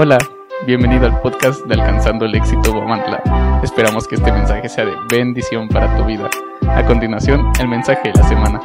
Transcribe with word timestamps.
Hola, 0.00 0.16
bienvenido 0.64 1.06
al 1.06 1.20
podcast 1.20 1.62
de 1.64 1.74
Alcanzando 1.74 2.24
el 2.24 2.32
Éxito 2.32 2.72
Guamantla. 2.72 3.60
Esperamos 3.64 4.06
que 4.06 4.14
este 4.14 4.30
mensaje 4.30 4.68
sea 4.68 4.84
de 4.84 4.94
bendición 5.10 5.66
para 5.68 5.96
tu 5.96 6.04
vida. 6.04 6.30
A 6.68 6.86
continuación, 6.86 7.50
el 7.58 7.66
mensaje 7.66 8.12
de 8.12 8.14
la 8.14 8.28
semana. 8.28 8.60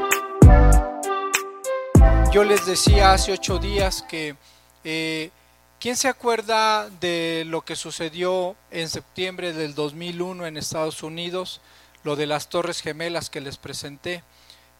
Yo 2.32 2.44
les 2.44 2.68
decía 2.68 3.14
hace 3.14 3.32
ocho 3.32 3.58
días 3.58 4.04
que 4.04 4.36
eh, 4.84 5.32
¿quién 5.80 5.96
se 5.96 6.08
acuerda 6.08 6.88
de 7.02 7.46
lo 7.48 7.62
que 7.62 7.76
sucedió 7.76 8.56
en 8.70 8.88
septiembre 8.88 9.54
del 9.54 9.74
2001 9.74 10.46
en 10.46 10.56
Estados 10.56 11.02
Unidos? 11.02 11.62
Lo 12.04 12.16
de 12.16 12.28
las 12.28 12.48
Torres 12.48 12.80
Gemelas 12.80 13.32
que 13.32 13.42
les 13.42 13.58
presenté. 13.58 14.22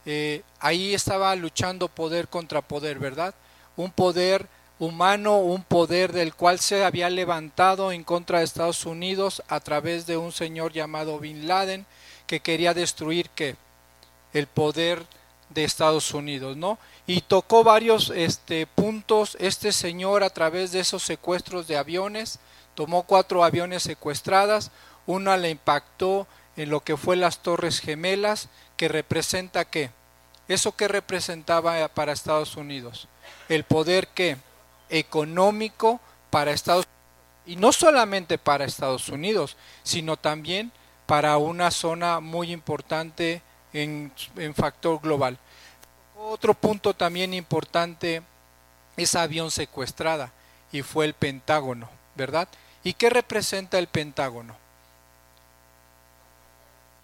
Eh, 0.06 0.42
ahí 0.60 0.94
estaba 0.94 1.34
luchando 1.34 1.88
poder 1.88 2.28
contra 2.28 2.62
poder, 2.62 3.00
¿verdad? 3.00 3.34
Un 3.76 3.90
poder 3.90 4.46
humano, 4.84 5.38
un 5.38 5.62
poder 5.62 6.12
del 6.12 6.34
cual 6.34 6.58
se 6.58 6.84
había 6.84 7.10
levantado 7.10 7.92
en 7.92 8.04
contra 8.04 8.38
de 8.38 8.44
Estados 8.44 8.86
Unidos 8.86 9.42
a 9.48 9.60
través 9.60 10.06
de 10.06 10.16
un 10.16 10.32
señor 10.32 10.72
llamado 10.72 11.18
Bin 11.18 11.48
Laden 11.48 11.86
que 12.26 12.40
quería 12.40 12.74
destruir 12.74 13.30
que 13.30 13.56
el 14.32 14.46
poder 14.46 15.04
de 15.50 15.64
Estados 15.64 16.12
Unidos, 16.12 16.56
¿no? 16.56 16.78
Y 17.06 17.20
tocó 17.22 17.64
varios 17.64 18.10
este, 18.10 18.66
puntos. 18.66 19.36
Este 19.40 19.72
señor 19.72 20.22
a 20.22 20.30
través 20.30 20.72
de 20.72 20.80
esos 20.80 21.02
secuestros 21.02 21.66
de 21.66 21.76
aviones, 21.76 22.40
tomó 22.74 23.04
cuatro 23.04 23.44
aviones 23.44 23.82
secuestradas, 23.82 24.70
una 25.06 25.36
le 25.36 25.50
impactó 25.50 26.26
en 26.56 26.70
lo 26.70 26.80
que 26.80 26.96
fue 26.96 27.16
las 27.16 27.38
Torres 27.38 27.80
Gemelas, 27.80 28.48
que 28.76 28.88
representa 28.88 29.64
qué? 29.64 29.90
Eso 30.48 30.72
que 30.72 30.88
representaba 30.88 31.88
para 31.88 32.12
Estados 32.12 32.56
Unidos, 32.56 33.08
el 33.48 33.64
poder 33.64 34.08
que 34.08 34.36
económico 34.98 36.00
para 36.30 36.52
Estados 36.52 36.86
Unidos. 36.86 36.94
Y 37.46 37.56
no 37.56 37.72
solamente 37.72 38.38
para 38.38 38.64
Estados 38.64 39.08
Unidos, 39.08 39.56
sino 39.82 40.16
también 40.16 40.72
para 41.06 41.36
una 41.36 41.70
zona 41.70 42.20
muy 42.20 42.52
importante 42.52 43.42
en, 43.72 44.12
en 44.36 44.54
factor 44.54 45.00
global. 45.00 45.38
Otro 46.16 46.54
punto 46.54 46.94
también 46.94 47.34
importante 47.34 48.22
es 48.96 49.14
avión 49.14 49.50
secuestrada 49.50 50.32
y 50.72 50.82
fue 50.82 51.04
el 51.04 51.14
Pentágono, 51.14 51.90
¿verdad? 52.14 52.48
¿Y 52.82 52.94
qué 52.94 53.10
representa 53.10 53.78
el 53.78 53.88
Pentágono? 53.88 54.56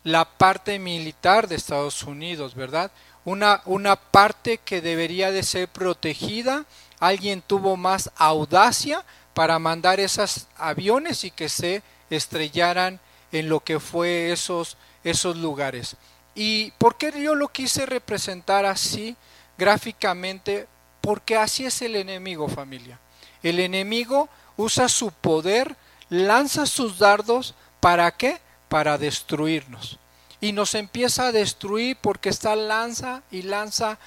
La 0.05 0.25
parte 0.25 0.79
militar 0.79 1.48
de 1.48 1.57
Estados 1.57 2.03
Unidos, 2.05 2.55
¿verdad? 2.55 2.91
Una, 3.27 3.61
una 3.67 3.97
parte 3.97 4.59
que 4.59 4.81
debería 4.81 5.31
de 5.31 5.42
ser 5.42 5.69
protegida 5.69 6.64
alguien 7.01 7.43
tuvo 7.43 7.77
más 7.77 8.11
audacia 8.17 9.05
para 9.34 9.59
mandar 9.59 9.98
esos 9.98 10.47
aviones 10.56 11.25
y 11.25 11.31
que 11.31 11.48
se 11.48 11.83
estrellaran 12.11 13.01
en 13.33 13.48
lo 13.48 13.61
que 13.61 13.81
fue 13.81 14.31
esos, 14.33 14.77
esos 15.03 15.37
lugares. 15.37 15.97
¿Y 16.34 16.73
por 16.73 16.97
qué 16.97 17.12
yo 17.20 17.34
lo 17.34 17.48
quise 17.48 17.87
representar 17.87 18.67
así 18.67 19.17
gráficamente? 19.59 20.69
Porque 21.01 21.37
así 21.37 21.65
es 21.65 21.81
el 21.83 21.97
enemigo 21.97 22.48
familia. 22.48 23.01
El 23.42 23.59
enemigo 23.59 24.29
usa 24.57 24.89
su 24.89 25.11
poder, 25.11 25.77
lanza 26.11 26.67
sus 26.67 26.98
dardos, 26.98 27.55
¿para 27.81 28.11
qué? 28.11 28.41
Para 28.69 28.98
destruirnos. 28.98 29.98
Y 30.41 30.53
nos 30.53 30.75
empieza 30.75 31.27
a 31.27 31.33
destruir 31.33 31.97
porque 32.01 32.29
está 32.29 32.57
lanza 32.57 33.23
y 33.31 33.42
lanza 33.42 33.98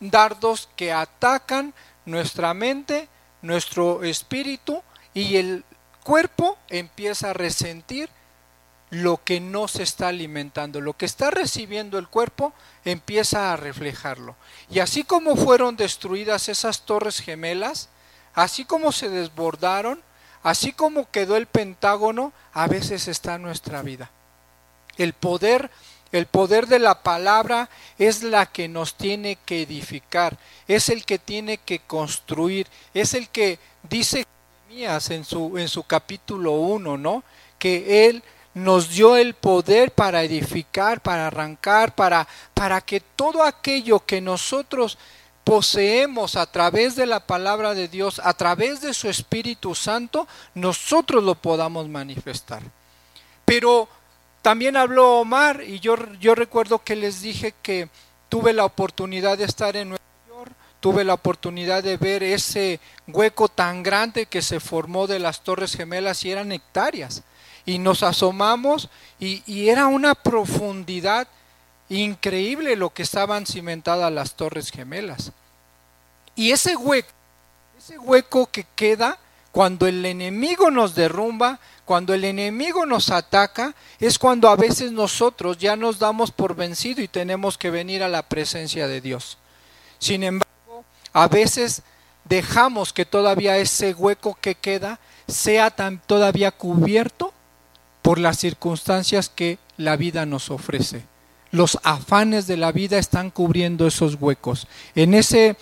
dardos 0.00 0.68
que 0.76 0.92
atacan 0.92 1.74
nuestra 2.04 2.54
mente, 2.54 3.08
nuestro 3.42 4.02
espíritu 4.02 4.82
y 5.14 5.36
el 5.36 5.64
cuerpo 6.02 6.58
empieza 6.68 7.30
a 7.30 7.34
resentir 7.34 8.08
lo 8.90 9.24
que 9.24 9.40
no 9.40 9.68
se 9.68 9.82
está 9.82 10.08
alimentando, 10.08 10.82
lo 10.82 10.92
que 10.92 11.06
está 11.06 11.30
recibiendo 11.30 11.98
el 11.98 12.08
cuerpo 12.08 12.52
empieza 12.84 13.52
a 13.52 13.56
reflejarlo. 13.56 14.36
Y 14.70 14.80
así 14.80 15.02
como 15.02 15.34
fueron 15.34 15.76
destruidas 15.76 16.50
esas 16.50 16.82
torres 16.82 17.20
gemelas, 17.20 17.88
así 18.34 18.66
como 18.66 18.92
se 18.92 19.08
desbordaron, 19.08 20.02
así 20.42 20.72
como 20.72 21.10
quedó 21.10 21.36
el 21.36 21.46
Pentágono, 21.46 22.34
a 22.52 22.66
veces 22.66 23.08
está 23.08 23.38
nuestra 23.38 23.80
vida. 23.80 24.10
El 24.98 25.14
poder 25.14 25.70
el 26.12 26.26
poder 26.26 26.66
de 26.66 26.78
la 26.78 27.02
palabra 27.02 27.70
es 27.98 28.22
la 28.22 28.46
que 28.46 28.68
nos 28.68 28.94
tiene 28.94 29.36
que 29.36 29.62
edificar, 29.62 30.36
es 30.68 30.90
el 30.90 31.04
que 31.04 31.18
tiene 31.18 31.58
que 31.58 31.80
construir, 31.80 32.66
es 32.92 33.14
el 33.14 33.30
que 33.30 33.58
dice 33.82 34.26
Jeremías 34.68 35.10
en 35.10 35.24
su, 35.24 35.58
en 35.58 35.68
su 35.68 35.82
capítulo 35.84 36.52
1, 36.52 36.98
¿no? 36.98 37.24
Que 37.58 38.06
Él 38.08 38.22
nos 38.54 38.90
dio 38.90 39.16
el 39.16 39.34
poder 39.34 39.92
para 39.92 40.22
edificar, 40.22 41.00
para 41.00 41.28
arrancar, 41.28 41.94
para, 41.94 42.28
para 42.52 42.82
que 42.82 43.00
todo 43.00 43.42
aquello 43.42 44.00
que 44.00 44.20
nosotros 44.20 44.98
poseemos 45.44 46.36
a 46.36 46.46
través 46.46 46.94
de 46.94 47.06
la 47.06 47.20
palabra 47.20 47.74
de 47.74 47.88
Dios, 47.88 48.20
a 48.22 48.34
través 48.34 48.80
de 48.80 48.94
su 48.94 49.08
Espíritu 49.08 49.74
Santo, 49.74 50.28
nosotros 50.54 51.24
lo 51.24 51.34
podamos 51.34 51.88
manifestar. 51.88 52.62
Pero 53.44 53.88
también 54.42 54.76
habló 54.76 55.20
Omar 55.20 55.62
y 55.62 55.78
yo, 55.78 55.96
recuerdo 56.34 56.80
que 56.80 56.96
les 56.96 57.22
dije 57.22 57.54
que 57.62 57.88
tuve 58.28 58.52
la 58.52 58.64
oportunidad 58.64 59.38
de 59.38 59.44
estar 59.44 59.76
en 59.76 59.90
Nueva 59.90 60.04
York, 60.28 60.52
tuve 60.80 61.04
la 61.04 61.14
oportunidad 61.14 61.82
de 61.84 61.96
ver 61.96 62.24
ese 62.24 62.80
hueco 63.06 63.48
tan 63.48 63.84
grande 63.84 64.26
que 64.26 64.42
se 64.42 64.58
formó 64.58 65.06
de 65.06 65.20
las 65.20 65.42
Torres 65.42 65.76
Gemelas 65.76 66.24
y 66.24 66.32
eran 66.32 66.50
hectáreas. 66.50 67.22
Y 67.64 67.78
nos 67.78 68.02
asomamos 68.02 68.88
y, 69.20 69.44
y 69.46 69.68
era 69.68 69.86
una 69.86 70.16
profundidad 70.16 71.28
increíble 71.88 72.74
lo 72.74 72.90
que 72.90 73.04
estaban 73.04 73.46
cimentadas 73.46 74.12
las 74.12 74.34
Torres 74.34 74.70
Gemelas. 74.72 75.30
Y 76.34 76.50
ese 76.50 76.74
hueco, 76.74 77.10
ese 77.78 77.96
hueco 77.98 78.50
que 78.50 78.66
queda 78.74 79.18
cuando 79.52 79.86
el 79.86 80.04
enemigo 80.04 80.70
nos 80.70 80.94
derrumba, 80.94 81.60
cuando 81.92 82.14
el 82.14 82.24
enemigo 82.24 82.86
nos 82.86 83.10
ataca, 83.10 83.74
es 84.00 84.18
cuando 84.18 84.48
a 84.48 84.56
veces 84.56 84.92
nosotros 84.92 85.58
ya 85.58 85.76
nos 85.76 85.98
damos 85.98 86.30
por 86.30 86.56
vencido 86.56 87.02
y 87.02 87.06
tenemos 87.06 87.58
que 87.58 87.68
venir 87.68 88.02
a 88.02 88.08
la 88.08 88.22
presencia 88.30 88.88
de 88.88 89.02
Dios. 89.02 89.36
Sin 89.98 90.22
embargo, 90.22 90.86
a 91.12 91.28
veces 91.28 91.82
dejamos 92.24 92.94
que 92.94 93.04
todavía 93.04 93.58
ese 93.58 93.92
hueco 93.92 94.38
que 94.40 94.54
queda 94.54 95.00
sea 95.28 95.70
tan, 95.70 96.00
todavía 96.00 96.50
cubierto 96.50 97.34
por 98.00 98.18
las 98.18 98.38
circunstancias 98.38 99.28
que 99.28 99.58
la 99.76 99.96
vida 99.96 100.24
nos 100.24 100.50
ofrece. 100.50 101.04
Los 101.50 101.78
afanes 101.82 102.46
de 102.46 102.56
la 102.56 102.72
vida 102.72 102.96
están 102.96 103.30
cubriendo 103.30 103.86
esos 103.86 104.16
huecos. 104.18 104.66
En 104.94 105.12
ese 105.12 105.58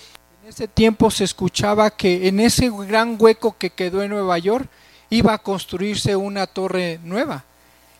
ese 0.50 0.66
tiempo 0.66 1.12
se 1.12 1.22
escuchaba 1.22 1.90
que 1.90 2.26
en 2.26 2.40
ese 2.40 2.70
gran 2.70 3.16
hueco 3.20 3.56
que 3.56 3.70
quedó 3.70 4.02
en 4.02 4.10
Nueva 4.10 4.36
York 4.38 4.68
iba 5.10 5.34
a 5.34 5.38
construirse 5.38 6.16
una 6.16 6.46
torre 6.46 7.00
nueva. 7.02 7.44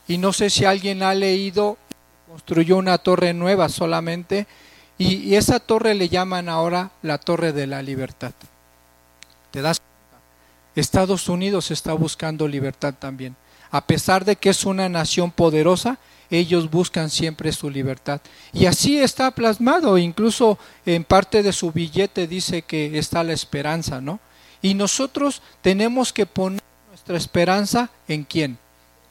Y 0.09 0.19
no 0.19 0.32
sé 0.32 0.48
si 0.48 0.65
alguien 0.65 1.03
ha 1.03 1.15
leído, 1.15 1.76
construyó 2.28 2.76
una 2.76 2.98
torre 2.98 3.34
nueva 3.34 3.69
solamente, 3.69 4.47
y, 5.00 5.34
esa 5.34 5.60
torre 5.60 5.94
le 5.94 6.10
llaman 6.10 6.50
ahora 6.50 6.91
la 7.00 7.16
Torre 7.16 7.54
de 7.54 7.66
la 7.66 7.81
Libertad. 7.81 8.32
¿Te 9.50 9.62
das 9.62 9.81
cuenta? 9.81 10.22
Estados 10.75 11.28
Unidos 11.31 11.70
está 11.70 11.94
buscando 11.94 12.47
libertad 12.47 12.93
también. 12.99 13.34
A 13.70 13.87
pesar 13.87 14.26
de 14.26 14.37
que 14.37 14.50
es 14.50 14.66
una 14.66 14.91
nación 14.91 15.31
poderosa, 15.31 15.99
ellos 16.28 16.70
buscan 16.70 17.09
siempre 17.09 17.50
su 17.53 17.70
libertad. 17.70 18.20
Y 18.53 18.66
así 18.66 18.99
está 18.99 19.31
plasmado, 19.31 19.97
incluso 19.97 20.59
en 20.84 21.04
parte 21.04 21.43
de 21.43 21.54
su 21.54 21.72
billete 21.72 22.26
dice 22.26 22.60
que 22.62 22.99
está 22.99 23.25
la 23.25 23.32
esperanza, 23.32 24.03
¿no? 24.03 24.20
Y 24.60 24.75
nosotros 24.75 25.41
tenemos 25.62 26.12
que 26.12 26.26
poner 26.26 26.61
esperanza 27.17 27.91
en 28.09 28.25
quién? 28.25 28.59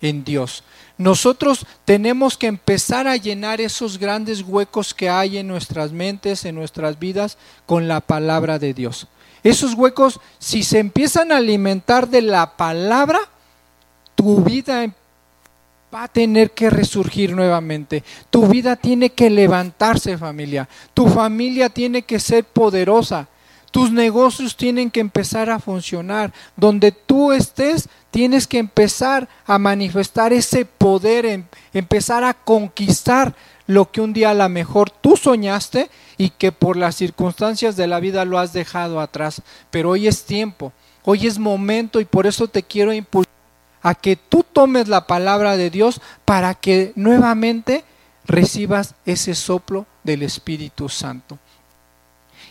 En 0.01 0.24
Dios. 0.24 0.63
Nosotros 0.98 1.66
tenemos 1.86 2.38
que 2.38 2.48
empezar 2.48 3.07
a 3.07 3.16
llenar 3.16 3.62
esos 3.62 3.98
grandes 3.98 4.42
huecos 4.42 4.94
que 4.94 5.10
hay 5.10 5.38
en 5.38 5.48
nuestras 5.48 5.92
mentes, 5.92 6.44
en 6.46 6.56
nuestras 6.56 7.00
vidas, 7.00 7.38
con 7.66 7.88
la 7.88 8.01
palabra 8.01 8.60
de 8.60 8.74
Dios. 8.74 9.07
Esos 9.44 9.74
huecos, 9.74 10.19
si 10.40 10.63
se 10.63 10.80
empiezan 10.80 11.31
a 11.31 11.38
alimentar 11.38 12.10
de 12.10 12.22
la 12.22 12.57
palabra, 12.57 13.19
tu 14.16 14.44
vida 14.44 14.94
va 15.94 16.04
a 16.04 16.07
tener 16.07 16.51
que 16.51 16.69
resurgir 16.69 17.36
nuevamente. 17.36 18.04
Tu 18.30 18.46
vida 18.48 18.75
tiene 18.75 19.12
que 19.12 19.30
levantarse 19.30 20.18
familia. 20.18 20.68
Tu 20.94 21.07
familia 21.07 21.69
tiene 21.69 22.01
que 22.01 22.19
ser 22.19 22.44
poderosa. 22.44 23.28
Tus 23.71 23.92
negocios 23.92 24.56
tienen 24.56 24.92
que 24.92 25.00
empezar 25.00 25.50
a 25.50 25.60
funcionar. 25.60 26.33
Donde 26.56 26.92
tú 26.92 27.31
estés, 27.31 27.89
tienes 28.12 28.48
que 28.48 28.57
empezar 28.57 29.30
a 29.45 29.60
manifestar 29.60 30.33
ese 30.33 30.66
poder, 30.66 31.25
em, 31.25 31.45
empezar 31.74 32.24
a 32.24 32.33
conquistar 32.33 33.36
lo 33.68 33.92
que 33.92 34.01
un 34.01 34.13
día 34.13 34.31
a 34.31 34.33
lo 34.33 34.50
mejor 34.50 34.89
tú 34.89 35.16
soñaste 35.16 35.89
y 36.18 36.31
que 36.31 36.51
por 36.51 36.75
las 36.75 36.95
circunstancias 36.95 37.75
de 37.75 37.88
la 37.88 38.00
vida 38.00 38.25
lo 38.25 38.39
has 38.39 38.54
dejado 38.54 39.00
atrás. 39.00 39.44
Pero 39.69 39.92
hoy 39.92 40.07
es 40.07 40.25
tiempo 40.25 40.74
Hoy 41.04 41.25
es 41.25 41.39
momento 41.39 42.00
y 42.00 42.06
por 42.06 42.27
eso 42.27 42.48
te 42.48 42.63
quiero 42.63 42.94
impulsar 42.94 43.33
a 43.81 43.95
que 43.95 44.15
tú 44.15 44.44
tomes 44.44 44.88
la 44.88 45.07
palabra 45.07 45.56
de 45.56 45.69
Dios 45.69 46.01
para 46.25 46.54
que 46.54 46.92
nuevamente 46.95 47.83
recibas 48.25 48.95
ese 49.06 49.33
soplo 49.33 49.86
del 50.04 50.24
Espíritu 50.24 50.89
Santo. 50.89 51.39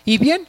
Y 0.04 0.18
bien, 0.18 0.48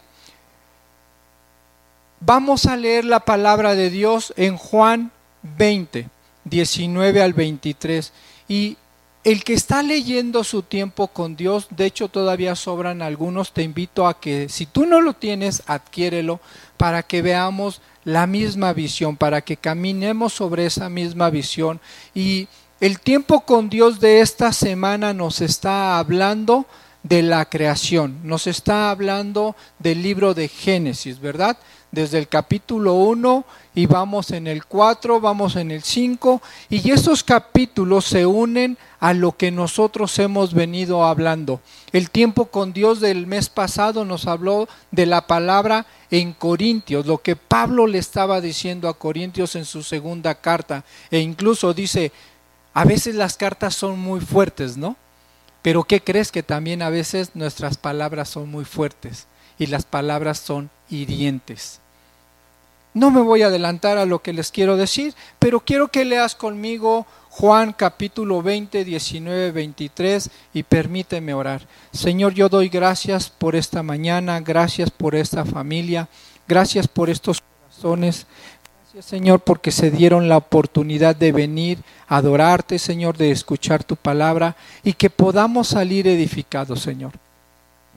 vamos 2.19 2.65
a 2.65 2.77
leer 2.77 3.05
la 3.05 3.21
palabra 3.21 3.75
de 3.75 3.89
Dios 3.89 4.33
en 4.37 4.57
Juan 4.57 5.11
20, 5.57 6.07
19 6.45 7.21
al 7.21 7.33
23. 7.33 8.11
Y 8.47 8.77
el 9.23 9.43
que 9.43 9.53
está 9.53 9.83
leyendo 9.83 10.43
su 10.43 10.63
tiempo 10.63 11.07
con 11.07 11.35
Dios, 11.35 11.67
de 11.69 11.85
hecho 11.85 12.07
todavía 12.07 12.55
sobran 12.55 13.01
algunos, 13.01 13.51
te 13.51 13.63
invito 13.63 14.07
a 14.07 14.19
que 14.19 14.49
si 14.49 14.65
tú 14.65 14.85
no 14.85 15.01
lo 15.01 15.13
tienes, 15.13 15.63
adquiérelo 15.67 16.39
para 16.77 17.03
que 17.03 17.21
veamos 17.21 17.81
la 18.05 18.27
misma 18.27 18.73
visión, 18.73 19.17
para 19.17 19.41
que 19.41 19.57
caminemos 19.57 20.33
sobre 20.33 20.65
esa 20.65 20.89
misma 20.89 21.29
visión. 21.29 21.81
Y 22.15 22.47
el 22.79 22.99
tiempo 22.99 23.41
con 23.41 23.69
Dios 23.69 23.99
de 23.99 24.21
esta 24.21 24.53
semana 24.53 25.13
nos 25.13 25.41
está 25.41 25.99
hablando 25.99 26.65
de 27.03 27.21
la 27.21 27.45
creación, 27.45 28.19
nos 28.23 28.47
está 28.47 28.89
hablando 28.89 29.55
del 29.79 30.01
libro 30.01 30.33
de 30.33 30.47
Génesis, 30.47 31.19
¿verdad? 31.19 31.57
Desde 31.91 32.19
el 32.19 32.27
capítulo 32.27 32.93
1 32.93 33.45
y 33.73 33.85
vamos 33.87 34.31
en 34.31 34.45
el 34.45 34.65
4, 34.65 35.19
vamos 35.19 35.55
en 35.55 35.71
el 35.71 35.81
5, 35.81 36.41
y 36.69 36.91
esos 36.91 37.23
capítulos 37.23 38.05
se 38.05 38.25
unen 38.25 38.77
a 38.99 39.13
lo 39.13 39.35
que 39.35 39.51
nosotros 39.51 40.19
hemos 40.19 40.53
venido 40.53 41.03
hablando. 41.03 41.61
El 41.91 42.11
tiempo 42.11 42.45
con 42.45 42.73
Dios 42.73 42.99
del 42.99 43.25
mes 43.25 43.49
pasado 43.49 44.05
nos 44.05 44.27
habló 44.27 44.67
de 44.91 45.05
la 45.05 45.25
palabra 45.25 45.87
en 46.11 46.33
Corintios, 46.33 47.05
lo 47.05 47.19
que 47.19 47.35
Pablo 47.35 47.87
le 47.87 47.97
estaba 47.97 48.41
diciendo 48.41 48.87
a 48.87 48.97
Corintios 48.97 49.55
en 49.55 49.65
su 49.65 49.81
segunda 49.81 50.35
carta, 50.35 50.83
e 51.09 51.19
incluso 51.19 51.73
dice, 51.73 52.11
a 52.73 52.85
veces 52.85 53.15
las 53.15 53.35
cartas 53.35 53.73
son 53.75 53.99
muy 53.99 54.19
fuertes, 54.19 54.77
¿no? 54.77 54.95
Pero 55.61 55.83
¿qué 55.83 56.01
crees 56.01 56.31
que 56.31 56.43
también 56.43 56.81
a 56.81 56.89
veces 56.89 57.31
nuestras 57.33 57.77
palabras 57.77 58.29
son 58.29 58.49
muy 58.49 58.65
fuertes 58.65 59.27
y 59.57 59.65
las 59.65 59.85
palabras 59.85 60.39
son 60.39 60.69
hirientes? 60.89 61.79
No 62.93 63.11
me 63.11 63.21
voy 63.21 63.43
a 63.43 63.47
adelantar 63.47 63.97
a 63.97 64.05
lo 64.05 64.19
que 64.19 64.33
les 64.33 64.51
quiero 64.51 64.75
decir, 64.75 65.13
pero 65.37 65.59
quiero 65.59 65.89
que 65.89 66.05
leas 66.05 66.33
conmigo 66.33 67.05
Juan 67.29 67.71
capítulo 67.71 68.41
20, 68.41 68.83
19, 68.83 69.51
23 69.51 70.29
y 70.55 70.63
permíteme 70.63 71.35
orar. 71.35 71.67
Señor, 71.91 72.33
yo 72.33 72.49
doy 72.49 72.67
gracias 72.67 73.29
por 73.29 73.55
esta 73.55 73.83
mañana, 73.83 74.39
gracias 74.39 74.89
por 74.89 75.13
esta 75.13 75.45
familia, 75.45 76.09
gracias 76.47 76.87
por 76.87 77.11
estos 77.11 77.41
corazones. 77.41 78.25
Gracias 78.81 79.05
Señor 79.05 79.41
porque 79.41 79.71
se 79.71 79.91
dieron 79.91 80.27
la 80.27 80.37
oportunidad 80.37 81.15
de 81.15 81.31
venir 81.31 81.77
a 82.07 82.17
adorarte, 82.17 82.79
Señor, 82.79 83.17
de 83.17 83.29
escuchar 83.29 83.83
tu 83.83 83.95
palabra 83.95 84.55
y 84.83 84.93
que 84.93 85.11
podamos 85.11 85.67
salir 85.67 86.07
edificados, 86.07 86.81
Señor 86.81 87.11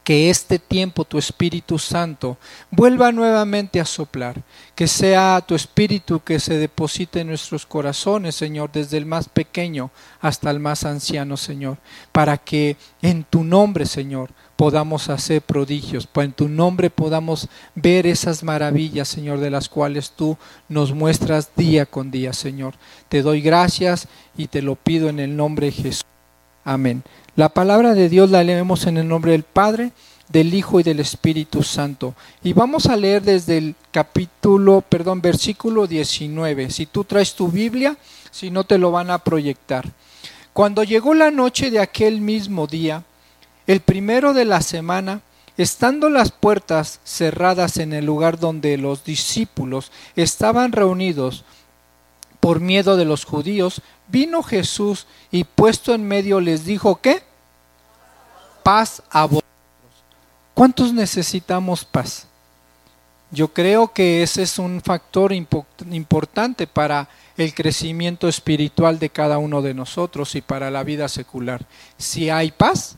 que 0.05 0.31
este 0.31 0.59
tiempo 0.59 1.05
tu 1.05 1.19
Espíritu 1.19 1.79
Santo 1.79 2.37
vuelva 2.71 3.13
nuevamente 3.13 3.81
a 3.81 3.85
soplar, 3.85 4.43
que 4.75 4.89
sea 4.89 5.43
tu 5.47 5.55
Espíritu 5.55 6.21
que 6.21 6.41
se 6.41 6.59
deposite 6.59 7.21
en 7.21 7.29
nuestros 7.29 7.67
corazones, 7.67 8.35
Señor, 8.35 8.71
desde 8.73 8.97
el 8.97 9.07
más 9.07 9.29
pequeño 9.29 9.91
hasta 10.21 10.51
el 10.51 10.61
más 10.61 10.85
anciano, 10.85 11.37
Señor, 11.37 11.79
para 12.11 12.37
que 12.37 12.77
en 13.01 13.25
tu 13.25 13.45
nombre, 13.45 13.87
Señor, 13.87 14.31
podamos 14.57 15.09
hacer 15.09 15.43
prodigios, 15.43 16.07
para 16.07 16.27
en 16.27 16.33
tu 16.33 16.49
nombre 16.49 16.91
podamos 16.91 17.49
ver 17.75 18.07
esas 18.07 18.43
maravillas, 18.43 19.09
Señor, 19.09 19.39
de 19.41 19.51
las 19.51 19.69
cuales 19.69 20.13
tú 20.13 20.37
nos 20.69 20.93
muestras 20.93 21.51
día 21.57 21.87
con 21.87 22.11
día, 22.11 22.33
Señor. 22.33 22.75
Te 23.09 23.23
doy 23.23 23.41
gracias 23.41 24.09
y 24.37 24.49
te 24.49 24.63
lo 24.63 24.77
pido 24.77 25.09
en 25.09 25.21
el 25.21 25.37
nombre 25.37 25.67
de 25.67 25.73
Jesús. 25.73 26.05
Amén. 26.65 27.03
La 27.35 27.49
palabra 27.49 27.95
de 27.95 28.11
Dios 28.11 28.31
la 28.31 28.45
leemos 28.45 28.87
en 28.87 28.99
el 28.99 29.09
nombre 29.09 29.33
del 29.33 29.43
Padre, 29.43 29.93
del 30.29 30.53
Hijo 30.53 30.81
y 30.81 30.83
del 30.83 31.01
Espíritu 31.01 31.63
Santo. 31.63 32.15
Y 32.45 32.53
vamos 32.53 32.87
a 32.87 32.97
leer 32.97 33.23
desde 33.23 33.57
el 33.57 33.75
capítulo, 33.91 34.83
perdón, 34.87 35.23
versículo 35.23 35.87
19. 35.87 36.71
Si 36.71 36.85
tú 36.85 37.05
traes 37.05 37.35
tu 37.35 37.49
Biblia, 37.49 37.97
si 38.31 38.51
no 38.51 38.65
te 38.65 38.77
lo 38.77 38.91
van 38.91 39.11
a 39.11 39.19
proyectar. 39.19 39.89
Cuando 40.53 40.85
llegó 40.85 41.15
la 41.15 41.31
noche 41.31 41.71
de 41.71 41.81
aquel 41.81 42.21
mismo 42.21 42.67
día, 42.67 43.03
el 43.67 43.81
primero 43.81 44.35
de 44.35 44.45
la 44.45 44.61
semana, 44.61 45.23
estando 45.57 46.11
las 46.11 46.33
puertas 46.33 47.01
cerradas 47.03 47.79
en 47.79 47.95
el 47.95 48.05
lugar 48.05 48.39
donde 48.39 48.77
los 48.77 49.05
discípulos 49.05 49.91
estaban 50.17 50.73
reunidos, 50.73 51.47
por 52.41 52.59
miedo 52.59 52.97
de 52.97 53.05
los 53.05 53.25
judíos, 53.25 53.83
vino 54.13 54.43
Jesús 54.43 55.07
y 55.31 55.43
puesto 55.43 55.95
en 55.95 56.07
medio 56.07 56.41
les 56.41 56.65
dijo 56.65 57.01
¿qué? 57.01 57.23
Paz 58.63 59.03
a 59.11 59.25
vosotros. 59.25 59.43
¿Cuántos 60.55 60.93
necesitamos 60.93 61.85
paz? 61.85 62.27
Yo 63.31 63.49
creo 63.49 63.93
que 63.93 64.23
ese 64.23 64.43
es 64.43 64.59
un 64.59 64.83
factor 64.83 65.33
importante 65.33 66.67
para 66.67 67.09
el 67.39 67.55
crecimiento 67.55 68.29
espiritual 68.29 68.99
de 68.99 69.09
cada 69.09 69.39
uno 69.39 69.63
de 69.63 69.73
nosotros 69.73 70.35
y 70.35 70.43
para 70.43 70.71
la 70.71 70.85
vida 70.85 71.09
secular. 71.09 71.65
Si 71.97 72.29
hay 72.29 72.53
paz, 72.53 72.97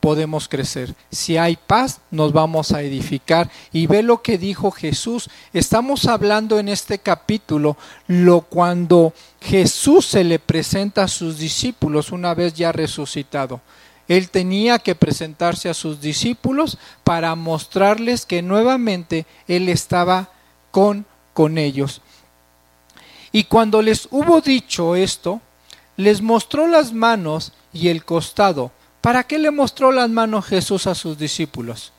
podemos 0.00 0.48
crecer. 0.48 0.94
Si 1.10 1.36
hay 1.36 1.56
paz, 1.56 2.00
nos 2.10 2.32
vamos 2.32 2.72
a 2.72 2.82
edificar. 2.82 3.50
Y 3.72 3.86
ve 3.86 4.02
lo 4.02 4.22
que 4.22 4.38
dijo 4.38 4.70
Jesús. 4.70 5.28
Estamos 5.52 6.06
hablando 6.06 6.58
en 6.58 6.68
este 6.68 6.98
capítulo 6.98 7.76
lo 8.06 8.40
cuando 8.40 9.12
Jesús 9.40 10.06
se 10.06 10.24
le 10.24 10.38
presenta 10.38 11.04
a 11.04 11.08
sus 11.08 11.38
discípulos 11.38 12.10
una 12.10 12.34
vez 12.34 12.54
ya 12.54 12.72
resucitado. 12.72 13.60
Él 14.08 14.30
tenía 14.30 14.80
que 14.80 14.96
presentarse 14.96 15.68
a 15.68 15.74
sus 15.74 16.00
discípulos 16.00 16.78
para 17.04 17.34
mostrarles 17.36 18.26
que 18.26 18.42
nuevamente 18.42 19.24
Él 19.46 19.68
estaba 19.68 20.30
con, 20.72 21.06
con 21.32 21.58
ellos. 21.58 22.00
Y 23.30 23.44
cuando 23.44 23.82
les 23.82 24.08
hubo 24.10 24.40
dicho 24.40 24.96
esto, 24.96 25.40
les 25.96 26.22
mostró 26.22 26.66
las 26.66 26.92
manos 26.92 27.52
y 27.72 27.88
el 27.88 28.04
costado 28.04 28.72
¿Para 29.00 29.24
qué 29.24 29.38
le 29.38 29.50
mostró 29.50 29.92
las 29.92 30.10
manos 30.10 30.46
Jesús 30.46 30.86
a 30.86 30.94
sus 30.94 31.16
discípulos? 31.16 31.92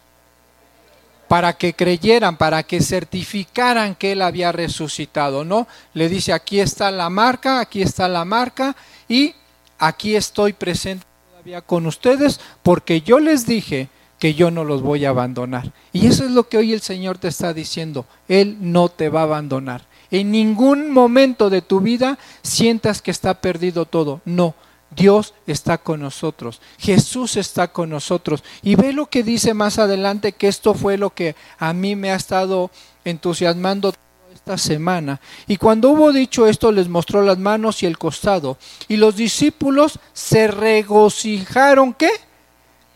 Para 1.27 1.53
que 1.53 1.73
creyeran, 1.73 2.37
para 2.37 2.63
que 2.63 2.81
certificaran 2.81 3.95
que 3.95 4.11
Él 4.11 4.21
había 4.21 4.51
resucitado, 4.51 5.43
¿no? 5.43 5.67
Le 5.93 6.09
dice, 6.09 6.33
aquí 6.33 6.59
está 6.59 6.91
la 6.91 7.09
marca, 7.09 7.59
aquí 7.59 7.81
está 7.81 8.07
la 8.07 8.25
marca 8.25 8.75
y 9.07 9.33
aquí 9.79 10.15
estoy 10.15 10.53
presente 10.53 11.05
todavía 11.29 11.61
con 11.61 11.87
ustedes 11.87 12.39
porque 12.61 13.01
yo 13.01 13.19
les 13.19 13.47
dije 13.47 13.89
que 14.19 14.35
yo 14.35 14.51
no 14.51 14.63
los 14.63 14.83
voy 14.83 15.05
a 15.05 15.09
abandonar. 15.09 15.71
Y 15.93 16.05
eso 16.05 16.23
es 16.25 16.31
lo 16.31 16.47
que 16.47 16.57
hoy 16.57 16.73
el 16.73 16.81
Señor 16.81 17.17
te 17.17 17.29
está 17.29 17.53
diciendo, 17.53 18.05
Él 18.27 18.57
no 18.59 18.89
te 18.89 19.09
va 19.09 19.21
a 19.21 19.23
abandonar. 19.23 19.85
En 20.11 20.29
ningún 20.29 20.91
momento 20.91 21.49
de 21.49 21.63
tu 21.63 21.79
vida 21.79 22.19
sientas 22.43 23.01
que 23.01 23.09
está 23.09 23.41
perdido 23.41 23.85
todo, 23.85 24.21
no 24.25 24.53
Dios 24.95 25.33
está 25.47 25.77
con 25.77 26.01
nosotros, 26.01 26.61
Jesús 26.77 27.37
está 27.37 27.69
con 27.69 27.89
nosotros. 27.89 28.43
Y 28.61 28.75
ve 28.75 28.93
lo 28.93 29.07
que 29.07 29.23
dice 29.23 29.53
más 29.53 29.79
adelante, 29.79 30.33
que 30.33 30.47
esto 30.47 30.73
fue 30.73 30.97
lo 30.97 31.11
que 31.11 31.35
a 31.57 31.73
mí 31.73 31.95
me 31.95 32.11
ha 32.11 32.15
estado 32.15 32.69
entusiasmando 33.05 33.93
esta 34.33 34.57
semana. 34.57 35.21
Y 35.47 35.57
cuando 35.57 35.91
hubo 35.91 36.11
dicho 36.11 36.45
esto, 36.45 36.71
les 36.71 36.89
mostró 36.89 37.21
las 37.21 37.37
manos 37.37 37.83
y 37.83 37.85
el 37.85 37.97
costado. 37.97 38.57
Y 38.87 38.97
los 38.97 39.15
discípulos 39.15 39.99
se 40.13 40.47
regocijaron, 40.47 41.93
¿qué? 41.93 42.09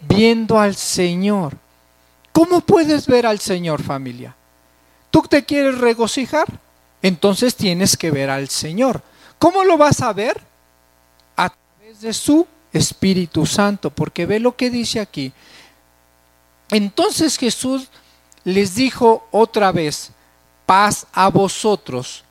Viendo 0.02 0.60
al 0.60 0.76
Señor. 0.76 1.58
¿Cómo 2.32 2.60
puedes 2.60 3.08
ver 3.08 3.26
al 3.26 3.40
Señor, 3.40 3.82
familia? 3.82 4.36
¿Tú 5.12 5.22
te 5.22 5.46
quieres 5.46 5.78
regocijar? 5.78 6.48
Entonces 7.02 7.56
tienes 7.56 7.96
que 7.96 8.12
ver 8.12 8.30
al 8.30 8.50
Señor. 8.50 9.02
¿Cómo 9.40 9.64
lo 9.64 9.78
vas 9.78 10.02
a 10.02 10.12
ver? 10.12 10.42
De 12.06 12.14
su 12.14 12.48
Espíritu 12.72 13.46
Santo, 13.46 13.90
porque 13.90 14.26
ve 14.26 14.40
lo 14.40 14.56
que 14.56 14.70
dice 14.70 15.00
aquí. 15.00 15.34
Entonces 16.70 17.38
Jesús 17.38 17.90
les 18.44 18.76
dijo 18.76 19.28
otra 19.32 19.72
vez, 19.72 20.12
paz 20.66 21.08
a 21.12 21.30
vosotros, 21.30 22.24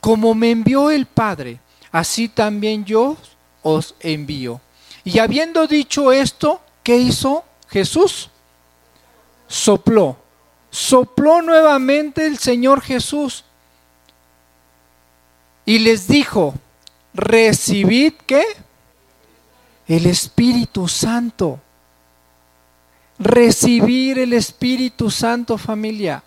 como 0.00 0.34
me 0.34 0.50
envió 0.50 0.90
el 0.90 1.06
Padre, 1.06 1.60
así 1.90 2.28
también 2.28 2.84
yo 2.84 3.16
os 3.62 3.94
envío. 4.00 4.60
Y 5.04 5.18
habiendo 5.18 5.66
dicho 5.66 6.12
esto, 6.12 6.60
¿qué 6.82 6.96
hizo 6.96 7.44
Jesús? 7.68 8.30
Sopló. 9.46 10.16
Sopló 10.70 11.42
nuevamente 11.42 12.26
el 12.26 12.38
Señor 12.38 12.80
Jesús 12.80 13.44
y 15.64 15.78
les 15.78 16.08
dijo, 16.08 16.54
recibid 17.14 18.14
qué? 18.26 18.44
El 19.88 20.06
Espíritu 20.06 20.88
Santo. 20.88 21.60
Recibir 23.18 24.18
el 24.18 24.32
Espíritu 24.32 25.10
Santo 25.10 25.58
familia. 25.58 26.22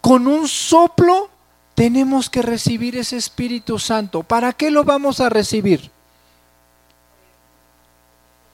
Con 0.00 0.26
un 0.26 0.48
soplo 0.48 1.30
tenemos 1.74 2.28
que 2.28 2.42
recibir 2.42 2.96
ese 2.96 3.16
Espíritu 3.16 3.78
Santo. 3.78 4.22
¿Para 4.22 4.52
qué 4.52 4.70
lo 4.70 4.84
vamos 4.84 5.20
a 5.20 5.28
recibir? 5.28 5.90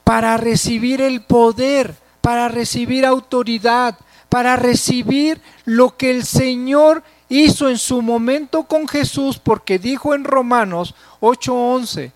Para 0.04 0.36
recibir 0.36 1.00
el 1.02 1.22
poder, 1.22 1.94
para 2.20 2.48
recibir 2.48 3.04
autoridad, 3.04 3.98
para 4.28 4.56
recibir 4.56 5.40
lo 5.64 5.96
que 5.96 6.10
el 6.10 6.24
Señor 6.24 7.02
hizo 7.28 7.68
en 7.68 7.78
su 7.78 8.02
momento 8.02 8.64
con 8.64 8.88
Jesús, 8.88 9.38
porque 9.38 9.78
dijo 9.78 10.14
en 10.14 10.24
Romanos 10.24 10.94
8:11, 11.20 12.12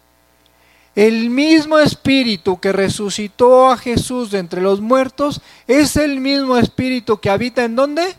el 0.94 1.30
mismo 1.30 1.78
espíritu 1.78 2.60
que 2.60 2.72
resucitó 2.72 3.70
a 3.70 3.78
Jesús 3.78 4.30
de 4.30 4.38
entre 4.38 4.60
los 4.60 4.80
muertos 4.80 5.40
es 5.66 5.96
el 5.96 6.20
mismo 6.20 6.58
espíritu 6.58 7.18
que 7.18 7.30
habita 7.30 7.64
en 7.64 7.76
dónde? 7.76 8.14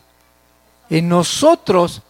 En 0.90 1.08
nosotros. 1.08 2.02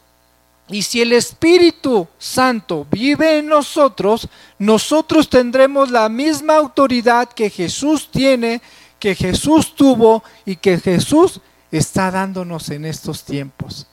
Y 0.70 0.84
si 0.84 1.02
el 1.02 1.12
Espíritu 1.12 2.08
Santo 2.18 2.88
vive 2.90 3.40
en 3.40 3.48
nosotros, 3.48 4.30
nosotros 4.58 5.30
tendremos 5.30 5.92
la 5.92 6.08
misma 6.08 6.56
autoridad 6.56 7.28
que 7.28 7.50
Jesús 7.50 8.10
tiene, 8.10 8.62
que 8.98 9.14
Jesús 9.16 9.76
tuvo 9.76 10.24
y 10.46 10.56
que 10.56 10.80
Jesús 10.80 11.42
está 11.72 12.10
dándonos 12.10 12.70
en 12.70 12.86
estos 12.86 13.26
tiempos 13.26 13.86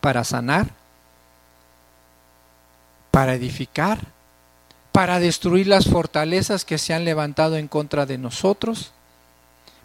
para 0.00 0.22
sanar, 0.22 0.70
para 3.10 3.34
edificar, 3.34 3.98
para 4.92 5.18
destruir 5.18 5.66
las 5.66 5.86
fortalezas 5.88 6.64
que 6.64 6.78
se 6.78 6.94
han 6.94 7.04
levantado 7.04 7.56
en 7.56 7.68
contra 7.68 8.06
de 8.06 8.18
nosotros, 8.18 8.92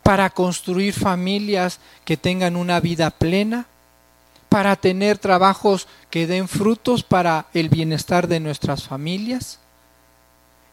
para 0.03 0.29
construir 0.29 0.93
familias 0.93 1.79
que 2.03 2.17
tengan 2.17 2.55
una 2.55 2.79
vida 2.79 3.09
plena, 3.11 3.65
para 4.49 4.75
tener 4.75 5.17
trabajos 5.17 5.87
que 6.09 6.27
den 6.27 6.47
frutos 6.47 7.03
para 7.03 7.47
el 7.53 7.69
bienestar 7.69 8.27
de 8.27 8.39
nuestras 8.39 8.83
familias. 8.83 9.59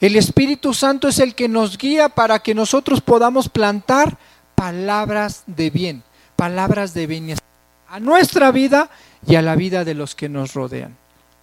El 0.01 0.17
Espíritu 0.17 0.75
Santo 0.75 1.09
es 1.09 1.19
el 1.19 1.35
que 1.35 1.49
nos 1.49 1.79
guía 1.79 2.09
para 2.09 2.41
que 2.41 2.55
nosotros 2.55 3.01
podamos 3.01 3.49
plantar 3.49 4.19
palabras 4.55 5.45
de 5.47 5.71
bien, 5.71 6.03
palabras 6.37 6.95
de 6.95 7.07
bienestar 7.07 7.49
a 7.89 8.01
nuestra 8.01 8.51
vida 8.53 8.89
y 9.27 9.35
a 9.35 9.43
la 9.43 9.55
vida 9.55 9.85
de 9.85 9.95
los 9.95 10.15
que 10.15 10.29
nos 10.29 10.55
rodean. 10.55 10.97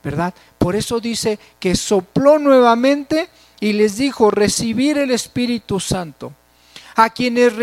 ¿Verdad? 0.03 0.33
Por 0.57 0.75
eso 0.75 0.99
dice 0.99 1.39
que 1.59 1.75
sopló 1.75 2.39
nuevamente 2.39 3.29
y 3.59 3.73
les 3.73 3.97
dijo, 3.97 4.31
recibir 4.31 4.97
el 4.97 5.11
Espíritu 5.11 5.79
Santo. 5.79 6.33
A 6.95 7.09
quienes 7.09 7.53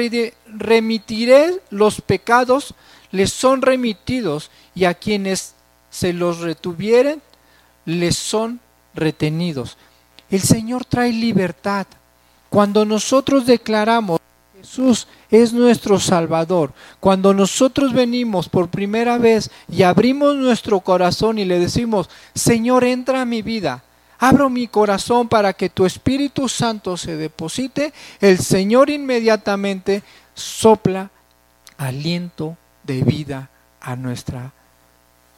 remitiré 0.47 1.61
los 1.71 2.01
pecados, 2.01 2.75
les 3.11 3.33
son 3.33 3.63
remitidos, 3.63 4.51
y 4.75 4.85
a 4.85 4.95
quienes 4.95 5.55
se 5.91 6.13
los 6.13 6.41
retuvieren, 6.41 7.23
les 7.87 8.17
son 8.17 8.61
retenidos. 8.95 9.77
El 10.31 10.43
Señor 10.43 10.85
trae 10.85 11.13
libertad. 11.13 11.87
Cuando 12.51 12.85
nosotros 12.85 13.47
declaramos 13.47 14.21
Jesús 14.59 15.07
es 15.31 15.53
nuestro 15.53 15.99
Salvador. 15.99 16.73
Cuando 17.01 17.35
nosotros 17.35 17.93
venimos 17.93 18.49
por 18.49 18.69
primera 18.69 19.19
vez 19.19 19.51
y 19.69 19.83
abrimos 19.83 20.37
nuestro 20.37 20.81
corazón 20.81 21.39
y 21.39 21.45
le 21.45 21.59
decimos, 21.59 22.09
Señor, 22.35 22.85
entra 22.85 23.23
a 23.23 23.27
mi 23.27 23.43
vida, 23.43 23.83
abro 24.19 24.49
mi 24.49 24.69
corazón 24.69 25.29
para 25.29 25.53
que 25.53 25.69
tu 25.69 25.85
Espíritu 25.85 26.49
Santo 26.49 26.97
se 26.97 27.17
deposite, 27.17 27.93
el 28.21 28.39
Señor 28.39 28.91
inmediatamente 28.91 30.03
sopla 30.35 31.11
aliento 31.79 32.57
de 32.85 33.03
vida 33.03 33.51
a, 33.81 33.97
nuestra, 33.97 34.53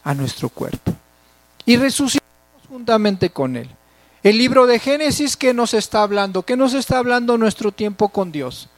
a 0.04 0.14
nuestro 0.14 0.48
cuerpo. 0.48 0.92
Y 1.64 1.76
resucitamos 1.76 2.66
juntamente 2.68 3.30
con 3.30 3.56
Él. 3.56 3.68
El 4.22 4.36
libro 4.36 4.66
de 4.66 4.78
Génesis 4.78 5.36
que 5.36 5.54
nos 5.54 5.74
está 5.74 6.02
hablando, 6.02 6.42
que 6.42 6.56
nos 6.56 6.74
está 6.74 6.98
hablando 6.98 7.38
nuestro 7.38 7.72
tiempo 7.72 8.08
con 8.08 8.32
Dios 8.32 8.68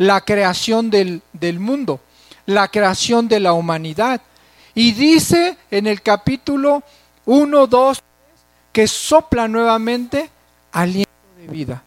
la 0.00 0.22
creación 0.22 0.88
del, 0.88 1.20
mundo, 1.60 2.00
la 2.46 2.68
creación 2.68 3.28
de 3.28 3.38
la 3.38 3.52
humanidad. 3.52 4.22
Y 4.74 4.92
dice 4.92 5.58
en 5.70 5.86
el 5.86 6.00
capítulo 6.00 6.82
1, 7.26 7.66
2, 7.66 8.02
que 8.72 8.88
sopla 8.88 9.46
nuevamente 9.46 10.30
aliento 10.72 11.10
de 11.36 11.48
vida. 11.48 11.82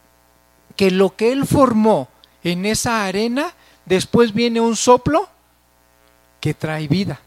Que 0.75 0.91
lo 0.91 1.15
que 1.15 1.31
él 1.31 1.47
formó 1.47 2.07
en 2.43 2.67
esa 2.67 3.03
arena, 3.03 3.51
después 3.83 4.31
viene 4.31 4.61
un 4.61 4.75
soplo 4.75 5.27
que 6.39 6.53
trae 6.53 6.87
vida. 6.87 7.19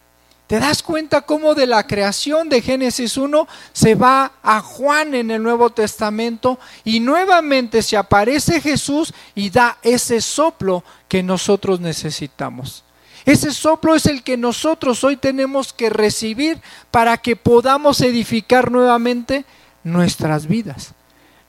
¿Te 0.47 0.61
das 0.61 0.83
cuenta 0.83 1.23
cómo 1.23 1.55
de 1.55 1.67
la 1.67 1.87
creación 1.89 2.49
de 2.49 2.63
Génesis 2.63 3.17
1 3.17 3.49
se 3.73 3.97
va 3.97 4.33
a 4.45 4.61
Juan 4.61 5.15
en 5.15 5.33
el 5.33 5.43
Nuevo 5.43 5.71
Testamento 5.71 6.61
y 6.85 7.01
nuevamente 7.01 7.83
se 7.83 7.97
aparece 7.97 8.61
Jesús 8.61 9.13
y 9.35 9.51
da 9.51 9.79
ese 9.83 10.21
soplo 10.21 10.85
que 11.09 11.25
nosotros 11.25 11.81
necesitamos? 11.81 12.85
Ese 13.25 13.53
soplo 13.53 13.97
es 13.97 14.07
el 14.07 14.23
que 14.23 14.37
nosotros 14.37 15.03
hoy 15.03 15.17
tenemos 15.17 15.73
que 15.73 15.91
recibir 15.91 16.63
para 16.93 17.17
que 17.19 17.35
podamos 17.35 18.01
edificar 18.01 18.71
nuevamente 18.71 19.45
nuestras 19.83 20.47
vidas. 20.47 20.93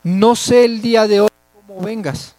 No 0.01 0.35
sé 0.35 0.65
el 0.65 0.81
día 0.81 1.07
de 1.07 1.21
hoy 1.21 1.29
cómo 1.53 1.81
vengas. 1.81 2.33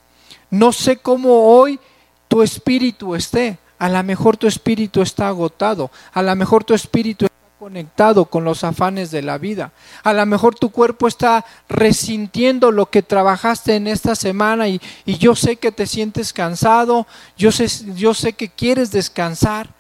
No 0.51 0.73
sé 0.73 0.97
cómo 0.97 1.57
hoy 1.57 1.79
tu 2.27 2.43
espíritu 2.43 3.15
esté. 3.15 3.59
A 3.79 3.89
lo 3.89 4.03
mejor 4.03 4.37
tu 4.37 4.47
espíritu 4.47 5.03
está 5.03 5.29
agotado, 5.29 5.91
a 6.13 6.23
lo 6.23 6.35
mejor 6.37 6.65
tu 6.65 6.75
espíritu 6.75 7.27
está 7.27 7.37
conectado 7.59 8.25
con 8.25 8.45
los 8.45 8.65
afanes 8.65 9.11
de 9.11 9.23
la 9.23 9.39
vida, 9.39 9.73
a 10.03 10.13
lo 10.13 10.25
mejor 10.27 10.55
tu 10.55 10.71
cuerpo 10.71 11.07
está 11.07 11.45
resintiendo 11.69 12.71
lo 12.71 12.87
que 12.87 13.03
trabajaste 13.03 13.77
en 13.77 13.87
esta 13.87 14.15
semana 14.15 14.69
y, 14.69 14.81
y 15.05 15.19
yo 15.19 15.35
sé 15.35 15.57
que 15.57 15.73
te 15.73 15.87
sientes 15.87 16.33
cansado, 16.33 17.07
yo 17.37 17.53
sé, 17.53 17.69
yo 17.95 18.15
sé 18.15 18.33
que 18.33 18.49
quieres 18.49 18.91
descansar, 18.91 19.71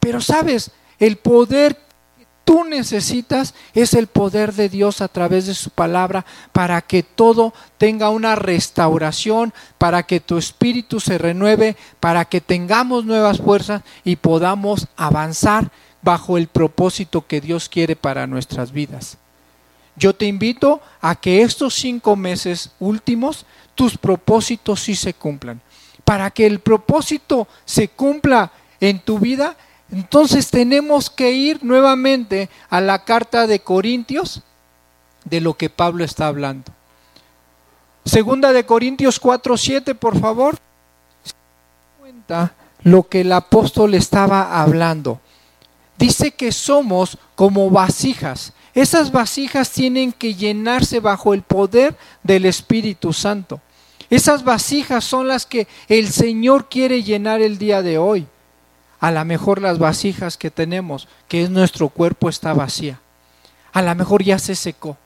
pero 0.00 0.20
sabes, 0.20 0.70
el 0.98 1.16
poder 1.16 1.76
tú 2.44 2.64
necesitas 2.64 3.54
es 3.74 3.94
el 3.94 4.06
poder 4.06 4.52
de 4.52 4.68
Dios 4.68 5.00
a 5.00 5.08
través 5.08 5.46
de 5.46 5.54
su 5.54 5.70
palabra 5.70 6.24
para 6.52 6.80
que 6.82 7.02
todo 7.02 7.52
tenga 7.78 8.10
una 8.10 8.34
restauración, 8.34 9.52
para 9.78 10.02
que 10.04 10.20
tu 10.20 10.38
espíritu 10.38 11.00
se 11.00 11.18
renueve, 11.18 11.76
para 12.00 12.24
que 12.24 12.40
tengamos 12.40 13.04
nuevas 13.04 13.38
fuerzas 13.38 13.82
y 14.04 14.16
podamos 14.16 14.88
avanzar 14.96 15.70
bajo 16.02 16.36
el 16.36 16.48
propósito 16.48 17.26
que 17.26 17.40
Dios 17.40 17.68
quiere 17.68 17.96
para 17.96 18.26
nuestras 18.26 18.72
vidas. 18.72 19.18
Yo 19.96 20.14
te 20.14 20.26
invito 20.26 20.80
a 21.00 21.14
que 21.16 21.42
estos 21.42 21.74
cinco 21.74 22.16
meses 22.16 22.70
últimos 22.80 23.46
tus 23.74 23.96
propósitos 23.98 24.80
sí 24.80 24.94
se 24.94 25.14
cumplan. 25.14 25.60
Para 26.04 26.30
que 26.30 26.46
el 26.46 26.60
propósito 26.60 27.46
se 27.64 27.88
cumpla 27.88 28.52
en 28.80 29.00
tu 29.00 29.18
vida, 29.18 29.56
entonces 29.92 30.50
tenemos 30.50 31.10
que 31.10 31.32
ir 31.32 31.62
nuevamente 31.62 32.48
a 32.70 32.80
la 32.80 33.04
carta 33.04 33.46
de 33.46 33.60
Corintios 33.60 34.40
de 35.26 35.42
lo 35.42 35.54
que 35.54 35.68
Pablo 35.68 36.02
está 36.02 36.28
hablando. 36.28 36.72
Segunda 38.02 38.54
de 38.54 38.64
Corintios 38.64 39.20
4:7, 39.20 39.94
por 39.94 40.18
favor. 40.18 40.56
cuenta 42.00 42.54
lo 42.82 43.06
que 43.06 43.20
el 43.20 43.32
apóstol 43.32 43.94
estaba 43.94 44.60
hablando. 44.62 45.20
Dice 45.98 46.32
que 46.32 46.52
somos 46.52 47.18
como 47.36 47.68
vasijas. 47.70 48.54
Esas 48.74 49.12
vasijas 49.12 49.70
tienen 49.70 50.10
que 50.10 50.34
llenarse 50.34 51.00
bajo 51.00 51.34
el 51.34 51.42
poder 51.42 51.96
del 52.22 52.46
Espíritu 52.46 53.12
Santo. 53.12 53.60
Esas 54.08 54.42
vasijas 54.42 55.04
son 55.04 55.28
las 55.28 55.44
que 55.44 55.68
el 55.88 56.10
Señor 56.10 56.70
quiere 56.70 57.02
llenar 57.02 57.42
el 57.42 57.58
día 57.58 57.82
de 57.82 57.98
hoy 57.98 58.26
a 59.02 59.10
lo 59.10 59.24
mejor 59.24 59.60
las 59.60 59.80
vasijas 59.80 60.36
que 60.36 60.52
tenemos, 60.52 61.08
que 61.26 61.42
es 61.42 61.50
nuestro 61.50 61.88
cuerpo, 61.88 62.28
está 62.28 62.54
vacía. 62.54 63.00
A 63.72 63.82
lo 63.82 63.92
mejor 63.96 64.22
ya 64.22 64.38
se 64.38 64.54
secó. 64.54 64.96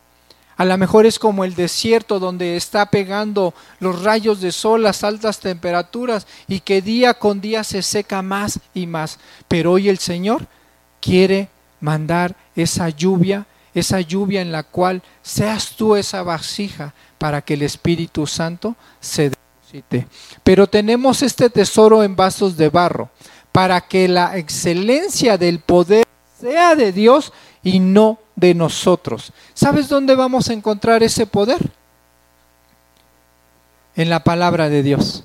A 0.58 0.66
lo 0.66 0.76
mejor 0.76 1.06
es 1.06 1.18
como 1.18 1.44
el 1.44 1.54
desierto 1.54 2.18
donde 2.18 2.58
está 2.58 2.90
pegando 2.90 3.54
los 3.80 4.02
rayos 4.02 4.42
de 4.42 4.52
sol, 4.52 4.82
las 4.82 5.02
altas 5.02 5.40
temperaturas 5.40 6.26
y 6.46 6.60
que 6.60 6.82
día 6.82 7.14
con 7.14 7.40
día 7.40 7.64
se 7.64 7.80
seca 7.80 8.20
más 8.20 8.60
y 8.74 8.86
más. 8.86 9.18
Pero 9.48 9.72
hoy 9.72 9.88
el 9.88 9.96
Señor 9.96 10.46
quiere 11.00 11.48
mandar 11.80 12.36
esa 12.54 12.90
lluvia, 12.90 13.46
esa 13.72 14.02
lluvia 14.02 14.42
en 14.42 14.52
la 14.52 14.64
cual 14.64 15.02
seas 15.22 15.70
tú 15.70 15.96
esa 15.96 16.22
vasija 16.22 16.92
para 17.16 17.40
que 17.40 17.54
el 17.54 17.62
Espíritu 17.62 18.26
Santo 18.26 18.76
se 19.00 19.30
deposite. 19.30 20.06
Pero 20.44 20.66
tenemos 20.66 21.22
este 21.22 21.48
tesoro 21.48 22.02
en 22.02 22.14
vasos 22.14 22.58
de 22.58 22.68
barro 22.68 23.08
para 23.56 23.80
que 23.80 24.06
la 24.06 24.36
excelencia 24.36 25.38
del 25.38 25.60
poder 25.60 26.04
sea 26.38 26.74
de 26.74 26.92
Dios 26.92 27.32
y 27.62 27.80
no 27.80 28.18
de 28.34 28.52
nosotros. 28.52 29.32
¿Sabes 29.54 29.88
dónde 29.88 30.14
vamos 30.14 30.50
a 30.50 30.52
encontrar 30.52 31.02
ese 31.02 31.26
poder? 31.26 31.70
En 33.94 34.10
la 34.10 34.22
palabra 34.22 34.68
de 34.68 34.82
Dios. 34.82 35.24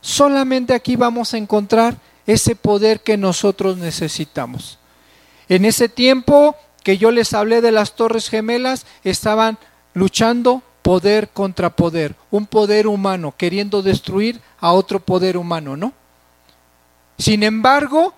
Solamente 0.00 0.74
aquí 0.74 0.96
vamos 0.96 1.34
a 1.34 1.38
encontrar 1.38 1.98
ese 2.26 2.56
poder 2.56 3.00
que 3.02 3.16
nosotros 3.16 3.76
necesitamos. 3.76 4.80
En 5.48 5.64
ese 5.64 5.88
tiempo 5.88 6.56
que 6.82 6.98
yo 6.98 7.12
les 7.12 7.32
hablé 7.32 7.60
de 7.60 7.70
las 7.70 7.94
torres 7.94 8.28
gemelas, 8.28 8.86
estaban 9.04 9.56
luchando 9.94 10.64
poder 10.82 11.28
contra 11.28 11.76
poder, 11.76 12.16
un 12.32 12.46
poder 12.46 12.88
humano 12.88 13.34
queriendo 13.36 13.82
destruir 13.82 14.40
a 14.58 14.72
otro 14.72 14.98
poder 14.98 15.36
humano, 15.36 15.76
¿no? 15.76 15.92
Sin 17.18 17.42
embargo, 17.42 18.14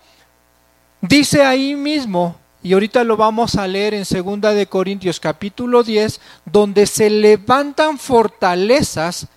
dice 1.00 1.44
ahí 1.44 1.74
mismo, 1.74 2.36
y 2.62 2.74
ahorita 2.74 3.02
lo 3.04 3.16
vamos 3.16 3.56
a 3.56 3.66
leer 3.66 3.94
en 3.94 4.04
2 4.04 4.54
de 4.54 4.66
Corintios 4.66 5.18
capítulo 5.18 5.82
10, 5.82 6.20
donde 6.44 6.86
se 6.86 7.08
levantan 7.08 7.98
fortalezas 7.98 9.28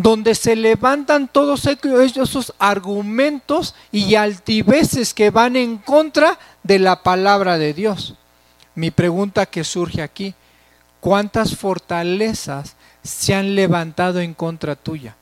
donde 0.00 0.34
se 0.34 0.56
levantan 0.56 1.28
todos 1.28 1.66
esos 1.66 2.54
argumentos 2.58 3.74
y 3.92 4.14
altiveces 4.14 5.12
que 5.12 5.30
van 5.30 5.56
en 5.56 5.76
contra 5.76 6.38
de 6.62 6.78
la 6.78 7.02
palabra 7.02 7.58
de 7.58 7.74
Dios. 7.74 8.14
Mi 8.74 8.90
pregunta 8.90 9.44
que 9.44 9.62
surge 9.62 10.00
aquí, 10.00 10.34
¿cuántas 11.00 11.54
fortalezas 11.54 12.76
se 13.02 13.34
han 13.34 13.54
levantado 13.54 14.20
en 14.20 14.32
contra 14.32 14.74
tuya? 14.74 15.16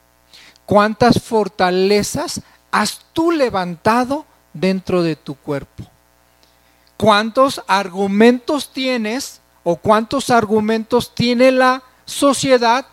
¿Cuántas 0.65 1.21
fortalezas 1.23 2.43
has 2.71 3.01
tú 3.13 3.31
levantado 3.31 4.27
dentro 4.53 5.03
de 5.03 5.17
tu 5.17 5.35
cuerpo? 5.35 5.85
¿Cuántos 6.97 7.63
argumentos 7.67 8.73
tienes 8.73 9.41
o 9.65 9.77
cuántos 9.77 10.31
argumentos 10.31 11.15
tiene 11.15 11.51
la 11.53 11.83
sociedad 12.05 12.87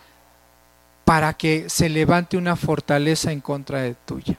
para 1.05 1.33
que 1.33 1.69
se 1.69 1.87
levante 1.87 2.35
una 2.35 2.55
fortaleza 2.55 3.31
en 3.31 3.39
contra 3.39 3.81
de 3.83 3.93
tuya. 3.93 4.37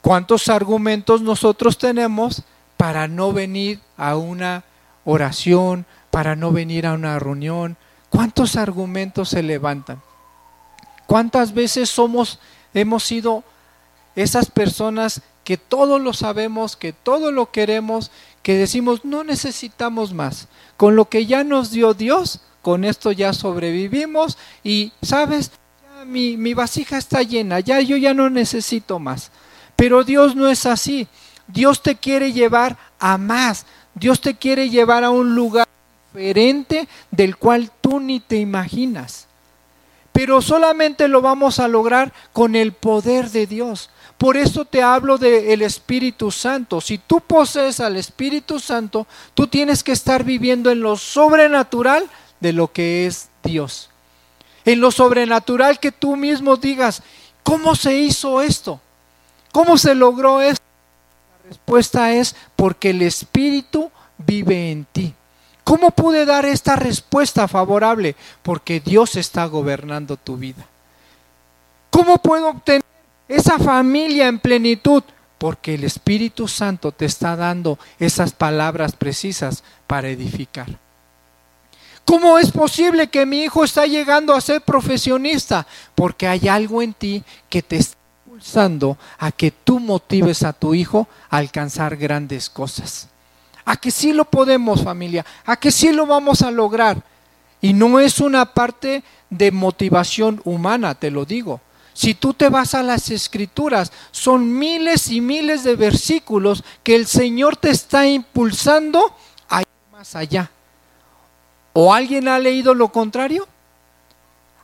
¿Cuántos 0.00 0.48
argumentos 0.48 1.20
nosotros 1.20 1.78
tenemos 1.78 2.42
para 2.76 3.06
no 3.06 3.32
venir 3.32 3.80
a 3.96 4.16
una 4.16 4.64
oración, 5.04 5.86
para 6.10 6.34
no 6.34 6.50
venir 6.50 6.86
a 6.86 6.94
una 6.94 7.18
reunión? 7.18 7.76
¿Cuántos 8.08 8.56
argumentos 8.56 9.28
se 9.28 9.42
levantan? 9.42 10.02
¿Cuántas 11.06 11.52
veces 11.52 11.90
somos 11.90 12.40
hemos 12.72 13.04
sido 13.04 13.44
esas 14.16 14.50
personas 14.50 15.22
que 15.44 15.56
todo 15.56 15.98
lo 15.98 16.12
sabemos, 16.12 16.76
que 16.76 16.92
todo 16.92 17.30
lo 17.30 17.50
queremos, 17.50 18.10
que 18.42 18.54
decimos 18.56 19.04
no 19.04 19.24
necesitamos 19.24 20.12
más. 20.12 20.48
Con 20.76 20.96
lo 20.96 21.08
que 21.08 21.26
ya 21.26 21.44
nos 21.44 21.70
dio 21.70 21.94
Dios, 21.94 22.40
con 22.62 22.84
esto 22.84 23.12
ya 23.12 23.32
sobrevivimos 23.32 24.38
y, 24.62 24.92
¿sabes? 25.02 25.52
Ya 25.82 26.04
mi, 26.04 26.36
mi 26.36 26.54
vasija 26.54 26.96
está 26.96 27.22
llena, 27.22 27.60
ya 27.60 27.80
yo 27.80 27.96
ya 27.96 28.14
no 28.14 28.30
necesito 28.30 28.98
más. 28.98 29.30
Pero 29.76 30.04
Dios 30.04 30.34
no 30.34 30.48
es 30.48 30.66
así. 30.66 31.08
Dios 31.46 31.82
te 31.82 31.96
quiere 31.96 32.32
llevar 32.32 32.76
a 32.98 33.18
más. 33.18 33.66
Dios 33.94 34.20
te 34.20 34.34
quiere 34.34 34.70
llevar 34.70 35.04
a 35.04 35.10
un 35.10 35.34
lugar 35.34 35.68
diferente 36.12 36.88
del 37.10 37.36
cual 37.36 37.70
tú 37.80 38.00
ni 38.00 38.20
te 38.20 38.36
imaginas. 38.36 39.26
Pero 40.12 40.40
solamente 40.42 41.08
lo 41.08 41.20
vamos 41.20 41.58
a 41.58 41.68
lograr 41.68 42.12
con 42.32 42.54
el 42.54 42.72
poder 42.72 43.30
de 43.30 43.46
Dios. 43.46 43.90
Por 44.18 44.36
eso 44.36 44.64
te 44.64 44.82
hablo 44.82 45.18
del 45.18 45.62
Espíritu 45.62 46.30
Santo. 46.30 46.80
Si 46.80 46.98
tú 46.98 47.20
posees 47.20 47.80
al 47.80 47.96
Espíritu 47.96 48.60
Santo, 48.60 49.06
tú 49.34 49.46
tienes 49.46 49.82
que 49.82 49.92
estar 49.92 50.24
viviendo 50.24 50.70
en 50.70 50.80
lo 50.80 50.96
sobrenatural 50.96 52.08
de 52.40 52.52
lo 52.52 52.72
que 52.72 53.06
es 53.06 53.28
Dios. 53.42 53.90
En 54.64 54.80
lo 54.80 54.90
sobrenatural 54.90 55.78
que 55.78 55.92
tú 55.92 56.16
mismo 56.16 56.56
digas, 56.56 57.02
¿cómo 57.42 57.74
se 57.74 57.98
hizo 57.98 58.40
esto? 58.40 58.80
¿Cómo 59.52 59.76
se 59.76 59.94
logró 59.94 60.40
esto? 60.40 60.64
La 61.42 61.48
respuesta 61.50 62.12
es 62.12 62.34
porque 62.56 62.90
el 62.90 63.02
Espíritu 63.02 63.90
vive 64.18 64.70
en 64.70 64.84
ti. 64.86 65.14
¿Cómo 65.64 65.90
pude 65.90 66.24
dar 66.24 66.44
esta 66.44 66.76
respuesta 66.76 67.48
favorable? 67.48 68.16
Porque 68.42 68.80
Dios 68.80 69.16
está 69.16 69.46
gobernando 69.46 70.16
tu 70.16 70.36
vida. 70.36 70.64
¿Cómo 71.90 72.18
puedo 72.18 72.48
obtener 72.48 72.82
esa 73.28 73.58
familia 73.58 74.28
en 74.28 74.38
plenitud? 74.38 75.02
Porque 75.38 75.74
el 75.74 75.84
Espíritu 75.84 76.48
Santo 76.48 76.92
te 76.92 77.04
está 77.04 77.36
dando 77.36 77.78
esas 77.98 78.32
palabras 78.32 78.92
precisas 78.92 79.62
para 79.86 80.08
edificar. 80.08 80.78
¿Cómo 82.04 82.38
es 82.38 82.50
posible 82.50 83.08
que 83.08 83.24
mi 83.24 83.42
hijo 83.42 83.64
está 83.64 83.86
llegando 83.86 84.34
a 84.34 84.40
ser 84.40 84.60
profesionista? 84.60 85.66
Porque 85.94 86.28
hay 86.28 86.48
algo 86.48 86.82
en 86.82 86.92
ti 86.92 87.24
que 87.48 87.62
te 87.62 87.76
está 87.76 87.96
impulsando 88.26 88.98
a 89.18 89.32
que 89.32 89.50
tú 89.50 89.80
motives 89.80 90.42
a 90.42 90.52
tu 90.52 90.74
hijo 90.74 91.08
a 91.30 91.38
alcanzar 91.38 91.96
grandes 91.96 92.50
cosas. 92.50 93.08
A 93.64 93.76
que 93.76 93.90
sí 93.90 94.12
lo 94.12 94.26
podemos, 94.26 94.82
familia, 94.82 95.24
a 95.46 95.56
que 95.56 95.70
sí 95.70 95.92
lo 95.92 96.04
vamos 96.04 96.42
a 96.42 96.50
lograr. 96.50 97.02
Y 97.62 97.72
no 97.72 97.98
es 97.98 98.20
una 98.20 98.52
parte 98.52 99.02
de 99.30 99.50
motivación 99.50 100.42
humana, 100.44 100.94
te 100.94 101.10
lo 101.10 101.24
digo. 101.24 101.62
Si 101.94 102.14
tú 102.14 102.34
te 102.34 102.48
vas 102.48 102.74
a 102.74 102.82
las 102.82 103.10
escrituras, 103.10 103.92
son 104.10 104.58
miles 104.58 105.08
y 105.10 105.20
miles 105.20 105.64
de 105.64 105.76
versículos 105.76 106.64
que 106.82 106.96
el 106.96 107.06
Señor 107.06 107.56
te 107.56 107.70
está 107.70 108.06
impulsando 108.06 109.14
a 109.48 109.60
ir 109.60 109.66
más 109.92 110.14
allá. 110.16 110.50
¿O 111.72 111.94
alguien 111.94 112.28
ha 112.28 112.38
leído 112.38 112.74
lo 112.74 112.88
contrario? 112.88 113.48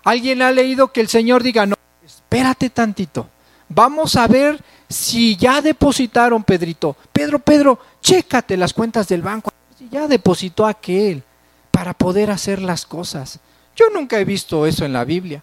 ¿Alguien 0.05 0.43
ha 0.43 0.51
leído 0.51 0.93
que 0.93 1.01
el 1.01 1.09
Señor 1.09 1.43
diga, 1.43 1.67
no, 1.67 1.77
espérate 2.05 2.69
tantito, 2.71 3.29
vamos 3.69 4.17
a 4.17 4.27
ver 4.27 4.63
si 4.89 5.37
ya 5.37 5.63
depositaron, 5.63 6.43
Pedrito. 6.43 6.97
Pedro, 7.13 7.39
Pedro, 7.39 7.79
chécate 8.01 8.57
las 8.57 8.75
cuentas 8.75 9.07
del 9.07 9.23
banco, 9.23 9.53
si 9.79 9.89
ya 9.89 10.09
depositó 10.09 10.67
aquel 10.67 11.23
para 11.71 11.95
poder 11.95 12.31
hacer 12.31 12.61
las 12.61 12.85
cosas. 12.85 13.39
Yo 13.77 13.87
nunca 13.95 14.19
he 14.19 14.25
visto 14.25 14.67
eso 14.67 14.85
en 14.85 14.93
la 14.93 15.05
Biblia, 15.05 15.43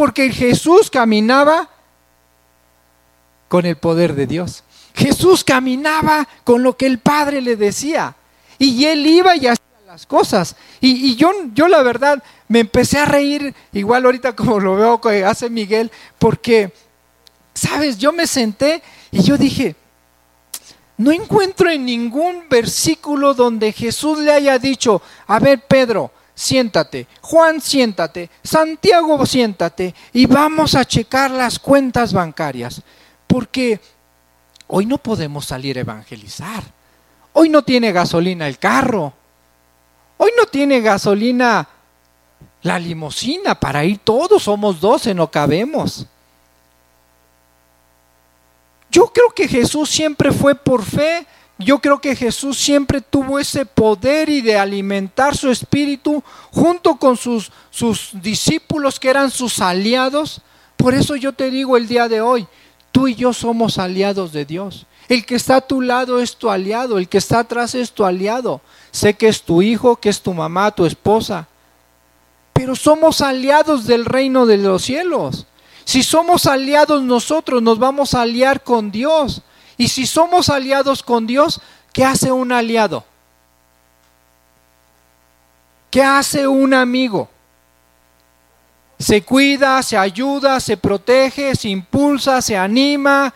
porque 0.00 0.32
Jesús 0.32 0.88
caminaba 0.88 1.68
con 3.48 3.66
el 3.66 3.76
poder 3.76 4.14
de 4.14 4.26
Dios. 4.26 4.64
Jesús 4.94 5.44
caminaba 5.44 6.26
con 6.42 6.62
lo 6.62 6.74
que 6.74 6.86
el 6.86 7.00
Padre 7.00 7.42
le 7.42 7.54
decía. 7.54 8.16
Y 8.58 8.86
él 8.86 9.06
iba 9.06 9.36
y 9.36 9.46
hacía 9.46 9.62
las 9.86 10.06
cosas. 10.06 10.56
Y, 10.80 11.16
yo, 11.16 11.30
yo 11.52 11.68
la 11.68 11.82
verdad 11.82 12.22
me 12.48 12.60
empecé 12.60 12.98
a 12.98 13.04
reír, 13.04 13.54
igual 13.74 14.06
ahorita 14.06 14.34
como 14.34 14.58
lo 14.58 14.76
veo 14.76 14.98
que 15.02 15.22
hace 15.22 15.50
Miguel, 15.50 15.92
porque, 16.18 16.72
sabes, 17.52 17.98
yo 17.98 18.10
me 18.10 18.26
senté 18.26 18.82
y 19.10 19.22
yo 19.22 19.36
dije, 19.36 19.76
no 20.96 21.12
encuentro 21.12 21.68
en 21.68 21.84
ningún 21.84 22.48
versículo 22.48 23.34
donde 23.34 23.70
Jesús 23.70 24.20
le 24.20 24.32
haya 24.32 24.58
dicho, 24.58 25.02
a 25.26 25.38
ver 25.38 25.60
Pedro, 25.66 26.10
siéntate, 26.40 27.06
Juan, 27.20 27.60
siéntate, 27.60 28.30
Santiago, 28.42 29.24
siéntate. 29.26 29.94
Y 30.12 30.26
vamos 30.26 30.74
a 30.74 30.84
checar 30.84 31.30
las 31.30 31.58
cuentas 31.58 32.12
bancarias, 32.12 32.82
porque 33.26 33.80
hoy 34.66 34.86
no 34.86 34.98
podemos 34.98 35.46
salir 35.46 35.78
a 35.78 35.82
evangelizar, 35.82 36.62
hoy 37.32 37.48
no 37.48 37.62
tiene 37.62 37.92
gasolina 37.92 38.46
el 38.48 38.58
carro, 38.58 39.14
Hoy 40.22 40.32
no 40.36 40.44
tiene 40.44 40.82
gasolina 40.82 41.66
la 42.60 42.78
limosina 42.78 43.54
para 43.54 43.86
ir 43.86 44.00
todos, 44.04 44.42
somos 44.42 44.78
doce, 44.78 45.14
no 45.14 45.30
cabemos. 45.30 46.06
Yo 48.90 49.06
creo 49.06 49.30
que 49.30 49.48
Jesús 49.48 49.88
siempre 49.88 50.30
fue 50.30 50.54
por 50.54 50.84
fe. 50.84 51.26
Yo 51.60 51.78
creo 51.78 52.00
que 52.00 52.16
Jesús 52.16 52.58
siempre 52.58 53.02
tuvo 53.02 53.38
ese 53.38 53.66
poder 53.66 54.30
y 54.30 54.40
de 54.40 54.56
alimentar 54.56 55.36
su 55.36 55.50
espíritu 55.50 56.22
junto 56.50 56.96
con 56.96 57.18
sus, 57.18 57.52
sus 57.70 58.10
discípulos 58.14 58.98
que 58.98 59.10
eran 59.10 59.30
sus 59.30 59.60
aliados. 59.60 60.40
Por 60.78 60.94
eso 60.94 61.16
yo 61.16 61.34
te 61.34 61.50
digo 61.50 61.76
el 61.76 61.86
día 61.86 62.08
de 62.08 62.22
hoy, 62.22 62.46
tú 62.92 63.08
y 63.08 63.14
yo 63.14 63.34
somos 63.34 63.76
aliados 63.76 64.32
de 64.32 64.46
Dios. 64.46 64.86
El 65.08 65.26
que 65.26 65.34
está 65.34 65.56
a 65.56 65.60
tu 65.60 65.82
lado 65.82 66.20
es 66.20 66.36
tu 66.36 66.48
aliado, 66.48 66.96
el 66.96 67.08
que 67.08 67.18
está 67.18 67.40
atrás 67.40 67.74
es 67.74 67.92
tu 67.92 68.06
aliado. 68.06 68.62
Sé 68.90 69.14
que 69.14 69.28
es 69.28 69.42
tu 69.42 69.60
hijo, 69.60 69.96
que 69.96 70.08
es 70.08 70.22
tu 70.22 70.32
mamá, 70.32 70.70
tu 70.70 70.86
esposa. 70.86 71.46
Pero 72.54 72.74
somos 72.74 73.20
aliados 73.20 73.86
del 73.86 74.06
reino 74.06 74.46
de 74.46 74.56
los 74.56 74.82
cielos. 74.82 75.46
Si 75.84 76.02
somos 76.02 76.46
aliados 76.46 77.02
nosotros, 77.02 77.60
nos 77.60 77.78
vamos 77.78 78.14
a 78.14 78.22
aliar 78.22 78.62
con 78.62 78.90
Dios. 78.90 79.42
Y 79.80 79.88
si 79.88 80.06
somos 80.06 80.50
aliados 80.50 81.02
con 81.02 81.26
Dios, 81.26 81.58
¿qué 81.90 82.04
hace 82.04 82.30
un 82.30 82.52
aliado? 82.52 83.02
¿Qué 85.90 86.02
hace 86.02 86.46
un 86.46 86.74
amigo? 86.74 87.30
Se 88.98 89.22
cuida, 89.22 89.82
se 89.82 89.96
ayuda, 89.96 90.60
se 90.60 90.76
protege, 90.76 91.54
se 91.56 91.70
impulsa, 91.70 92.42
se 92.42 92.58
anima. 92.58 93.32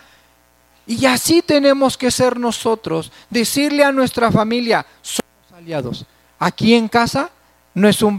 Y 0.87 1.07
así 1.07 1.41
tenemos 1.41 1.97
que 1.97 2.11
ser 2.11 2.39
nosotros. 2.39 3.11
Decirle 3.31 3.83
a 3.83 3.91
nuestra 3.91 4.31
familia, 4.31 4.85
aliados. 5.57 6.05
Aquí 6.39 6.75
en 6.75 6.89
casa 6.89 7.31
no 7.73 7.89
es 7.89 8.03
un, 8.03 8.19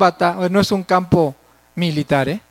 no 0.49 0.59
es 0.59 0.71
un 0.71 0.81
campo 0.81 1.35
militar. 1.75 2.27
¿eh? 2.27 2.41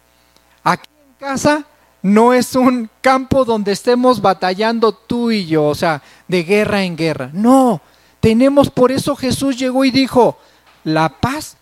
Aquí 0.62 0.88
en 1.04 1.14
casa 1.14 1.64
no 2.04 2.34
es 2.34 2.54
un 2.54 2.88
campo 3.00 3.44
donde 3.44 3.72
estemos 3.72 4.20
batallando 4.20 4.92
tú 4.92 5.30
y 5.30 5.46
yo, 5.46 5.64
o 5.64 5.74
sea, 5.74 6.02
de 6.28 6.44
guerra 6.44 6.84
en 6.84 6.96
guerra. 6.96 7.30
No, 7.32 7.80
Tenemos, 8.24 8.70
por 8.70 8.90
eso 8.90 9.16
Jesús 9.16 9.58
llegó 9.58 9.84
y 9.84 9.90
dijo, 9.90 10.38
la 10.82 11.10
paz 11.10 11.58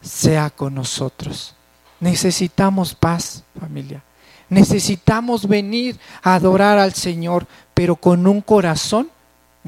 sea 0.00 0.48
con 0.48 0.74
nosotros. 0.74 1.54
Necesitamos 2.00 2.94
paz, 2.94 3.44
familia. 3.60 4.02
Necesitamos 4.48 5.46
venir 5.46 5.98
a 6.22 6.36
adorar 6.36 6.78
al 6.78 6.94
Señor, 6.94 7.46
pero 7.74 7.96
con 7.96 8.26
un 8.26 8.40
corazón 8.40 9.10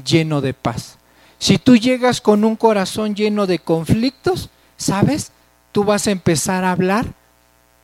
lleno 0.03 0.41
de 0.41 0.55
paz. 0.55 0.97
Si 1.37 1.59
tú 1.59 1.77
llegas 1.77 2.21
con 2.21 2.43
un 2.43 2.55
corazón 2.55 3.13
lleno 3.13 3.45
de 3.45 3.59
conflictos, 3.59 4.49
¿sabes? 4.77 5.31
Tú 5.71 5.83
vas 5.83 6.07
a 6.07 6.11
empezar 6.11 6.63
a 6.63 6.71
hablar 6.71 7.05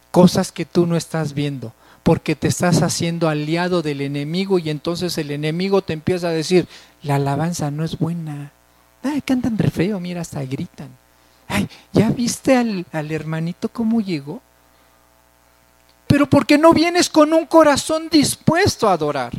cosas 0.09 0.51
que 0.51 0.65
tú 0.65 0.87
no 0.87 0.95
estás 0.95 1.35
viendo, 1.35 1.73
porque 2.03 2.35
te 2.35 2.47
estás 2.47 2.81
haciendo 2.81 3.29
aliado 3.29 3.81
del 3.81 4.01
enemigo 4.01 4.59
y 4.59 4.69
entonces 4.69 5.17
el 5.17 5.31
enemigo 5.31 5.81
te 5.81 5.93
empieza 5.93 6.29
a 6.29 6.31
decir, 6.31 6.67
la 7.03 7.15
alabanza 7.15 7.71
no 7.71 7.83
es 7.83 7.97
buena. 7.97 8.51
Ay, 9.03 9.21
cantan 9.21 9.57
re 9.57 9.69
feo, 9.69 9.99
mira, 9.99 10.21
hasta 10.21 10.43
gritan. 10.43 10.89
Ay, 11.47 11.67
¿ya 11.93 12.09
viste 12.09 12.55
al, 12.55 12.85
al 12.91 13.11
hermanito 13.11 13.69
cómo 13.69 14.01
llegó? 14.01 14.41
pero 16.09 16.25
porque 16.27 16.57
no 16.57 16.73
vienes 16.73 17.07
con 17.07 17.33
un 17.33 17.45
corazón 17.45 18.09
dispuesto 18.09 18.89
a 18.89 18.93
adorar. 18.93 19.31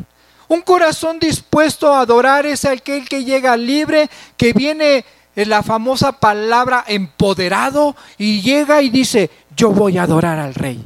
Un 0.47 0.63
corazón 0.63 1.19
dispuesto 1.19 1.93
a 1.93 2.01
adorar 2.01 2.47
es 2.47 2.65
aquel 2.65 3.09
que 3.09 3.25
llega 3.25 3.57
libre, 3.57 4.09
que 4.37 4.53
viene 4.53 5.05
en 5.35 5.49
la 5.49 5.65
famosa 5.65 6.13
palabra 6.13 6.85
empoderado 6.87 7.97
y 8.19 8.41
llega 8.41 8.83
y 8.83 8.91
dice, 8.91 9.31
yo 9.57 9.73
voy 9.73 9.99
a 9.99 10.05
adorar 10.05 10.39
al 10.39 10.55
rey. 10.55 10.81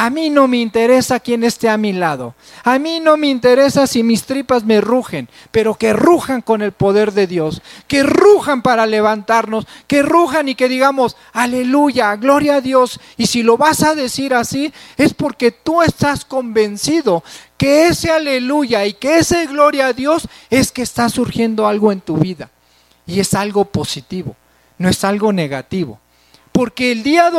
A 0.00 0.08
mí 0.08 0.30
no 0.30 0.48
me 0.48 0.56
interesa 0.56 1.20
quién 1.20 1.44
esté 1.44 1.68
a 1.68 1.76
mi 1.76 1.92
lado. 1.92 2.34
A 2.64 2.78
mí 2.78 3.00
no 3.00 3.18
me 3.18 3.26
interesa 3.26 3.86
si 3.86 4.02
mis 4.02 4.24
tripas 4.24 4.64
me 4.64 4.80
rugen, 4.80 5.28
pero 5.50 5.74
que 5.74 5.92
rujan 5.92 6.40
con 6.40 6.62
el 6.62 6.72
poder 6.72 7.12
de 7.12 7.26
Dios, 7.26 7.60
que 7.86 8.02
rujan 8.02 8.62
para 8.62 8.86
levantarnos, 8.86 9.66
que 9.86 10.02
rujan 10.02 10.48
y 10.48 10.54
que 10.54 10.70
digamos, 10.70 11.18
aleluya, 11.34 12.16
gloria 12.16 12.54
a 12.54 12.60
Dios. 12.62 12.98
Y 13.18 13.26
si 13.26 13.42
lo 13.42 13.58
vas 13.58 13.82
a 13.82 13.94
decir 13.94 14.32
así, 14.32 14.72
es 14.96 15.12
porque 15.12 15.50
tú 15.50 15.82
estás 15.82 16.24
convencido 16.24 17.22
que 17.58 17.88
ese 17.88 18.10
aleluya 18.10 18.86
y 18.86 18.94
que 18.94 19.18
ese 19.18 19.44
gloria 19.48 19.88
a 19.88 19.92
Dios 19.92 20.26
es 20.48 20.72
que 20.72 20.80
está 20.80 21.10
surgiendo 21.10 21.66
algo 21.66 21.92
en 21.92 22.00
tu 22.00 22.16
vida. 22.16 22.48
Y 23.06 23.20
es 23.20 23.34
algo 23.34 23.66
positivo, 23.66 24.34
no 24.78 24.88
es 24.88 25.04
algo 25.04 25.30
negativo. 25.30 26.00
Porque 26.52 26.90
el 26.90 27.02
día 27.02 27.30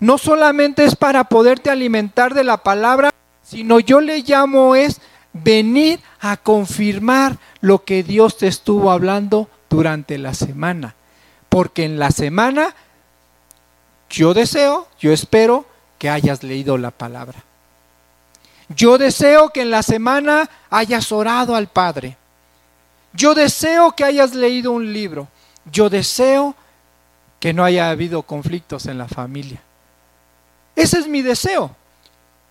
no 0.00 0.18
solamente 0.18 0.84
es 0.84 0.96
para 0.96 1.24
poderte 1.24 1.70
alimentar 1.70 2.34
de 2.34 2.44
la 2.44 2.58
palabra, 2.58 3.10
sino 3.42 3.80
yo 3.80 4.00
le 4.00 4.22
llamo 4.22 4.74
es 4.76 5.00
venir 5.32 6.00
a 6.20 6.36
confirmar 6.36 7.38
lo 7.60 7.84
que 7.84 8.02
Dios 8.02 8.36
te 8.36 8.46
estuvo 8.46 8.90
hablando 8.90 9.48
durante 9.70 10.18
la 10.18 10.34
semana. 10.34 10.94
Porque 11.48 11.84
en 11.84 11.98
la 11.98 12.10
semana 12.10 12.74
yo 14.08 14.34
deseo, 14.34 14.88
yo 14.98 15.12
espero 15.12 15.66
que 15.98 16.10
hayas 16.10 16.42
leído 16.42 16.78
la 16.78 16.90
palabra. 16.90 17.44
Yo 18.68 18.98
deseo 18.98 19.50
que 19.50 19.62
en 19.62 19.70
la 19.70 19.82
semana 19.82 20.48
hayas 20.70 21.12
orado 21.12 21.56
al 21.56 21.68
Padre. 21.68 22.16
Yo 23.12 23.34
deseo 23.34 23.92
que 23.92 24.04
hayas 24.04 24.34
leído 24.34 24.72
un 24.72 24.92
libro. 24.92 25.28
Yo 25.70 25.90
deseo 25.90 26.54
que 27.42 27.52
no 27.52 27.64
haya 27.64 27.90
habido 27.90 28.22
conflictos 28.22 28.86
en 28.86 28.98
la 28.98 29.08
familia. 29.08 29.60
Ese 30.76 31.00
es 31.00 31.08
mi 31.08 31.22
deseo. 31.22 31.74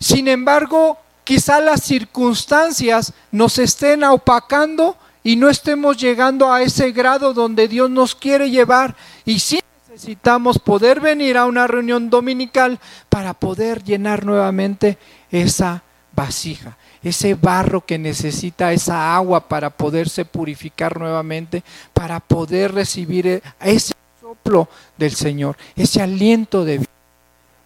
Sin 0.01 0.27
embargo, 0.27 0.97
quizá 1.23 1.61
las 1.61 1.81
circunstancias 1.81 3.13
nos 3.31 3.57
estén 3.57 4.03
opacando 4.03 4.97
y 5.23 5.37
no 5.37 5.47
estemos 5.47 5.95
llegando 5.95 6.51
a 6.51 6.61
ese 6.61 6.91
grado 6.91 7.33
donde 7.33 7.69
Dios 7.69 7.89
nos 7.89 8.15
quiere 8.15 8.49
llevar. 8.49 8.97
Y 9.23 9.39
sí 9.39 9.61
necesitamos 9.89 10.59
poder 10.59 10.99
venir 10.99 11.37
a 11.37 11.45
una 11.45 11.67
reunión 11.67 12.09
dominical 12.09 12.77
para 13.07 13.33
poder 13.33 13.85
llenar 13.85 14.25
nuevamente 14.25 14.97
esa 15.29 15.83
vasija, 16.11 16.75
ese 17.01 17.35
barro 17.35 17.85
que 17.85 17.97
necesita 17.97 18.73
esa 18.73 19.15
agua 19.15 19.47
para 19.47 19.69
poderse 19.69 20.25
purificar 20.25 20.99
nuevamente, 20.99 21.63
para 21.93 22.19
poder 22.19 22.73
recibir 22.73 23.41
ese 23.61 23.90
soplo 24.31 24.69
del 24.97 25.11
Señor, 25.11 25.57
ese 25.75 26.01
aliento 26.01 26.63
de 26.63 26.77
vida. 26.77 26.87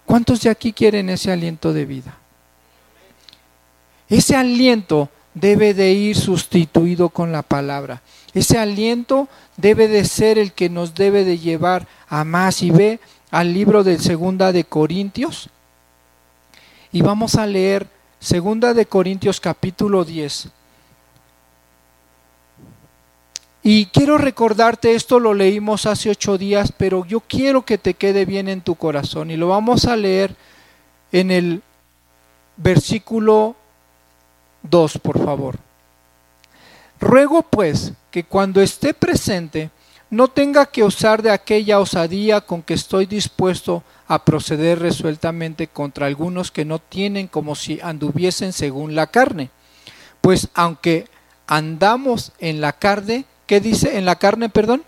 ¿Cuántos 0.06 0.42
de 0.42 0.50
aquí 0.50 0.74
quieren 0.74 1.10
ese 1.10 1.32
aliento 1.32 1.74
de 1.74 1.86
vida? 1.86 2.18
Ese 4.10 4.36
aliento 4.36 5.10
debe 5.36 5.76
de 5.76 5.92
ir 5.94 6.16
sustituido 6.16 7.10
con 7.10 7.32
la 7.32 7.44
palabra. 7.44 8.02
Ese 8.34 8.58
aliento 8.58 9.28
debe 9.58 9.88
de 9.88 10.06
ser 10.06 10.40
el 10.40 10.54
que 10.54 10.70
nos 10.70 10.96
debe 10.96 11.24
de 11.24 11.38
llevar 11.38 11.88
a 12.08 12.24
más. 12.24 12.64
Y 12.64 12.72
ve 12.72 13.00
al 13.30 13.54
libro 13.54 13.84
de 13.84 14.00
Segunda 14.00 14.52
de 14.52 14.64
Corintios. 14.64 15.50
Y 16.92 17.02
vamos 17.02 17.36
a 17.36 17.46
leer 17.46 17.88
Segunda 18.20 18.74
de 18.74 18.88
Corintios 18.88 19.40
capítulo 19.40 20.04
10. 20.04 20.50
Y 23.68 23.88
quiero 23.88 24.20
recordarte, 24.20 24.94
esto 24.94 25.20
lo 25.20 25.34
leímos 25.34 25.88
hace 25.88 26.12
ocho 26.12 26.38
días, 26.38 26.72
pero 26.72 27.04
yo 27.04 27.22
quiero 27.22 27.66
que 27.66 27.80
te 27.80 27.96
quede 27.96 28.24
bien 28.24 28.48
en 28.48 28.62
tu 28.62 28.76
corazón. 28.76 29.32
Y 29.32 29.38
lo 29.38 29.48
vamos 29.48 29.86
a 29.86 29.96
leer 29.96 30.36
en 31.12 31.32
el 31.32 31.64
versículo 32.58 33.56
2, 34.62 35.00
por 35.00 35.18
favor. 35.26 35.58
Ruego 37.00 37.42
pues 37.42 37.94
que 38.12 38.24
cuando 38.24 38.62
esté 38.62 38.94
presente 38.94 39.72
no 40.12 40.28
tenga 40.28 40.68
que 40.68 40.84
usar 40.84 41.24
de 41.24 41.32
aquella 41.32 41.80
osadía 41.80 42.42
con 42.42 42.62
que 42.62 42.76
estoy 42.76 43.08
dispuesto 43.08 43.84
a 44.08 44.24
proceder 44.24 44.78
resueltamente 44.78 45.66
contra 45.66 46.06
algunos 46.06 46.52
que 46.52 46.66
no 46.66 46.78
tienen 46.78 47.28
como 47.28 47.56
si 47.56 47.80
anduviesen 47.82 48.54
según 48.54 48.94
la 48.94 49.08
carne. 49.08 49.50
Pues 50.22 50.50
aunque 50.54 51.08
andamos 51.48 52.32
en 52.38 52.62
la 52.62 52.74
carne, 52.74 53.26
¿Qué 53.46 53.60
dice 53.60 53.98
en 53.98 54.06
la 54.06 54.16
carne, 54.16 54.50
perdón? 54.50 54.84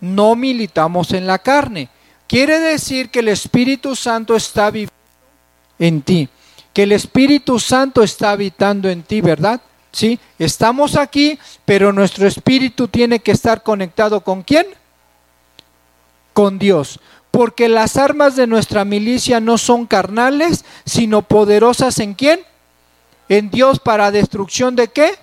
No 0.00 0.34
militamos 0.34 1.12
en 1.12 1.26
la 1.26 1.38
carne. 1.38 1.88
Quiere 2.26 2.58
decir 2.58 3.10
que 3.10 3.20
el 3.20 3.28
Espíritu 3.28 3.96
Santo 3.96 4.36
está 4.36 4.70
viviendo 4.70 4.94
en 5.78 6.02
ti, 6.02 6.28
que 6.72 6.84
el 6.84 6.92
Espíritu 6.92 7.58
Santo 7.58 8.02
está 8.02 8.30
habitando 8.30 8.88
en 8.88 9.02
ti, 9.02 9.20
¿verdad? 9.20 9.60
Sí, 9.92 10.20
estamos 10.38 10.96
aquí, 10.96 11.38
pero 11.64 11.92
nuestro 11.92 12.26
espíritu 12.26 12.86
tiene 12.86 13.18
que 13.18 13.32
estar 13.32 13.62
conectado 13.62 14.20
con 14.22 14.42
quién? 14.42 14.66
Con 16.32 16.58
Dios. 16.58 17.00
Porque 17.32 17.68
las 17.68 17.96
armas 17.96 18.36
de 18.36 18.46
nuestra 18.46 18.84
milicia 18.84 19.40
no 19.40 19.58
son 19.58 19.86
carnales, 19.86 20.64
sino 20.84 21.22
poderosas 21.22 21.98
en 21.98 22.14
quién? 22.14 22.40
En 23.28 23.50
Dios 23.50 23.80
para 23.80 24.10
destrucción 24.10 24.76
de 24.76 24.88
qué? 24.88 25.14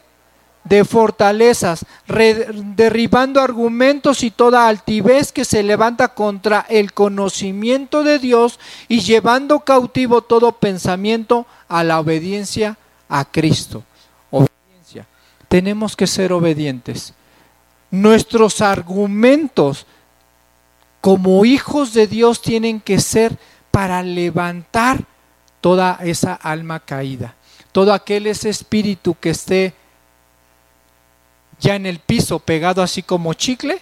De 0.67 0.83
fortalezas, 0.83 1.85
derribando 2.07 3.39
argumentos 3.39 4.23
y 4.23 4.31
toda 4.31 4.67
altivez 4.67 5.31
que 5.31 5.45
se 5.45 5.63
levanta 5.63 6.09
contra 6.09 6.65
el 6.69 6.93
conocimiento 6.93 8.03
de 8.03 8.19
Dios 8.19 8.59
y 8.87 9.01
llevando 9.01 9.61
cautivo 9.61 10.21
todo 10.21 10.51
pensamiento 10.53 11.45
a 11.67 11.83
la 11.83 11.99
obediencia 11.99 12.77
a 13.07 13.25
Cristo. 13.25 13.83
Obediencia. 14.29 15.07
Tenemos 15.47 15.95
que 15.95 16.07
ser 16.07 16.33
obedientes. 16.33 17.13
Nuestros 17.89 18.59
argumentos 18.61 19.85
como 20.99 21.45
hijos 21.45 21.93
de 21.93 22.07
Dios 22.07 22.41
tienen 22.41 22.81
que 22.81 22.99
ser 22.99 23.37
para 23.71 24.03
levantar 24.03 25.05
toda 25.61 25.99
esa 26.01 26.33
alma 26.33 26.81
caída, 26.81 27.35
todo 27.71 27.93
aquel 27.93 28.27
ese 28.27 28.49
espíritu 28.49 29.15
que 29.19 29.29
esté 29.29 29.73
ya 31.59 31.75
en 31.75 31.85
el 31.85 31.99
piso 31.99 32.39
pegado 32.39 32.81
así 32.81 33.03
como 33.03 33.33
chicle, 33.33 33.79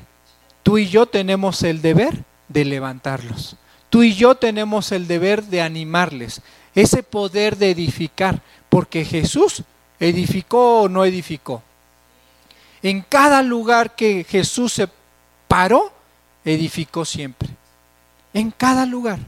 tú 0.64 0.78
y 0.78 0.88
yo 0.88 1.06
tenemos 1.06 1.64
el 1.64 1.82
deber 1.82 2.24
de 2.48 2.66
levantarlos. 2.66 3.56
Tú 3.90 4.04
y 4.04 4.14
yo 4.14 4.36
tenemos 4.36 4.92
el 4.92 5.08
deber 5.08 5.44
de 5.44 5.62
animarles, 5.62 6.42
ese 6.74 7.04
poder 7.04 7.58
de 7.58 7.72
edificar, 7.72 8.42
porque 8.70 9.06
Jesús 9.06 9.64
edificó 10.00 10.82
o 10.82 10.90
no 10.90 11.06
edificó. 11.06 11.64
En 12.82 13.02
cada 13.02 13.42
lugar 13.42 13.96
que 13.96 14.26
Jesús 14.28 14.74
se 14.74 14.90
paró, 15.48 15.92
edificó 16.44 17.06
siempre. 17.06 17.50
En 18.34 18.52
cada 18.52 18.86
lugar. 18.86 19.20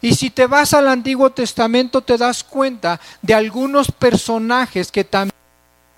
Y 0.00 0.14
si 0.14 0.30
te 0.30 0.46
vas 0.46 0.74
al 0.74 0.88
Antiguo 0.88 1.30
Testamento 1.30 2.02
te 2.02 2.18
das 2.18 2.44
cuenta 2.44 3.00
de 3.22 3.34
algunos 3.34 3.90
personajes 3.90 4.90
que 4.92 5.04
también, 5.04 5.34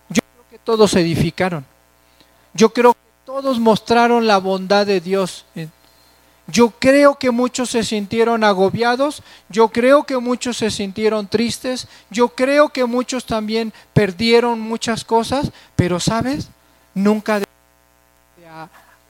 yo 0.08 0.20
creo 0.22 0.44
que 0.50 0.58
todos 0.58 0.94
edificaron. 0.94 1.66
Yo 2.54 2.72
creo 2.72 2.94
que 2.94 2.98
todos 3.26 3.58
mostraron 3.58 4.26
la 4.26 4.38
bondad 4.38 4.86
de 4.86 5.00
Dios. 5.00 5.44
Yo 6.46 6.70
creo 6.70 7.16
que 7.16 7.30
muchos 7.30 7.70
se 7.70 7.82
sintieron 7.82 8.44
agobiados, 8.44 9.22
yo 9.48 9.68
creo 9.68 10.04
que 10.04 10.18
muchos 10.18 10.58
se 10.58 10.70
sintieron 10.70 11.26
tristes, 11.26 11.88
yo 12.10 12.28
creo 12.28 12.68
que 12.68 12.84
muchos 12.84 13.24
también 13.24 13.72
perdieron 13.94 14.60
muchas 14.60 15.04
cosas, 15.04 15.52
pero 15.74 16.00
sabes, 16.00 16.48
nunca 16.94 17.40
de 17.40 17.46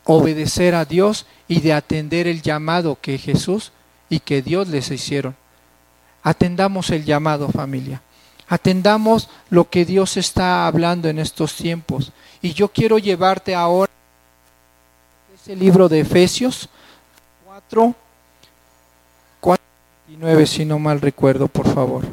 obedecer 0.04 0.74
a 0.74 0.84
Dios 0.84 1.26
y 1.48 1.60
de 1.60 1.72
atender 1.72 2.28
el 2.28 2.40
llamado 2.40 2.98
que 3.00 3.18
Jesús 3.18 3.72
y 4.08 4.20
que 4.20 4.42
Dios 4.42 4.68
les 4.68 4.90
hicieron. 4.90 5.34
Atendamos 6.22 6.90
el 6.90 7.04
llamado 7.04 7.48
familia. 7.48 8.00
Atendamos 8.48 9.28
lo 9.50 9.68
que 9.70 9.84
Dios 9.84 10.16
está 10.16 10.66
hablando 10.66 11.08
en 11.08 11.18
estos 11.18 11.54
tiempos. 11.54 12.12
Y 12.42 12.52
yo 12.52 12.68
quiero 12.68 12.98
llevarte 12.98 13.54
ahora 13.54 13.90
ese 15.34 15.56
libro 15.56 15.88
de 15.88 16.00
Efesios 16.00 16.68
4, 17.46 17.94
4 19.40 19.64
y 20.08 20.16
9, 20.16 20.46
si 20.46 20.64
no 20.64 20.78
mal 20.78 21.00
recuerdo, 21.00 21.48
por 21.48 21.72
favor. 21.72 22.04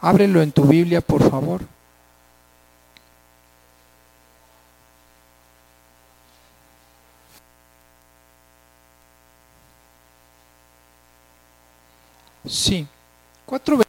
Ábrelo 0.00 0.40
en 0.40 0.52
tu 0.52 0.64
Biblia, 0.64 1.00
por 1.00 1.28
favor. 1.28 1.62
Sí, 12.50 12.86
4.29. 13.46 13.84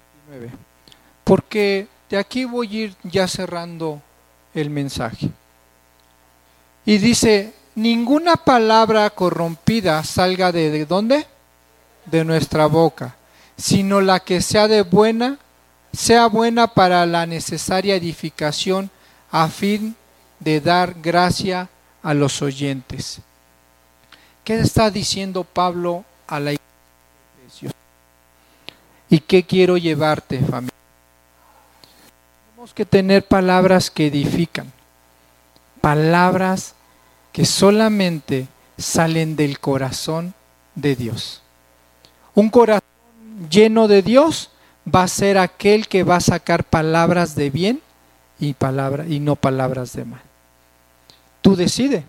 Porque 1.24 1.88
de 2.10 2.18
aquí 2.18 2.46
voy 2.46 2.68
a 2.68 2.80
ir 2.82 2.96
ya 3.04 3.28
cerrando 3.28 4.02
el 4.54 4.70
mensaje. 4.70 5.30
Y 6.86 6.98
dice, 6.98 7.54
ninguna 7.76 8.36
palabra 8.36 9.10
corrompida 9.10 10.04
salga 10.04 10.52
de, 10.52 10.70
de 10.70 10.86
dónde? 10.86 11.26
De 12.06 12.24
nuestra 12.24 12.68
boca, 12.68 13.16
sino 13.58 14.02
la 14.02 14.20
que 14.20 14.42
sea 14.42 14.68
de 14.68 14.82
buena 14.82 15.38
sea 15.94 16.28
buena 16.28 16.68
para 16.68 17.06
la 17.06 17.26
necesaria 17.26 17.96
edificación 17.96 18.90
a 19.30 19.48
fin 19.50 19.96
de 20.40 20.62
dar 20.62 20.96
gracia 21.02 21.70
a 22.02 22.14
los 22.14 22.42
oyentes. 22.42 23.20
¿Qué 24.44 24.60
está 24.60 24.90
diciendo 24.90 25.44
Pablo 25.44 26.06
a 26.28 26.40
la 26.40 26.52
iglesia? 26.54 26.61
¿Y 29.12 29.20
qué 29.20 29.44
quiero 29.44 29.76
llevarte, 29.76 30.40
familia? 30.40 30.72
Tenemos 32.52 32.74
que 32.74 32.86
tener 32.86 33.28
palabras 33.28 33.92
que 33.92 34.08
edifican, 34.08 34.72
palabras 35.82 36.76
que 37.34 37.44
solamente 37.44 38.48
salen 38.78 39.36
del 39.36 39.60
corazón 39.60 40.34
de 40.76 40.96
Dios. 40.96 41.42
Un 42.36 42.50
corazón 42.50 42.88
lleno 43.50 43.90
de 43.90 44.02
Dios 44.02 44.50
va 44.88 45.04
a 45.04 45.10
ser 45.10 45.38
aquel 45.38 45.90
que 45.90 46.04
va 46.04 46.16
a 46.16 46.22
sacar 46.22 46.64
palabras 46.64 47.36
de 47.36 47.50
bien 47.50 47.82
y, 48.40 48.54
palabra, 48.54 49.06
y 49.06 49.20
no 49.20 49.36
palabras 49.36 49.92
de 49.92 50.06
mal. 50.06 50.22
Tú 51.42 51.58
decides. 51.58 52.06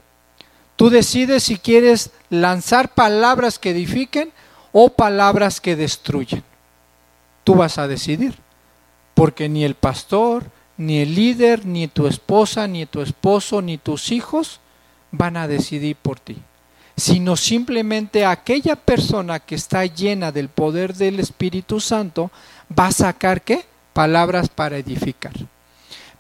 Tú 0.77 0.89
decides 0.89 1.43
si 1.43 1.59
quieres 1.59 2.13
lanzar 2.31 2.95
palabras 2.95 3.59
que 3.59 3.71
edifiquen 3.71 4.33
o 4.71 4.91
palabras 4.91 5.61
que 5.61 5.75
destruyen. 5.75 6.45
Tú 7.45 7.55
vas 7.55 7.79
a 7.79 7.89
decidir. 7.89 8.35
Porque 9.15 9.49
ni 9.49 9.65
el 9.65 9.75
pastor, 9.75 10.45
ni 10.77 10.99
el 10.99 11.15
líder, 11.15 11.67
ni 11.67 11.89
tu 11.89 12.07
esposa, 12.07 12.67
ni 12.67 12.87
tu 12.87 13.03
esposo, 13.03 13.61
ni 13.63 13.79
tus 13.79 14.11
hijos 14.11 14.61
van 15.11 15.37
a 15.37 15.47
decidir 15.47 15.97
por 15.97 16.19
ti 16.19 16.39
sino 16.97 17.37
simplemente 17.37 18.25
aquella 18.25 18.77
persona 18.77 19.41
que 19.41 19.55
está 19.55 19.87
llena 19.87 20.33
del 20.33 20.49
poder 20.49 20.95
del 20.95 21.21
Espíritu 21.21 21.81
Santo 21.81 22.31
va 22.79 22.87
a 22.87 22.93
sacar 22.93 23.43
qué? 23.43 23.65
Palabras 23.93 24.49
para 24.49 24.77
edificar. 24.77 25.33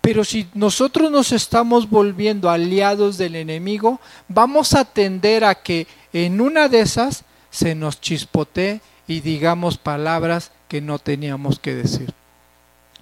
Pero 0.00 0.24
si 0.24 0.48
nosotros 0.54 1.10
nos 1.10 1.30
estamos 1.30 1.88
volviendo 1.88 2.50
aliados 2.50 3.18
del 3.18 3.36
enemigo, 3.36 4.00
vamos 4.28 4.74
a 4.74 4.84
tender 4.84 5.44
a 5.44 5.54
que 5.54 5.86
en 6.12 6.40
una 6.40 6.68
de 6.68 6.80
esas 6.80 7.24
se 7.50 7.74
nos 7.74 8.00
chispotee 8.00 8.80
y 9.06 9.20
digamos 9.20 9.78
palabras 9.78 10.50
que 10.72 10.80
no 10.80 10.98
teníamos 10.98 11.58
que 11.58 11.74
decir. 11.74 12.14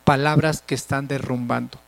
Palabras 0.02 0.60
que 0.60 0.74
están 0.74 1.06
derrumbando. 1.06 1.78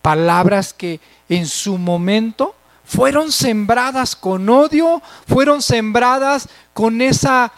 Palabras 0.00 0.72
que 0.72 0.98
en 1.28 1.46
su 1.46 1.76
momento 1.76 2.54
fueron 2.86 3.30
sembradas 3.30 4.16
con 4.16 4.48
odio, 4.48 5.02
fueron 5.26 5.60
sembradas 5.60 6.48
con 6.72 7.02
esa 7.02 7.52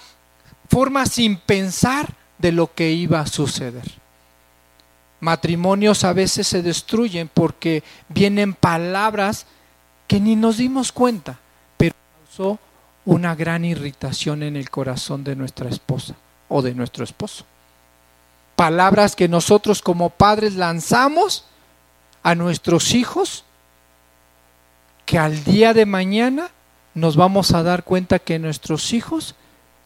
forma 0.68 1.06
sin 1.06 1.36
pensar 1.36 2.12
de 2.38 2.50
lo 2.50 2.74
que 2.74 2.90
iba 2.90 3.20
a 3.20 3.28
suceder. 3.28 3.88
Matrimonios 5.20 6.02
a 6.02 6.12
veces 6.12 6.48
se 6.48 6.62
destruyen 6.62 7.30
porque 7.32 7.84
vienen 8.08 8.54
palabras 8.54 9.46
que 10.08 10.18
ni 10.18 10.34
nos 10.34 10.56
dimos 10.56 10.90
cuenta, 10.90 11.38
pero 11.76 11.94
causó 12.26 12.58
una 13.04 13.36
gran 13.36 13.64
irritación 13.64 14.42
en 14.42 14.56
el 14.56 14.68
corazón 14.68 15.22
de 15.22 15.36
nuestra 15.36 15.68
esposa 15.68 16.16
o 16.50 16.60
de 16.60 16.74
nuestro 16.74 17.04
esposo. 17.04 17.46
Palabras 18.56 19.16
que 19.16 19.28
nosotros 19.28 19.80
como 19.80 20.10
padres 20.10 20.56
lanzamos 20.56 21.46
a 22.22 22.34
nuestros 22.34 22.92
hijos, 22.92 23.44
que 25.06 25.18
al 25.18 25.42
día 25.44 25.72
de 25.72 25.86
mañana 25.86 26.50
nos 26.92 27.16
vamos 27.16 27.52
a 27.52 27.62
dar 27.62 27.84
cuenta 27.84 28.18
que 28.18 28.38
nuestros 28.38 28.92
hijos 28.92 29.34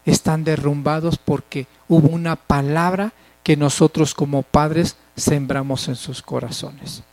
están 0.05 0.43
derrumbados 0.43 1.17
porque 1.17 1.67
hubo 1.87 2.09
una 2.09 2.35
palabra 2.35 3.13
que 3.43 3.55
nosotros 3.55 4.13
como 4.13 4.43
padres 4.43 4.97
sembramos 5.15 5.87
en 5.87 5.95
sus 5.95 6.21
corazones. 6.21 7.03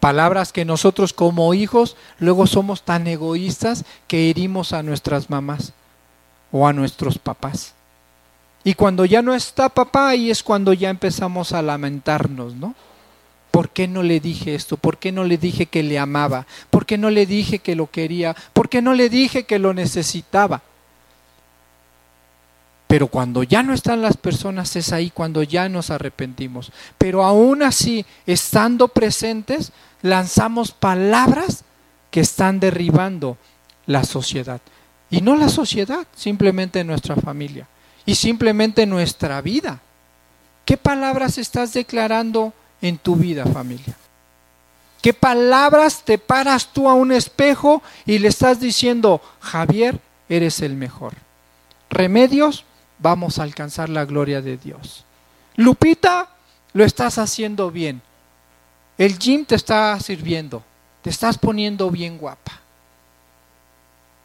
Palabras 0.00 0.52
que 0.52 0.64
nosotros 0.64 1.12
como 1.12 1.52
hijos 1.54 1.96
luego 2.18 2.46
somos 2.46 2.82
tan 2.82 3.06
egoístas 3.06 3.84
que 4.06 4.30
herimos 4.30 4.72
a 4.72 4.82
nuestras 4.82 5.30
mamás 5.30 5.72
o 6.52 6.66
a 6.66 6.72
nuestros 6.72 7.18
papás. 7.18 7.75
Y 8.66 8.74
cuando 8.74 9.04
ya 9.04 9.22
no 9.22 9.32
está 9.32 9.68
papá, 9.68 10.08
ahí 10.08 10.28
es 10.28 10.42
cuando 10.42 10.72
ya 10.72 10.90
empezamos 10.90 11.52
a 11.52 11.62
lamentarnos, 11.62 12.56
¿no? 12.56 12.74
¿Por 13.52 13.70
qué 13.70 13.86
no 13.86 14.02
le 14.02 14.18
dije 14.18 14.56
esto? 14.56 14.76
¿Por 14.76 14.98
qué 14.98 15.12
no 15.12 15.22
le 15.22 15.38
dije 15.38 15.66
que 15.66 15.84
le 15.84 16.00
amaba? 16.00 16.48
¿Por 16.68 16.84
qué 16.84 16.98
no 16.98 17.08
le 17.10 17.26
dije 17.26 17.60
que 17.60 17.76
lo 17.76 17.88
quería? 17.88 18.34
¿Por 18.52 18.68
qué 18.68 18.82
no 18.82 18.92
le 18.92 19.08
dije 19.08 19.44
que 19.44 19.60
lo 19.60 19.72
necesitaba? 19.72 20.62
Pero 22.88 23.06
cuando 23.06 23.44
ya 23.44 23.62
no 23.62 23.72
están 23.72 24.02
las 24.02 24.16
personas 24.16 24.74
es 24.74 24.92
ahí 24.92 25.10
cuando 25.10 25.44
ya 25.44 25.68
nos 25.68 25.90
arrepentimos. 25.90 26.72
Pero 26.98 27.22
aún 27.22 27.62
así, 27.62 28.04
estando 28.26 28.88
presentes, 28.88 29.70
lanzamos 30.02 30.72
palabras 30.72 31.62
que 32.10 32.18
están 32.18 32.58
derribando 32.58 33.38
la 33.86 34.02
sociedad. 34.02 34.60
Y 35.08 35.20
no 35.20 35.36
la 35.36 35.50
sociedad, 35.50 36.04
simplemente 36.16 36.82
nuestra 36.82 37.14
familia. 37.14 37.68
Y 38.06 38.14
simplemente 38.14 38.86
nuestra 38.86 39.40
vida. 39.42 39.80
¿Qué 40.64 40.76
palabras 40.76 41.38
estás 41.38 41.72
declarando 41.74 42.54
en 42.80 42.98
tu 42.98 43.16
vida, 43.16 43.44
familia? 43.46 43.96
¿Qué 45.02 45.12
palabras 45.12 46.02
te 46.04 46.18
paras 46.18 46.72
tú 46.72 46.88
a 46.88 46.94
un 46.94 47.12
espejo 47.12 47.82
y 48.06 48.18
le 48.18 48.28
estás 48.28 48.58
diciendo, 48.58 49.20
Javier, 49.40 50.00
eres 50.28 50.60
el 50.60 50.74
mejor? 50.74 51.14
Remedios, 51.90 52.64
vamos 52.98 53.38
a 53.38 53.44
alcanzar 53.44 53.88
la 53.88 54.04
gloria 54.04 54.40
de 54.40 54.56
Dios. 54.56 55.04
Lupita, 55.54 56.28
lo 56.72 56.84
estás 56.84 57.18
haciendo 57.18 57.70
bien. 57.70 58.02
El 58.98 59.18
gym 59.18 59.44
te 59.44 59.54
está 59.54 59.98
sirviendo. 60.00 60.64
Te 61.02 61.10
estás 61.10 61.38
poniendo 61.38 61.90
bien 61.90 62.18
guapa. 62.18 62.60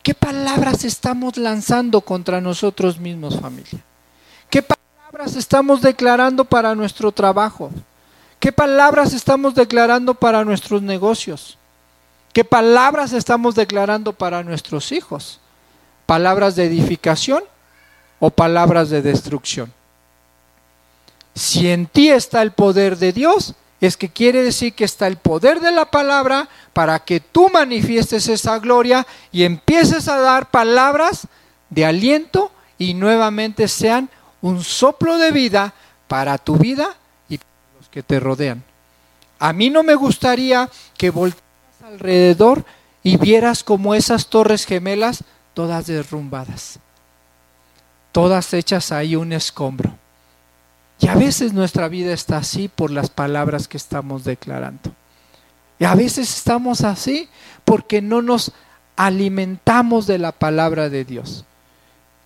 ¿Qué 0.03 0.13
palabras 0.13 0.83
estamos 0.83 1.37
lanzando 1.37 2.01
contra 2.01 2.41
nosotros 2.41 2.99
mismos, 2.99 3.39
familia? 3.39 3.79
¿Qué 4.49 4.63
palabras 4.63 5.35
estamos 5.35 5.81
declarando 5.81 6.45
para 6.45 6.73
nuestro 6.75 7.11
trabajo? 7.11 7.71
¿Qué 8.39 8.51
palabras 8.51 9.13
estamos 9.13 9.53
declarando 9.53 10.13
para 10.15 10.43
nuestros 10.43 10.81
negocios? 10.81 11.57
¿Qué 12.33 12.43
palabras 12.43 13.13
estamos 13.13 13.55
declarando 13.55 14.13
para 14.13 14.43
nuestros 14.43 14.91
hijos? 14.91 15.39
¿Palabras 16.05 16.55
de 16.55 16.65
edificación 16.65 17.43
o 18.21 18.29
palabras 18.29 18.91
de 18.91 19.01
destrucción. 19.01 19.73
Si 21.33 21.69
en 21.69 21.87
ti 21.87 22.09
está 22.09 22.43
el 22.43 22.51
poder 22.51 22.95
de 22.97 23.11
Dios, 23.11 23.55
es 23.81 23.97
que 23.97 24.09
quiere 24.09 24.43
decir 24.43 24.73
que 24.73 24.85
está 24.85 25.07
el 25.07 25.17
poder 25.17 25.59
de 25.59 25.71
la 25.71 25.91
palabra 25.91 26.47
para 26.71 26.99
que 26.99 27.19
tú 27.19 27.49
manifiestes 27.49 28.27
esa 28.27 28.59
gloria 28.59 29.05
y 29.31 29.43
empieces 29.43 30.07
a 30.07 30.19
dar 30.19 30.51
palabras 30.51 31.27
de 31.69 31.85
aliento 31.85 32.51
y 32.77 32.93
nuevamente 32.93 33.67
sean 33.67 34.09
un 34.41 34.63
soplo 34.63 35.17
de 35.17 35.31
vida 35.31 35.73
para 36.07 36.37
tu 36.37 36.57
vida 36.57 36.95
y 37.27 37.37
para 37.37 37.49
los 37.79 37.89
que 37.89 38.03
te 38.03 38.19
rodean. 38.19 38.63
A 39.39 39.51
mí 39.51 39.69
no 39.69 39.83
me 39.83 39.95
gustaría 39.95 40.69
que 40.97 41.09
voltearas 41.09 41.45
alrededor 41.83 42.63
y 43.03 43.17
vieras 43.17 43.63
como 43.63 43.95
esas 43.95 44.27
torres 44.27 44.65
gemelas 44.65 45.23
todas 45.53 45.87
derrumbadas 45.87 46.79
todas 48.11 48.53
hechas 48.53 48.91
ahí 48.91 49.15
un 49.15 49.33
escombro. 49.33 49.97
Y 51.01 51.07
a 51.07 51.15
veces 51.15 51.51
nuestra 51.51 51.87
vida 51.87 52.13
está 52.13 52.37
así 52.37 52.67
por 52.67 52.91
las 52.91 53.09
palabras 53.09 53.67
que 53.67 53.75
estamos 53.75 54.23
declarando. 54.23 54.93
Y 55.79 55.85
a 55.85 55.95
veces 55.95 56.37
estamos 56.37 56.81
así 56.81 57.27
porque 57.65 58.03
no 58.03 58.21
nos 58.21 58.51
alimentamos 58.95 60.05
de 60.05 60.19
la 60.19 60.31
palabra 60.31 60.89
de 60.89 61.03
Dios. 61.03 61.43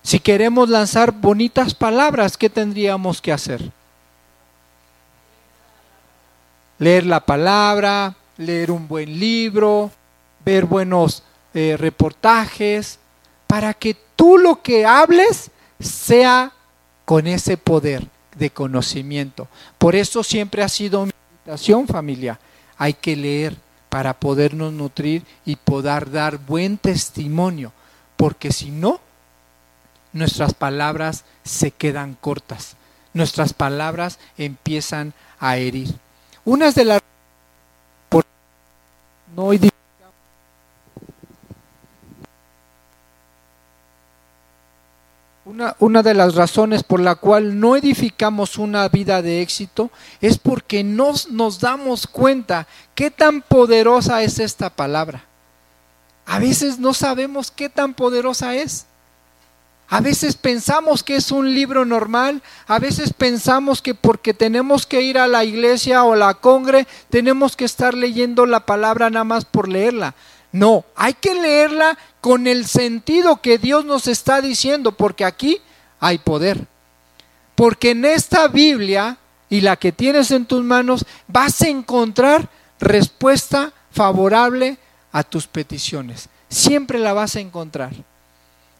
Si 0.02 0.20
queremos 0.20 0.68
lanzar 0.68 1.12
bonitas 1.12 1.74
palabras, 1.74 2.36
¿qué 2.36 2.50
tendríamos 2.50 3.22
que 3.22 3.32
hacer? 3.32 3.72
Leer 6.78 7.06
la 7.06 7.24
palabra, 7.24 8.14
leer 8.36 8.70
un 8.70 8.86
buen 8.86 9.18
libro, 9.18 9.90
ver 10.44 10.66
buenos 10.66 11.22
eh, 11.54 11.76
reportajes, 11.78 12.98
para 13.46 13.72
que 13.72 13.96
tú 14.16 14.36
lo 14.36 14.60
que 14.60 14.84
hables 14.84 15.50
sea 15.80 16.52
con 17.06 17.26
ese 17.26 17.56
poder 17.56 18.06
de 18.38 18.50
conocimiento. 18.50 19.48
Por 19.78 19.96
eso 19.96 20.22
siempre 20.22 20.62
ha 20.62 20.68
sido 20.68 21.06
mi 21.06 21.12
invitación 21.38 21.86
familia. 21.86 22.38
Hay 22.78 22.94
que 22.94 23.16
leer 23.16 23.56
para 23.88 24.18
podernos 24.18 24.72
nutrir 24.72 25.24
y 25.44 25.56
poder 25.56 26.10
dar 26.10 26.38
buen 26.38 26.76
testimonio, 26.78 27.72
porque 28.16 28.52
si 28.52 28.70
no, 28.70 29.00
nuestras 30.12 30.54
palabras 30.54 31.24
se 31.44 31.70
quedan 31.70 32.14
cortas, 32.14 32.76
nuestras 33.14 33.52
palabras 33.52 34.18
empiezan 34.36 35.14
a 35.38 35.56
herir. 35.56 35.94
Unas 36.44 36.74
de 36.74 36.84
las 36.84 37.02
no 39.34 39.52
Una, 45.78 46.02
de 46.02 46.12
las 46.12 46.34
razones 46.34 46.82
por 46.82 47.00
la 47.00 47.14
cual 47.14 47.58
no 47.58 47.76
edificamos 47.76 48.58
una 48.58 48.88
vida 48.88 49.22
de 49.22 49.40
éxito 49.40 49.90
es 50.20 50.36
porque 50.36 50.84
nos, 50.84 51.30
nos 51.30 51.60
damos 51.60 52.06
cuenta 52.06 52.66
qué 52.94 53.10
tan 53.10 53.40
poderosa 53.40 54.22
es 54.22 54.38
esta 54.38 54.68
palabra. 54.68 55.24
A 56.26 56.38
veces 56.40 56.78
no 56.78 56.92
sabemos 56.92 57.50
qué 57.50 57.68
tan 57.70 57.94
poderosa 57.94 58.54
es. 58.54 58.86
A 59.88 60.00
veces 60.00 60.34
pensamos 60.34 61.02
que 61.02 61.16
es 61.16 61.30
un 61.30 61.54
libro 61.54 61.84
normal, 61.84 62.42
a 62.66 62.78
veces 62.80 63.12
pensamos 63.12 63.80
que 63.80 63.94
porque 63.94 64.34
tenemos 64.34 64.84
que 64.84 65.02
ir 65.02 65.16
a 65.16 65.28
la 65.28 65.44
iglesia 65.44 66.02
o 66.02 66.16
la 66.16 66.34
congre, 66.34 66.88
tenemos 67.08 67.54
que 67.54 67.64
estar 67.64 67.94
leyendo 67.94 68.46
la 68.46 68.66
palabra 68.66 69.10
nada 69.10 69.24
más 69.24 69.44
por 69.44 69.68
leerla. 69.68 70.14
No, 70.52 70.84
hay 70.94 71.14
que 71.14 71.34
leerla 71.34 71.98
con 72.20 72.46
el 72.46 72.66
sentido 72.66 73.40
que 73.42 73.58
Dios 73.58 73.84
nos 73.84 74.06
está 74.06 74.40
diciendo, 74.40 74.92
porque 74.92 75.24
aquí 75.24 75.60
hay 76.00 76.18
poder. 76.18 76.66
Porque 77.54 77.90
en 77.90 78.04
esta 78.04 78.48
Biblia 78.48 79.18
y 79.48 79.60
la 79.60 79.76
que 79.76 79.92
tienes 79.92 80.30
en 80.30 80.46
tus 80.46 80.62
manos 80.62 81.04
vas 81.28 81.62
a 81.62 81.68
encontrar 81.68 82.48
respuesta 82.78 83.72
favorable 83.90 84.78
a 85.12 85.22
tus 85.22 85.46
peticiones. 85.46 86.28
Siempre 86.48 86.98
la 86.98 87.12
vas 87.12 87.36
a 87.36 87.40
encontrar. 87.40 87.92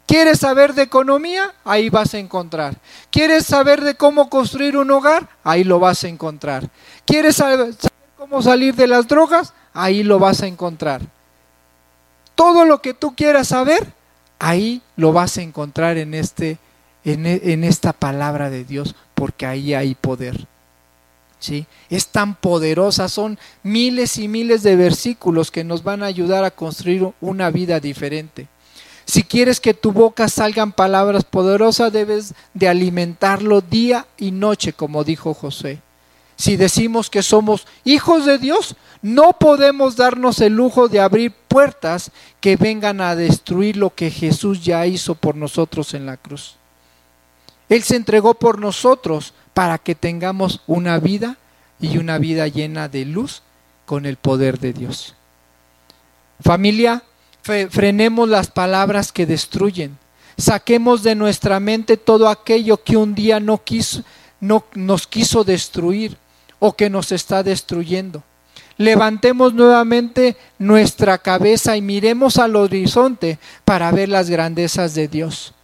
¿Quieres 0.06 0.38
saber 0.38 0.74
de 0.74 0.82
economía? 0.82 1.52
Ahí 1.64 1.90
vas 1.90 2.14
a 2.14 2.18
encontrar. 2.18 2.76
¿Quieres 3.10 3.44
saber 3.44 3.82
de 3.82 3.96
cómo 3.96 4.30
construir 4.30 4.76
un 4.76 4.90
hogar? 4.90 5.28
Ahí 5.42 5.64
lo 5.64 5.80
vas 5.80 6.04
a 6.04 6.08
encontrar. 6.08 6.70
¿Quieres 7.04 7.36
saber 7.36 7.74
cómo 8.16 8.40
salir 8.40 8.74
de 8.76 8.86
las 8.86 9.08
drogas? 9.08 9.52
Ahí 9.74 10.04
lo 10.04 10.18
vas 10.20 10.42
a 10.42 10.46
encontrar. 10.46 11.02
Todo 12.36 12.64
lo 12.64 12.80
que 12.80 12.94
tú 12.94 13.16
quieras 13.16 13.48
saber, 13.48 13.92
ahí 14.38 14.82
lo 14.94 15.12
vas 15.12 15.36
a 15.38 15.42
encontrar 15.42 15.96
en, 15.96 16.14
este, 16.14 16.58
en, 17.04 17.26
en 17.26 17.64
esta 17.64 17.92
palabra 17.92 18.48
de 18.50 18.64
Dios, 18.64 18.94
porque 19.14 19.46
ahí 19.46 19.74
hay 19.74 19.96
poder. 19.96 20.46
¿Sí? 21.40 21.66
Es 21.90 22.08
tan 22.08 22.36
poderosa, 22.36 23.08
son 23.08 23.38
miles 23.64 24.16
y 24.18 24.28
miles 24.28 24.62
de 24.62 24.76
versículos 24.76 25.50
que 25.50 25.64
nos 25.64 25.82
van 25.82 26.04
a 26.04 26.06
ayudar 26.06 26.44
a 26.44 26.52
construir 26.52 27.10
una 27.20 27.50
vida 27.50 27.80
diferente. 27.80 28.46
Si 29.06 29.22
quieres 29.22 29.60
que 29.60 29.72
tu 29.72 29.92
boca 29.92 30.28
salgan 30.28 30.72
palabras 30.72 31.24
poderosas, 31.24 31.92
debes 31.92 32.34
de 32.54 32.68
alimentarlo 32.68 33.60
día 33.60 34.06
y 34.18 34.32
noche, 34.32 34.72
como 34.72 35.04
dijo 35.04 35.32
José. 35.32 35.80
Si 36.36 36.56
decimos 36.56 37.08
que 37.08 37.22
somos 37.22 37.66
hijos 37.84 38.26
de 38.26 38.38
Dios, 38.38 38.76
no 39.00 39.32
podemos 39.34 39.96
darnos 39.96 40.40
el 40.40 40.54
lujo 40.54 40.88
de 40.88 41.00
abrir 41.00 41.32
puertas 41.32 42.10
que 42.40 42.56
vengan 42.56 43.00
a 43.00 43.16
destruir 43.16 43.76
lo 43.76 43.94
que 43.94 44.10
Jesús 44.10 44.62
ya 44.62 44.86
hizo 44.86 45.14
por 45.14 45.34
nosotros 45.34 45.94
en 45.94 46.04
la 46.04 46.18
cruz. 46.18 46.56
Él 47.68 47.82
se 47.82 47.96
entregó 47.96 48.34
por 48.34 48.58
nosotros 48.58 49.32
para 49.54 49.78
que 49.78 49.94
tengamos 49.94 50.60
una 50.66 50.98
vida 50.98 51.38
y 51.80 51.98
una 51.98 52.18
vida 52.18 52.46
llena 52.48 52.88
de 52.88 53.06
luz 53.06 53.42
con 53.86 54.04
el 54.04 54.16
poder 54.16 54.58
de 54.58 54.74
Dios. 54.74 55.14
Familia, 56.40 57.02
frenemos 57.42 58.28
las 58.28 58.48
palabras 58.48 59.10
que 59.10 59.24
destruyen. 59.24 59.96
Saquemos 60.36 61.02
de 61.02 61.14
nuestra 61.14 61.60
mente 61.60 61.96
todo 61.96 62.28
aquello 62.28 62.82
que 62.82 62.98
un 62.98 63.14
día 63.14 63.40
no 63.40 63.64
quiso, 63.64 64.02
no, 64.38 64.66
nos 64.74 65.06
quiso 65.06 65.44
destruir 65.44 66.18
o 66.58 66.74
que 66.74 66.90
nos 66.90 67.12
está 67.12 67.42
destruyendo. 67.42 68.22
Levantemos 68.78 69.54
nuevamente 69.54 70.36
nuestra 70.58 71.18
cabeza 71.18 71.76
y 71.76 71.82
miremos 71.82 72.38
al 72.38 72.56
horizonte 72.56 73.38
para 73.64 73.90
ver 73.90 74.08
las 74.08 74.28
grandezas 74.28 74.94
de 74.94 75.08
Dios. 75.08 75.54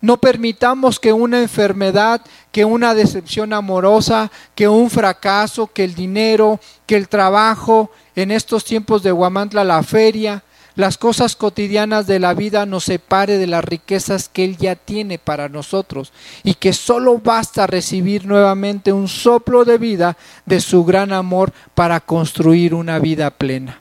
No 0.00 0.18
permitamos 0.18 1.00
que 1.00 1.12
una 1.12 1.40
enfermedad, 1.40 2.20
que 2.52 2.64
una 2.64 2.94
decepción 2.94 3.52
amorosa, 3.52 4.30
que 4.54 4.68
un 4.68 4.90
fracaso, 4.90 5.66
que 5.66 5.84
el 5.84 5.94
dinero, 5.94 6.60
que 6.86 6.96
el 6.96 7.08
trabajo, 7.08 7.90
en 8.14 8.30
estos 8.30 8.64
tiempos 8.64 9.02
de 9.02 9.10
Guamantla, 9.10 9.64
la 9.64 9.82
feria, 9.82 10.42
las 10.76 10.98
cosas 10.98 11.36
cotidianas 11.36 12.06
de 12.06 12.20
la 12.20 12.34
vida 12.34 12.66
nos 12.66 12.84
separe 12.84 13.38
de 13.38 13.46
las 13.46 13.64
riquezas 13.64 14.28
que 14.28 14.44
Él 14.44 14.58
ya 14.58 14.76
tiene 14.76 15.18
para 15.18 15.48
nosotros 15.48 16.12
y 16.44 16.54
que 16.54 16.74
solo 16.74 17.18
basta 17.18 17.66
recibir 17.66 18.26
nuevamente 18.26 18.92
un 18.92 19.08
soplo 19.08 19.64
de 19.64 19.78
vida 19.78 20.16
de 20.44 20.60
su 20.60 20.84
gran 20.84 21.12
amor 21.12 21.52
para 21.74 21.98
construir 22.00 22.74
una 22.74 22.98
vida 22.98 23.30
plena. 23.30 23.80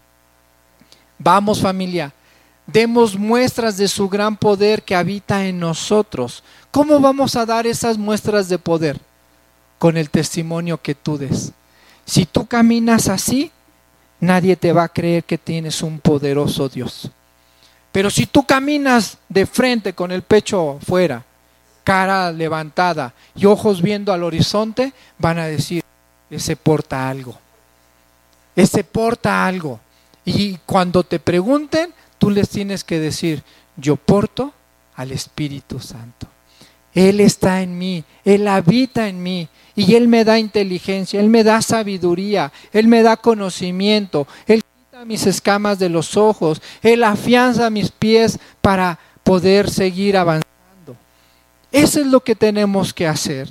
Vamos 1.19 1.59
familia, 1.59 2.13
demos 2.65 3.17
muestras 3.17 3.75
de 3.75 3.89
su 3.89 4.07
gran 4.07 4.37
poder 4.37 4.83
que 4.83 4.95
habita 4.95 5.45
en 5.45 5.59
nosotros. 5.59 6.43
¿Cómo 6.71 7.01
vamos 7.01 7.35
a 7.35 7.45
dar 7.45 7.67
esas 7.67 7.97
muestras 7.97 8.47
de 8.47 8.57
poder? 8.57 8.99
Con 9.79 9.97
el 9.97 10.09
testimonio 10.09 10.81
que 10.81 10.95
tú 10.95 11.17
des. 11.17 11.51
Si 12.05 12.25
tú 12.25 12.45
caminas 12.45 13.09
así, 13.09 13.51
nadie 14.25 14.55
te 14.55 14.73
va 14.73 14.83
a 14.83 14.89
creer 14.89 15.23
que 15.23 15.37
tienes 15.37 15.81
un 15.81 15.99
poderoso 15.99 16.69
Dios. 16.69 17.09
Pero 17.91 18.09
si 18.09 18.25
tú 18.25 18.45
caminas 18.45 19.17
de 19.29 19.45
frente 19.45 19.93
con 19.93 20.11
el 20.11 20.21
pecho 20.21 20.79
fuera, 20.85 21.23
cara 21.83 22.31
levantada 22.31 23.13
y 23.35 23.45
ojos 23.45 23.81
viendo 23.81 24.11
al 24.11 24.23
horizonte, 24.23 24.91
van 25.17 25.39
a 25.39 25.45
decir, 25.45 25.83
ese 26.29 26.55
porta 26.55 27.07
algo. 27.09 27.37
Ese 28.55 28.83
porta 28.83 29.45
algo. 29.45 29.79
Y 30.25 30.57
cuando 30.65 31.03
te 31.03 31.19
pregunten, 31.19 31.93
tú 32.17 32.31
les 32.31 32.49
tienes 32.49 32.83
que 32.83 32.99
decir, 32.99 33.43
yo 33.77 33.95
porto 33.95 34.53
al 34.95 35.11
Espíritu 35.11 35.79
Santo. 35.79 36.27
Él 36.95 37.19
está 37.19 37.61
en 37.61 37.77
mí, 37.77 38.05
Él 38.23 38.47
habita 38.47 39.09
en 39.09 39.21
mí 39.21 39.49
y 39.75 39.95
Él 39.95 40.07
me 40.07 40.23
da 40.23 40.39
inteligencia, 40.39 41.19
Él 41.19 41.29
me 41.29 41.43
da 41.43 41.61
sabiduría, 41.61 42.53
Él 42.71 42.87
me 42.87 43.03
da 43.03 43.17
conocimiento, 43.17 44.25
Él 44.47 44.63
quita 44.63 45.03
mis 45.03 45.27
escamas 45.27 45.77
de 45.77 45.89
los 45.89 46.15
ojos, 46.15 46.61
Él 46.81 47.03
afianza 47.03 47.69
mis 47.69 47.91
pies 47.91 48.39
para 48.61 48.97
poder 49.23 49.69
seguir 49.69 50.15
avanzando. 50.15 50.95
Eso 51.69 51.99
es 51.99 52.07
lo 52.07 52.21
que 52.21 52.33
tenemos 52.33 52.93
que 52.93 53.05
hacer. 53.05 53.49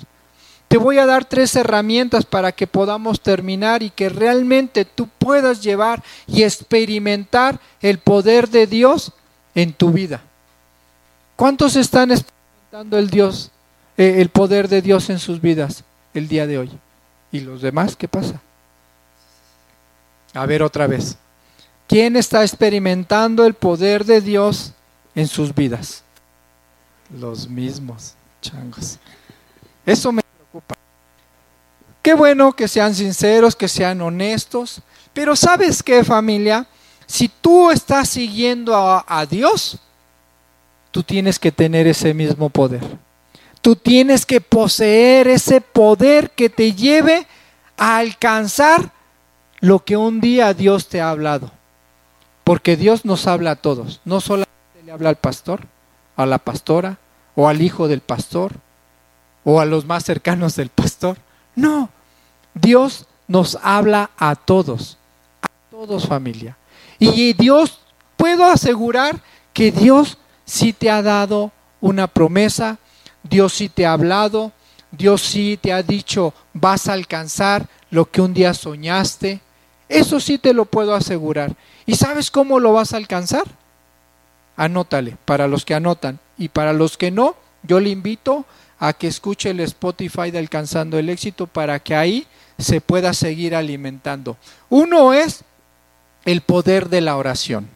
Te 0.66 0.78
voy 0.78 0.96
a 0.96 1.04
dar 1.04 1.26
tres 1.26 1.54
herramientas 1.54 2.24
para 2.24 2.50
que 2.50 2.66
podamos 2.66 3.20
terminar 3.20 3.82
y 3.82 3.90
que 3.90 4.08
realmente 4.08 4.86
tú 4.86 5.06
puedas 5.18 5.62
llevar 5.62 6.02
y 6.26 6.44
experimentar 6.44 7.60
el 7.82 7.98
poder 7.98 8.48
de 8.48 8.66
Dios 8.66 9.12
en 9.54 9.74
tu 9.74 9.90
vida. 9.90 10.22
¿Cuántos 11.36 11.76
están 11.76 12.10
el 12.98 13.10
Dios, 13.10 13.50
eh, 13.96 14.16
el 14.20 14.28
poder 14.28 14.68
de 14.68 14.82
Dios 14.82 15.08
en 15.10 15.18
sus 15.18 15.40
vidas? 15.40 15.84
el 16.14 16.28
día 16.28 16.46
de 16.46 16.58
hoy. 16.58 16.70
¿Y 17.32 17.40
los 17.40 17.60
demás 17.60 17.96
qué 17.96 18.08
pasa? 18.08 18.40
A 20.32 20.46
ver 20.46 20.62
otra 20.62 20.86
vez. 20.86 21.16
¿Quién 21.86 22.16
está 22.16 22.42
experimentando 22.42 23.44
el 23.44 23.54
poder 23.54 24.04
de 24.04 24.20
Dios 24.20 24.72
en 25.14 25.26
sus 25.26 25.54
vidas? 25.54 26.02
Los 27.18 27.48
mismos 27.48 28.14
changos. 28.40 28.98
Eso 29.84 30.12
me 30.12 30.22
preocupa. 30.22 30.76
Qué 32.00 32.14
bueno 32.14 32.52
que 32.52 32.68
sean 32.68 32.94
sinceros, 32.94 33.56
que 33.56 33.68
sean 33.68 34.00
honestos, 34.00 34.80
pero 35.12 35.36
¿sabes 35.36 35.82
qué 35.82 36.04
familia? 36.04 36.66
Si 37.06 37.28
tú 37.28 37.70
estás 37.70 38.08
siguiendo 38.08 38.74
a, 38.74 39.04
a 39.06 39.26
Dios, 39.26 39.78
tú 40.94 41.02
tienes 41.02 41.40
que 41.40 41.50
tener 41.50 41.88
ese 41.88 42.14
mismo 42.14 42.50
poder. 42.50 42.80
Tú 43.60 43.74
tienes 43.74 44.24
que 44.24 44.40
poseer 44.40 45.26
ese 45.26 45.60
poder 45.60 46.30
que 46.30 46.48
te 46.48 46.72
lleve 46.72 47.26
a 47.76 47.96
alcanzar 47.96 48.92
lo 49.58 49.84
que 49.84 49.96
un 49.96 50.20
día 50.20 50.54
Dios 50.54 50.86
te 50.86 51.00
ha 51.00 51.10
hablado. 51.10 51.50
Porque 52.44 52.76
Dios 52.76 53.04
nos 53.04 53.26
habla 53.26 53.50
a 53.50 53.56
todos. 53.56 54.02
No 54.04 54.20
solamente 54.20 54.52
le 54.86 54.92
habla 54.92 55.08
al 55.08 55.16
pastor, 55.16 55.66
a 56.14 56.26
la 56.26 56.38
pastora, 56.38 56.98
o 57.34 57.48
al 57.48 57.60
hijo 57.60 57.88
del 57.88 58.00
pastor, 58.00 58.52
o 59.42 59.58
a 59.58 59.64
los 59.64 59.86
más 59.86 60.04
cercanos 60.04 60.54
del 60.54 60.68
pastor. 60.68 61.18
No, 61.56 61.90
Dios 62.54 63.08
nos 63.26 63.58
habla 63.64 64.12
a 64.16 64.36
todos, 64.36 64.96
a 65.42 65.48
todos 65.72 66.06
familia. 66.06 66.56
Y 67.00 67.32
Dios, 67.32 67.80
puedo 68.16 68.44
asegurar 68.44 69.20
que 69.52 69.72
Dios 69.72 70.18
sí 70.44 70.72
te 70.72 70.90
ha 70.90 71.02
dado 71.02 71.52
una 71.80 72.06
promesa, 72.06 72.78
Dios 73.22 73.52
sí 73.54 73.68
te 73.68 73.86
ha 73.86 73.92
hablado, 73.92 74.52
Dios 74.90 75.22
sí 75.22 75.58
te 75.60 75.72
ha 75.72 75.82
dicho, 75.82 76.34
vas 76.52 76.88
a 76.88 76.92
alcanzar 76.92 77.68
lo 77.90 78.10
que 78.10 78.20
un 78.20 78.34
día 78.34 78.54
soñaste. 78.54 79.40
Eso 79.88 80.20
sí 80.20 80.38
te 80.38 80.54
lo 80.54 80.64
puedo 80.64 80.94
asegurar. 80.94 81.54
¿Y 81.86 81.96
sabes 81.96 82.30
cómo 82.30 82.58
lo 82.58 82.72
vas 82.72 82.92
a 82.92 82.96
alcanzar? 82.96 83.44
Anótale, 84.56 85.16
para 85.24 85.46
los 85.46 85.64
que 85.64 85.74
anotan. 85.74 86.18
Y 86.38 86.48
para 86.48 86.72
los 86.72 86.96
que 86.96 87.10
no, 87.10 87.36
yo 87.62 87.80
le 87.80 87.90
invito 87.90 88.44
a 88.78 88.92
que 88.92 89.06
escuche 89.06 89.50
el 89.50 89.60
Spotify 89.60 90.30
de 90.30 90.38
Alcanzando 90.38 90.98
el 90.98 91.08
Éxito 91.08 91.46
para 91.46 91.78
que 91.78 91.94
ahí 91.94 92.26
se 92.58 92.80
pueda 92.80 93.14
seguir 93.14 93.54
alimentando. 93.54 94.36
Uno 94.68 95.12
es 95.12 95.44
el 96.24 96.40
poder 96.40 96.88
de 96.88 97.00
la 97.00 97.16
oración. 97.16 97.68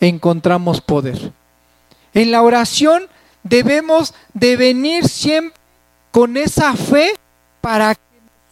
Encontramos 0.00 0.80
poder. 0.80 1.32
En 2.14 2.30
la 2.30 2.42
oración 2.42 3.08
debemos 3.42 4.14
de 4.34 4.56
venir 4.56 5.08
siempre 5.08 5.60
con 6.10 6.36
esa 6.36 6.74
fe 6.76 7.14
para 7.60 7.94
que 7.94 8.00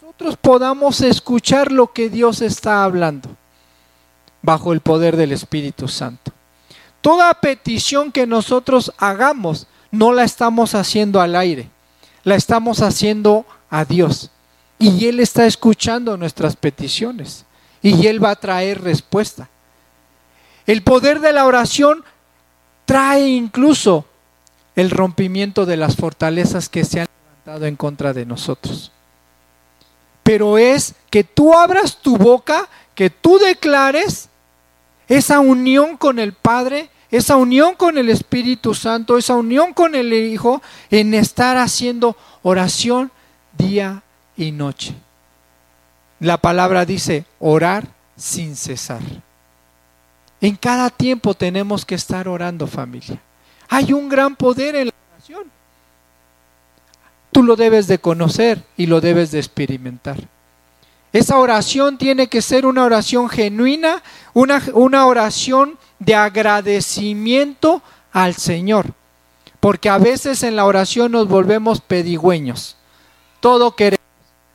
nosotros 0.01 0.37
podamos 0.37 1.01
escuchar 1.01 1.71
lo 1.71 1.93
que 1.93 2.09
Dios 2.09 2.41
está 2.41 2.83
hablando 2.83 3.29
bajo 4.41 4.73
el 4.73 4.81
poder 4.81 5.15
del 5.15 5.31
Espíritu 5.31 5.87
Santo. 5.87 6.31
Toda 7.01 7.33
petición 7.35 8.11
que 8.11 8.25
nosotros 8.27 8.91
hagamos 8.97 9.67
no 9.91 10.13
la 10.13 10.23
estamos 10.23 10.73
haciendo 10.73 11.21
al 11.21 11.35
aire, 11.35 11.69
la 12.23 12.35
estamos 12.35 12.81
haciendo 12.81 13.45
a 13.69 13.85
Dios. 13.85 14.31
Y 14.79 15.05
Él 15.05 15.19
está 15.19 15.45
escuchando 15.45 16.17
nuestras 16.17 16.55
peticiones 16.55 17.45
y 17.83 18.07
Él 18.07 18.23
va 18.23 18.31
a 18.31 18.35
traer 18.35 18.81
respuesta. 18.81 19.49
El 20.67 20.83
poder 20.83 21.19
de 21.19 21.33
la 21.33 21.45
oración 21.45 22.03
trae 22.85 23.27
incluso 23.27 24.05
el 24.75 24.89
rompimiento 24.89 25.65
de 25.65 25.77
las 25.77 25.95
fortalezas 25.95 26.69
que 26.69 26.85
se 26.85 27.01
han 27.01 27.07
levantado 27.25 27.65
en 27.65 27.75
contra 27.75 28.13
de 28.13 28.25
nosotros. 28.25 28.91
Pero 30.23 30.57
es 30.57 30.95
que 31.09 31.23
tú 31.23 31.53
abras 31.53 31.97
tu 31.97 32.17
boca, 32.17 32.69
que 32.95 33.09
tú 33.09 33.37
declares 33.39 34.29
esa 35.07 35.39
unión 35.39 35.97
con 35.97 36.19
el 36.19 36.33
Padre, 36.33 36.89
esa 37.09 37.35
unión 37.35 37.75
con 37.75 37.97
el 37.97 38.09
Espíritu 38.09 38.73
Santo, 38.73 39.17
esa 39.17 39.35
unión 39.35 39.73
con 39.73 39.95
el 39.95 40.13
Hijo, 40.13 40.61
en 40.89 41.13
estar 41.13 41.57
haciendo 41.57 42.15
oración 42.43 43.11
día 43.57 44.03
y 44.37 44.51
noche. 44.51 44.95
La 46.19 46.37
palabra 46.37 46.85
dice 46.85 47.25
orar 47.39 47.87
sin 48.15 48.55
cesar. 48.55 49.01
En 50.41 50.55
cada 50.55 50.89
tiempo 50.89 51.35
tenemos 51.35 51.85
que 51.85 51.95
estar 51.95 52.27
orando 52.27 52.65
familia. 52.65 53.21
Hay 53.69 53.93
un 53.93 54.09
gran 54.09 54.35
poder 54.35 54.75
en 54.75 54.87
la 54.87 54.93
oración. 55.13 55.51
Tú 57.31 57.43
lo 57.43 57.55
debes 57.55 57.87
de 57.87 57.99
conocer 57.99 58.63
y 58.75 58.87
lo 58.87 58.99
debes 58.99 59.31
de 59.31 59.39
experimentar. 59.39 60.17
Esa 61.13 61.37
oración 61.37 61.97
tiene 61.97 62.27
que 62.27 62.41
ser 62.41 62.65
una 62.65 62.83
oración 62.83 63.29
genuina, 63.29 64.01
una, 64.33 64.63
una 64.73 65.05
oración 65.05 65.77
de 65.99 66.15
agradecimiento 66.15 67.83
al 68.11 68.35
Señor. 68.35 68.93
Porque 69.59 69.89
a 69.89 69.99
veces 69.99 70.41
en 70.41 70.55
la 70.55 70.65
oración 70.65 71.11
nos 71.11 71.27
volvemos 71.27 71.81
pedigüeños. 71.81 72.77
Todo 73.39 73.75
queremos. 73.75 74.01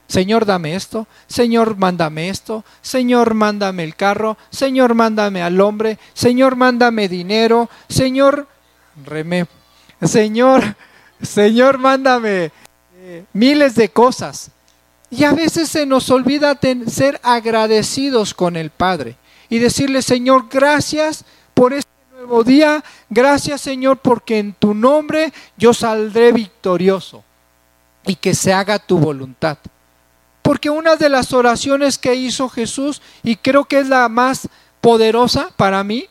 Señor, 0.07 0.47
dame 0.47 0.75
esto. 0.75 1.07
Señor, 1.27 1.77
mándame 1.77 2.29
esto. 2.29 2.65
Señor, 2.81 3.35
mándame 3.35 3.85
el 3.85 3.97
carro. 3.97 4.37
Señor, 4.51 4.95
mándame 4.95 5.43
al 5.43 5.61
hombre. 5.61 5.99
Señor, 6.15 6.57
mándame 6.57 7.09
dinero. 7.09 7.69
Señor, 7.89 8.47
remé. 9.05 9.47
Señor, 10.03 10.77
Señor, 11.23 11.79
mándame 11.79 12.53
eh, 12.97 13.25
miles 13.33 13.75
de 13.75 13.89
cosas. 13.89 14.51
Y 15.11 15.25
a 15.25 15.33
veces 15.33 15.69
se 15.69 15.87
nos 15.87 16.11
olvida 16.11 16.59
ser 16.89 17.21
agradecidos 17.23 18.35
con 18.35 18.57
el 18.57 18.71
Padre 18.71 19.17
y 19.49 19.59
decirle, 19.59 20.03
Señor, 20.03 20.47
gracias 20.51 21.25
por 21.55 21.73
este 21.73 21.91
nuevo 22.13 22.43
día, 22.43 22.83
gracias 23.09 23.61
Señor 23.61 23.99
porque 23.99 24.39
en 24.39 24.53
tu 24.53 24.75
nombre 24.75 25.33
yo 25.57 25.73
saldré 25.73 26.33
victorioso 26.33 27.23
y 28.05 28.17
que 28.17 28.35
se 28.35 28.53
haga 28.53 28.79
tu 28.79 28.99
voluntad. 28.99 29.59
Porque 30.47 30.70
una 30.70 30.94
de 30.94 31.09
las 31.09 31.32
oraciones 31.32 31.99
que 31.99 32.14
hizo 32.14 32.49
Jesús, 32.49 33.03
y 33.24 33.34
creo 33.34 33.64
que 33.64 33.80
es 33.80 33.88
la 33.88 34.09
más 34.09 34.49
poderosa 34.80 35.51
para 35.57 35.82
mí, 35.82 36.07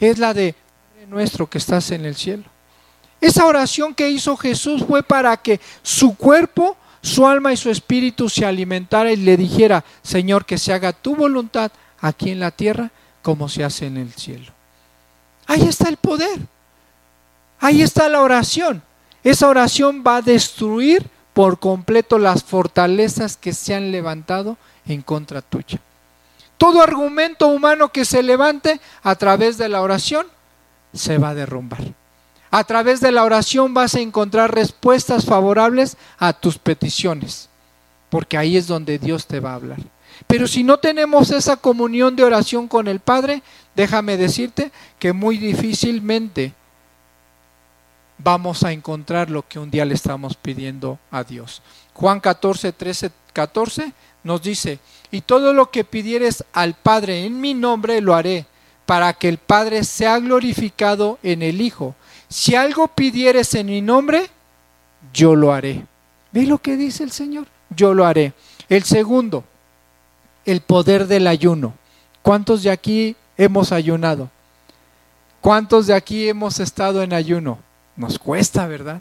es 0.00 0.18
la 0.18 0.34
de 0.34 0.56
nuestro 1.08 1.48
que 1.48 1.58
estás 1.58 1.92
en 1.92 2.04
el 2.04 2.16
cielo. 2.16 2.42
Esa 3.20 3.46
oración 3.46 3.94
que 3.94 4.10
hizo 4.10 4.36
Jesús 4.36 4.84
fue 4.84 5.04
para 5.04 5.36
que 5.36 5.60
su 5.82 6.16
cuerpo 6.16 6.76
su 7.06 7.24
alma 7.24 7.52
y 7.52 7.56
su 7.56 7.70
espíritu 7.70 8.28
se 8.28 8.44
alimentara 8.44 9.12
y 9.12 9.16
le 9.16 9.36
dijera, 9.36 9.84
Señor, 10.02 10.44
que 10.44 10.58
se 10.58 10.72
haga 10.72 10.92
tu 10.92 11.14
voluntad 11.14 11.70
aquí 12.00 12.30
en 12.30 12.40
la 12.40 12.50
tierra 12.50 12.90
como 13.22 13.48
se 13.48 13.62
hace 13.62 13.86
en 13.86 13.96
el 13.98 14.12
cielo. 14.12 14.52
Ahí 15.46 15.62
está 15.62 15.88
el 15.88 15.98
poder. 15.98 16.40
Ahí 17.60 17.80
está 17.82 18.08
la 18.08 18.22
oración. 18.22 18.82
Esa 19.22 19.46
oración 19.46 20.02
va 20.04 20.16
a 20.16 20.22
destruir 20.22 21.08
por 21.36 21.58
completo 21.58 22.18
las 22.18 22.44
fortalezas 22.44 23.36
que 23.36 23.52
se 23.52 23.74
han 23.74 23.92
levantado 23.92 24.56
en 24.86 25.02
contra 25.02 25.42
tuya. 25.42 25.78
Todo 26.56 26.80
argumento 26.80 27.48
humano 27.48 27.92
que 27.92 28.06
se 28.06 28.22
levante 28.22 28.80
a 29.02 29.16
través 29.16 29.58
de 29.58 29.68
la 29.68 29.82
oración 29.82 30.26
se 30.94 31.18
va 31.18 31.28
a 31.28 31.34
derrumbar. 31.34 31.92
A 32.50 32.64
través 32.64 33.02
de 33.02 33.12
la 33.12 33.22
oración 33.22 33.74
vas 33.74 33.94
a 33.94 34.00
encontrar 34.00 34.54
respuestas 34.54 35.26
favorables 35.26 35.98
a 36.16 36.32
tus 36.32 36.56
peticiones, 36.56 37.50
porque 38.08 38.38
ahí 38.38 38.56
es 38.56 38.66
donde 38.66 38.98
Dios 38.98 39.26
te 39.26 39.40
va 39.40 39.50
a 39.50 39.56
hablar. 39.56 39.80
Pero 40.26 40.48
si 40.48 40.64
no 40.64 40.78
tenemos 40.78 41.30
esa 41.32 41.58
comunión 41.58 42.16
de 42.16 42.24
oración 42.24 42.66
con 42.66 42.88
el 42.88 43.00
Padre, 43.00 43.42
déjame 43.74 44.16
decirte 44.16 44.72
que 44.98 45.12
muy 45.12 45.36
difícilmente 45.36 46.54
vamos 48.18 48.62
a 48.62 48.72
encontrar 48.72 49.30
lo 49.30 49.46
que 49.46 49.58
un 49.58 49.70
día 49.70 49.84
le 49.84 49.94
estamos 49.94 50.36
pidiendo 50.36 50.98
a 51.10 51.24
Dios. 51.24 51.62
Juan 51.94 52.20
14, 52.20 52.72
13, 52.72 53.10
14 53.32 53.92
nos 54.24 54.42
dice, 54.42 54.78
y 55.10 55.20
todo 55.20 55.52
lo 55.52 55.70
que 55.70 55.84
pidieres 55.84 56.44
al 56.52 56.74
Padre 56.74 57.24
en 57.24 57.40
mi 57.40 57.54
nombre 57.54 58.00
lo 58.00 58.14
haré, 58.14 58.46
para 58.84 59.12
que 59.12 59.28
el 59.28 59.38
Padre 59.38 59.84
sea 59.84 60.18
glorificado 60.18 61.18
en 61.22 61.42
el 61.42 61.60
Hijo 61.60 61.94
si 62.28 62.54
algo 62.54 62.88
pidieres 62.88 63.54
en 63.54 63.66
mi 63.66 63.80
nombre, 63.80 64.28
yo 65.12 65.34
lo 65.34 65.52
haré. 65.52 65.86
¿Ve 66.32 66.44
lo 66.44 66.58
que 66.58 66.76
dice 66.76 67.04
el 67.04 67.12
Señor? 67.12 67.46
Yo 67.70 67.94
lo 67.94 68.04
haré. 68.04 68.32
El 68.68 68.82
segundo, 68.82 69.44
el 70.44 70.60
poder 70.60 71.06
del 71.06 71.26
ayuno. 71.26 71.74
¿Cuántos 72.22 72.64
de 72.64 72.70
aquí 72.70 73.16
hemos 73.36 73.70
ayunado? 73.70 74.28
¿Cuántos 75.40 75.86
de 75.86 75.94
aquí 75.94 76.28
hemos 76.28 76.58
estado 76.58 77.02
en 77.02 77.12
ayuno? 77.12 77.58
Nos 77.96 78.18
cuesta, 78.18 78.66
¿verdad? 78.66 79.00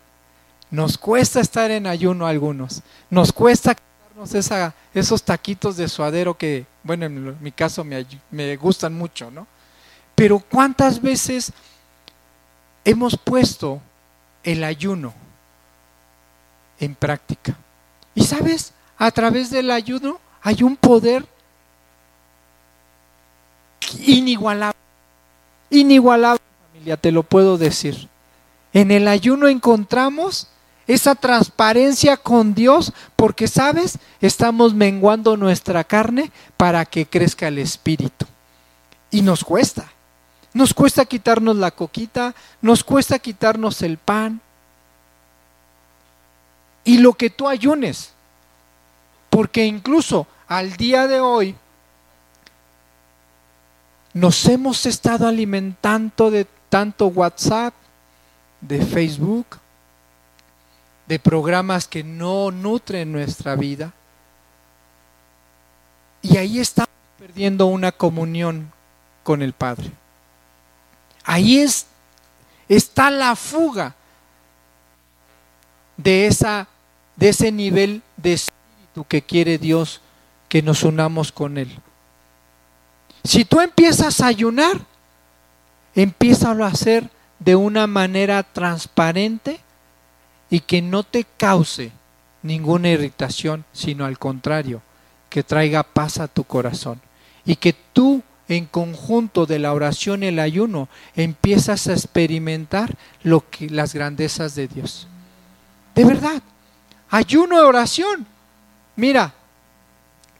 Nos 0.71 0.97
cuesta 0.97 1.39
estar 1.39 1.71
en 1.71 1.87
ayuno 1.87 2.27
algunos. 2.27 2.81
Nos 3.09 3.31
cuesta 3.31 3.75
quitarnos 3.75 4.73
esos 4.93 5.23
taquitos 5.23 5.77
de 5.77 5.87
suadero 5.87 6.37
que, 6.37 6.65
bueno, 6.83 7.05
en 7.05 7.41
mi 7.41 7.51
caso 7.51 7.83
me, 7.83 8.05
me 8.31 8.55
gustan 8.55 8.93
mucho, 8.93 9.29
¿no? 9.29 9.47
Pero 10.15 10.39
¿cuántas 10.39 11.01
veces 11.01 11.51
hemos 12.85 13.17
puesto 13.17 13.81
el 14.43 14.63
ayuno 14.63 15.13
en 16.79 16.95
práctica. 16.95 17.57
Y 18.13 18.23
sabes, 18.23 18.73
a 18.97 19.11
través 19.11 19.49
del 19.49 19.71
ayuno 19.71 20.19
hay 20.41 20.63
un 20.63 20.77
poder 20.77 21.25
inigualable. 23.99 24.77
Inigualable, 25.69 26.41
familia, 26.71 26.95
te 26.95 27.11
lo 27.11 27.23
puedo 27.23 27.57
decir. 27.57 28.07
En 28.75 28.91
el 28.91 29.07
ayuno 29.07 29.47
encontramos 29.47 30.49
esa 30.85 31.15
transparencia 31.15 32.17
con 32.17 32.53
Dios 32.53 32.91
porque, 33.15 33.47
sabes, 33.47 33.99
estamos 34.19 34.73
menguando 34.73 35.37
nuestra 35.37 35.85
carne 35.85 36.29
para 36.57 36.83
que 36.83 37.05
crezca 37.05 37.47
el 37.47 37.57
espíritu. 37.57 38.25
Y 39.09 39.21
nos 39.21 39.45
cuesta. 39.45 39.89
nos 40.51 40.73
cuesta 40.73 41.05
quitarnos 41.05 41.55
la 41.55 41.71
coquita, 41.71 42.35
nos 42.61 42.83
cuesta 42.83 43.17
quitarnos 43.17 43.81
el 43.81 43.97
pan. 43.97 44.41
Y 46.83 46.97
lo 46.97 47.13
que 47.13 47.29
tú 47.29 47.47
ayunes, 47.47 48.11
porque 49.29 49.65
incluso 49.65 50.27
al 50.49 50.75
día 50.75 51.07
de 51.07 51.21
hoy 51.21 51.55
nos 54.13 54.45
hemos 54.47 54.85
estado 54.85 55.27
alimentando 55.27 56.29
de 56.29 56.45
tanto 56.69 57.07
WhatsApp, 57.07 57.73
de 58.67 58.83
Facebook, 58.83 59.45
de 61.07 61.19
programas 61.19 61.87
que 61.87 62.03
no 62.03 62.51
nutren 62.51 63.11
nuestra 63.11 63.55
vida. 63.55 63.93
Y 66.21 66.37
ahí 66.37 66.59
estamos 66.59 66.89
perdiendo 67.19 67.67
una 67.67 67.91
comunión 67.91 68.71
con 69.23 69.41
el 69.41 69.53
Padre. 69.53 69.91
Ahí 71.23 71.59
es, 71.59 71.85
está 72.67 73.11
la 73.11 73.35
fuga 73.35 73.95
de, 75.97 76.27
esa, 76.27 76.67
de 77.15 77.29
ese 77.29 77.51
nivel 77.51 78.01
de 78.17 78.33
espíritu 78.33 79.05
que 79.07 79.21
quiere 79.21 79.57
Dios 79.57 80.01
que 80.49 80.61
nos 80.61 80.83
unamos 80.83 81.31
con 81.31 81.57
Él. 81.57 81.79
Si 83.23 83.45
tú 83.45 83.61
empiezas 83.61 84.21
a 84.21 84.27
ayunar, 84.27 84.79
empiézalo 85.95 86.65
a 86.65 86.69
hacer 86.69 87.09
de 87.39 87.55
una 87.55 87.87
manera 87.87 88.43
transparente 88.43 89.59
y 90.49 90.61
que 90.61 90.81
no 90.81 91.03
te 91.03 91.25
cause 91.37 91.91
ninguna 92.43 92.89
irritación, 92.89 93.65
sino 93.73 94.05
al 94.05 94.19
contrario, 94.19 94.81
que 95.29 95.43
traiga 95.43 95.83
paz 95.83 96.19
a 96.19 96.27
tu 96.27 96.43
corazón 96.43 97.01
y 97.45 97.55
que 97.55 97.73
tú 97.73 98.23
en 98.47 98.65
conjunto 98.65 99.45
de 99.45 99.59
la 99.59 99.73
oración 99.73 100.23
y 100.23 100.27
el 100.27 100.39
ayuno 100.39 100.87
empiezas 101.15 101.87
a 101.87 101.93
experimentar 101.93 102.95
lo 103.23 103.49
que 103.49 103.69
las 103.69 103.93
grandezas 103.93 104.55
de 104.55 104.67
Dios. 104.67 105.07
De 105.95 106.05
verdad, 106.05 106.41
ayuno 107.09 107.57
y 107.57 107.65
oración. 107.65 108.27
Mira, 108.95 109.33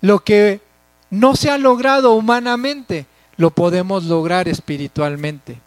lo 0.02 0.24
que 0.24 0.62
no 1.10 1.36
se 1.36 1.50
ha 1.50 1.58
logrado 1.58 2.14
humanamente, 2.14 3.08
lo 3.38 3.50
podemos 3.52 4.06
lograr 4.06 4.48
espiritualmente. 4.48 5.65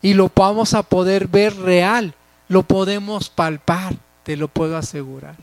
Y 0.00 0.14
lo 0.14 0.30
vamos 0.34 0.74
a 0.74 0.82
poder 0.82 1.26
ver 1.26 1.56
real, 1.56 2.14
lo 2.48 2.62
podemos 2.62 3.30
palpar, 3.30 3.96
te 4.22 4.36
lo 4.36 4.48
puedo 4.48 4.76
asegurar. 4.76 5.36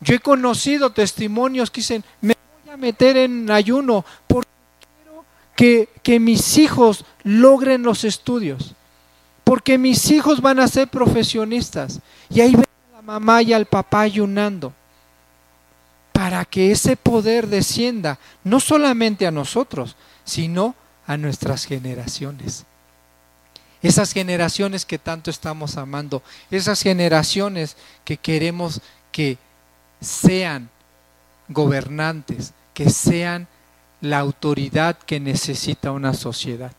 Yo 0.00 0.14
he 0.14 0.18
conocido 0.18 0.90
testimonios 0.90 1.70
que 1.70 1.80
dicen, 1.80 2.04
me 2.20 2.34
voy 2.64 2.74
a 2.74 2.76
meter 2.76 3.16
en 3.16 3.50
ayuno 3.50 4.04
porque 4.26 4.50
quiero 4.80 5.24
que, 5.54 5.88
que 6.02 6.20
mis 6.20 6.58
hijos 6.58 7.04
logren 7.22 7.82
los 7.82 8.04
estudios, 8.04 8.74
porque 9.44 9.78
mis 9.78 10.10
hijos 10.10 10.40
van 10.40 10.60
a 10.60 10.68
ser 10.68 10.88
profesionistas. 10.88 12.00
Y 12.28 12.40
ahí 12.40 12.52
ven 12.52 12.64
a 12.92 12.96
la 12.96 13.02
mamá 13.02 13.42
y 13.42 13.52
al 13.52 13.66
papá 13.66 14.02
ayunando 14.02 14.72
para 16.12 16.44
que 16.44 16.72
ese 16.72 16.96
poder 16.96 17.46
descienda 17.46 18.18
no 18.42 18.58
solamente 18.58 19.26
a 19.26 19.30
nosotros, 19.30 19.96
sino 20.24 20.74
a 21.06 21.16
nuestras 21.16 21.66
generaciones. 21.66 22.64
Esas 23.82 24.12
generaciones 24.12 24.84
que 24.84 24.98
tanto 24.98 25.30
estamos 25.30 25.76
amando, 25.76 26.22
esas 26.50 26.82
generaciones 26.82 27.76
que 28.04 28.16
queremos 28.16 28.80
que 29.12 29.38
sean 30.00 30.70
gobernantes, 31.48 32.52
que 32.74 32.90
sean 32.90 33.48
la 34.00 34.18
autoridad 34.18 34.98
que 34.98 35.20
necesita 35.20 35.92
una 35.92 36.14
sociedad. 36.14 36.72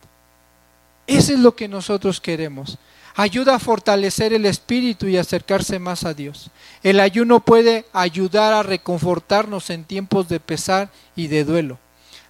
Eso 1.06 1.34
es 1.34 1.40
lo 1.40 1.56
que 1.56 1.68
nosotros 1.68 2.20
queremos 2.20 2.78
ayuda 3.18 3.56
a 3.56 3.60
fortalecer 3.60 4.32
el 4.32 4.46
espíritu 4.46 5.08
y 5.08 5.18
acercarse 5.18 5.80
más 5.80 6.06
a 6.06 6.14
Dios. 6.14 6.52
El 6.84 7.00
ayuno 7.00 7.40
puede 7.40 7.86
ayudar 7.92 8.54
a 8.54 8.62
reconfortarnos 8.62 9.72
en 9.72 9.86
tiempos 9.86 10.30
de 10.30 10.40
pesar 10.40 10.90
y 11.16 11.26
de 11.26 11.44
duelo. 11.44 11.80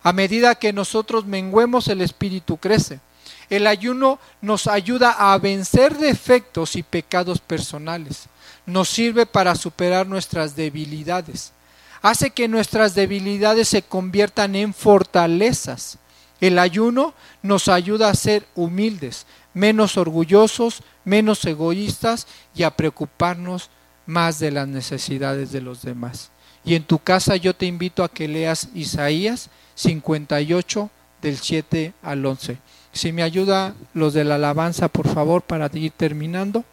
A 0.02 0.14
medida 0.14 0.56
que 0.56 0.72
nosotros 0.72 1.26
menguemos, 1.26 1.90
el 1.90 2.00
espíritu 2.00 2.56
crece. 2.56 3.02
El 3.50 3.68
ayuno 3.68 4.20
nos 4.42 4.68
ayuda 4.68 5.12
a 5.12 5.38
vencer 5.38 5.98
defectos 5.98 6.76
y 6.76 6.84
pecados 6.84 7.40
personales. 7.40 8.26
Nos 8.66 8.90
sirve 8.90 9.26
para 9.26 9.56
superar 9.56 10.06
nuestras 10.08 10.56
debilidades. 10.56 11.54
Hace 12.02 12.32
que 12.32 12.48
nuestras 12.48 12.94
debilidades 12.94 13.70
se 13.70 13.82
conviertan 13.82 14.56
en 14.56 14.74
fortalezas. 14.74 15.98
El 16.42 16.60
ayuno 16.60 17.14
nos 17.42 17.68
ayuda 17.68 18.10
a 18.10 18.16
ser 18.16 18.46
humildes, 18.54 19.26
menos 19.54 19.98
orgullosos, 19.98 20.84
menos 21.04 21.44
egoístas 21.46 22.28
y 22.54 22.64
a 22.64 22.72
preocuparnos 22.72 23.70
más 24.06 24.40
de 24.40 24.52
las 24.52 24.68
necesidades 24.68 25.52
de 25.52 25.62
los 25.62 25.82
demás. 25.82 26.32
Y 26.64 26.76
en 26.76 26.84
tu 26.84 27.00
casa 27.00 27.38
yo 27.38 27.56
te 27.56 27.66
invito 27.66 28.04
a 28.04 28.10
que 28.10 28.28
leas 28.28 28.70
Isaías 28.74 29.50
58 29.76 30.90
del 31.22 31.38
7 31.38 31.94
al 32.02 32.26
11. 32.26 32.58
Si 32.98 33.12
me 33.12 33.22
ayuda 33.22 33.76
los 33.94 34.16
de 34.16 34.24
la 34.24 34.36
alabanza, 34.36 34.88
por 34.88 35.08
favor, 35.08 35.44
para 35.44 35.70
ir 35.74 35.92
terminando. 35.92 36.66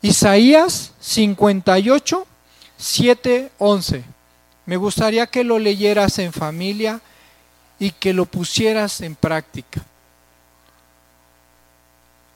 Isaías 0.00 0.92
58, 0.98 2.26
7, 2.78 3.52
11. 3.58 4.04
Me 4.64 4.78
gustaría 4.78 5.26
que 5.26 5.44
lo 5.44 5.58
leyeras 5.58 6.18
en 6.18 6.32
familia 6.32 7.02
y 7.78 7.90
que 7.90 8.14
lo 8.14 8.24
pusieras 8.24 9.02
en 9.02 9.14
práctica. 9.14 9.82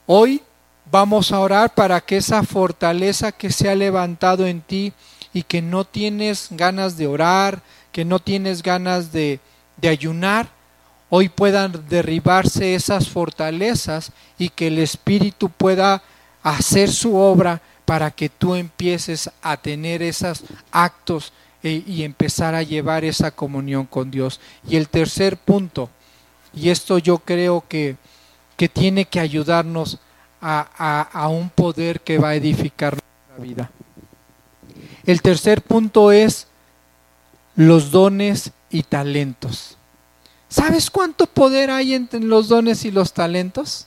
Hoy 0.04 0.42
vamos 0.90 1.32
a 1.32 1.40
orar 1.40 1.72
para 1.72 2.02
que 2.02 2.18
esa 2.18 2.42
fortaleza 2.42 3.32
que 3.32 3.50
se 3.50 3.70
ha 3.70 3.74
levantado 3.74 4.46
en 4.46 4.60
ti 4.60 4.92
y 5.32 5.44
que 5.44 5.62
no 5.62 5.86
tienes 5.86 6.48
ganas 6.50 6.98
de 6.98 7.06
orar, 7.06 7.62
que 7.92 8.04
no 8.04 8.18
tienes 8.18 8.62
ganas 8.62 9.10
de, 9.10 9.40
de 9.78 9.88
ayunar, 9.88 10.59
hoy 11.10 11.28
puedan 11.28 11.84
derribarse 11.88 12.74
esas 12.74 13.08
fortalezas 13.08 14.12
y 14.38 14.48
que 14.48 14.68
el 14.68 14.78
Espíritu 14.78 15.50
pueda 15.50 16.02
hacer 16.42 16.90
su 16.90 17.16
obra 17.16 17.60
para 17.84 18.10
que 18.10 18.28
tú 18.28 18.54
empieces 18.54 19.30
a 19.42 19.58
tener 19.58 20.02
esos 20.02 20.44
actos 20.72 21.32
e, 21.62 21.84
y 21.86 22.04
empezar 22.04 22.54
a 22.54 22.62
llevar 22.62 23.04
esa 23.04 23.30
comunión 23.30 23.84
con 23.84 24.10
Dios. 24.10 24.40
Y 24.66 24.76
el 24.76 24.88
tercer 24.88 25.36
punto, 25.36 25.90
y 26.54 26.70
esto 26.70 26.96
yo 26.98 27.18
creo 27.18 27.64
que 27.68 27.96
que 28.60 28.68
tiene 28.68 29.06
que 29.06 29.18
ayudarnos 29.18 29.98
a, 30.42 31.28
un 31.30 31.48
poder 31.48 32.02
que 32.02 32.18
va 32.18 32.28
a 32.28 32.34
edificar 32.34 32.92
nuestra 32.92 33.42
vida. 33.42 33.70
El 35.06 35.22
tercer 35.22 35.62
punto 35.62 36.12
es 36.12 36.46
los 37.56 37.90
dones 37.90 38.52
y 38.68 38.82
talentos. 38.82 39.78
¿Sabes 40.50 40.90
cuánto 40.90 41.26
poder 41.26 41.70
hay 41.70 41.94
entre 41.94 42.18
los 42.18 42.48
dones 42.48 42.84
y 42.84 42.90
los 42.90 43.12
talentos? 43.12 43.86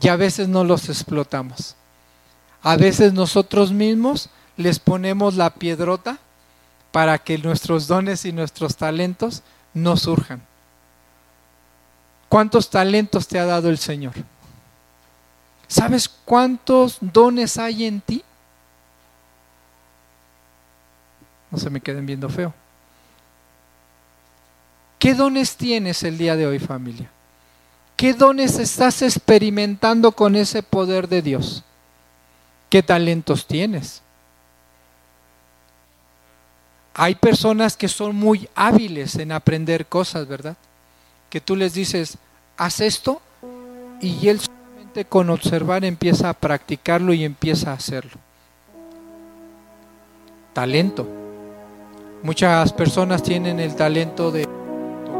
Y 0.00 0.08
a 0.08 0.16
veces 0.16 0.48
no 0.48 0.64
los 0.64 0.88
explotamos. 0.88 1.76
A 2.62 2.76
veces 2.76 3.12
nosotros 3.12 3.70
mismos 3.70 4.30
les 4.56 4.78
ponemos 4.78 5.34
la 5.34 5.50
piedrota 5.50 6.18
para 6.92 7.18
que 7.18 7.36
nuestros 7.36 7.86
dones 7.86 8.24
y 8.24 8.32
nuestros 8.32 8.76
talentos 8.76 9.42
no 9.74 9.98
surjan. 9.98 10.40
¿Cuántos 12.30 12.70
talentos 12.70 13.28
te 13.28 13.38
ha 13.38 13.44
dado 13.44 13.68
el 13.68 13.78
Señor? 13.78 14.14
¿Sabes 15.66 16.08
cuántos 16.08 16.96
dones 17.02 17.58
hay 17.58 17.84
en 17.84 18.00
ti? 18.00 18.24
No 21.50 21.58
se 21.58 21.68
me 21.68 21.82
queden 21.82 22.06
viendo 22.06 22.30
feo. 22.30 22.54
¿Qué 24.98 25.14
dones 25.14 25.56
tienes 25.56 26.02
el 26.02 26.18
día 26.18 26.36
de 26.36 26.46
hoy, 26.46 26.58
familia? 26.58 27.10
¿Qué 27.96 28.14
dones 28.14 28.58
estás 28.58 29.02
experimentando 29.02 30.12
con 30.12 30.36
ese 30.36 30.62
poder 30.62 31.08
de 31.08 31.22
Dios? 31.22 31.64
¿Qué 32.70 32.82
talentos 32.82 33.46
tienes? 33.46 34.02
Hay 36.94 37.14
personas 37.14 37.76
que 37.76 37.88
son 37.88 38.16
muy 38.16 38.48
hábiles 38.54 39.16
en 39.16 39.32
aprender 39.32 39.86
cosas, 39.86 40.26
¿verdad? 40.26 40.56
que 41.30 41.40
tú 41.40 41.56
les 41.56 41.74
dices, 41.74 42.18
haz 42.56 42.80
esto, 42.80 43.20
y 44.00 44.28
él 44.28 44.40
solamente 44.40 45.04
con 45.04 45.30
observar 45.30 45.84
empieza 45.84 46.30
a 46.30 46.34
practicarlo 46.34 47.12
y 47.12 47.24
empieza 47.24 47.70
a 47.70 47.74
hacerlo. 47.74 48.18
Talento. 50.52 51.06
Muchas 52.22 52.72
personas 52.72 53.22
tienen 53.22 53.60
el 53.60 53.76
talento 53.76 54.30
de 54.30 54.48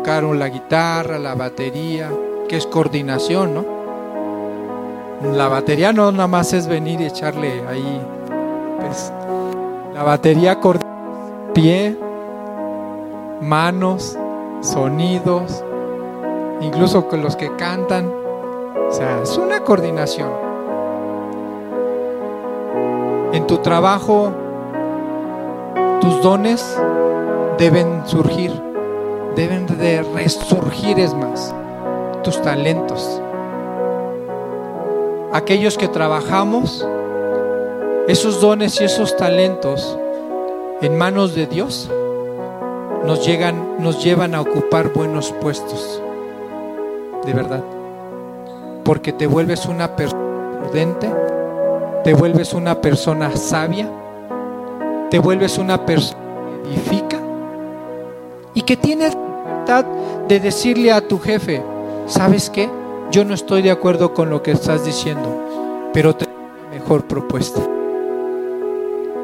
la 0.09 0.49
guitarra, 0.49 1.19
la 1.19 1.35
batería, 1.35 2.11
que 2.49 2.57
es 2.57 2.67
coordinación, 2.67 3.53
¿no? 3.53 3.65
La 5.35 5.49
batería 5.49 5.93
no 5.93 6.11
nada 6.11 6.27
más 6.27 6.55
es 6.55 6.67
venir 6.67 7.01
y 7.03 7.05
echarle 7.05 7.63
ahí. 7.69 8.01
Pues, 8.81 9.13
la 9.93 10.03
batería 10.03 10.61
pie, 11.53 11.95
manos, 13.43 14.17
sonidos, 14.63 15.63
incluso 16.63 17.07
con 17.07 17.23
los 17.23 17.37
que 17.37 17.55
cantan. 17.57 18.11
O 18.89 18.91
sea, 18.91 19.21
es 19.23 19.37
una 19.37 19.61
coordinación. 19.61 20.31
En 23.35 23.47
tu 23.47 23.59
trabajo, 23.59 24.33
tus 26.01 26.23
dones 26.23 26.81
deben 27.59 28.07
surgir, 28.07 28.68
deben 29.37 29.67
de 29.67 30.03
resurgir, 30.15 30.99
es 30.99 31.15
más, 31.15 31.55
tus 32.23 32.41
talentos. 32.43 33.21
Aquellos 35.33 35.77
que 35.77 35.89
trabajamos, 35.89 36.87
esos 38.09 38.41
dones 38.41 38.81
y 38.81 38.85
esos 38.85 39.17
talentos 39.17 39.99
en 40.81 40.97
manos 40.97 41.35
de 41.35 41.47
Dios 41.47 41.91
nos, 43.05 43.27
llegan, 43.27 43.77
nos 43.79 44.03
llevan 44.03 44.35
a 44.35 44.41
ocupar 44.41 44.93
buenos 44.93 45.33
puestos. 45.41 46.03
De 47.25 47.33
verdad. 47.33 47.63
Porque 48.85 49.13
te 49.13 49.27
vuelves 49.27 49.67
una 49.67 49.95
persona 49.97 50.61
prudente, 50.61 51.11
te 52.05 52.15
vuelves 52.15 52.55
una 52.55 52.81
persona 52.81 53.37
sabia, 53.37 53.89
te 55.11 55.19
vuelves 55.19 55.59
una 55.59 55.85
persona 55.85 56.19
que 56.63 56.71
edifica 56.71 57.28
y 58.59 58.63
que 58.63 58.77
tienes 58.77 59.15
libertad 59.15 59.85
de 60.27 60.41
decirle 60.41 60.91
a 60.91 61.07
tu 61.07 61.21
jefe, 61.21 61.63
¿sabes 62.09 62.51
qué? 62.51 62.69
Yo 63.13 63.25
no 63.25 63.33
estoy 63.33 63.63
de 63.63 63.71
acuerdo 63.71 64.13
con 64.13 64.31
lo 64.31 64.43
que 64.43 64.51
estás 64.51 64.85
diciendo, 64.85 65.91
pero 65.93 66.17
tengo 66.17 66.33
una 66.33 66.71
mejor 66.77 67.05
propuesta. 67.07 67.61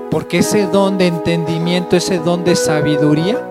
Porque 0.08 0.38
ese 0.38 0.68
don 0.68 0.98
de 0.98 1.08
entendimiento, 1.08 1.96
ese 1.96 2.20
don 2.20 2.44
de 2.44 2.54
sabiduría, 2.54 3.44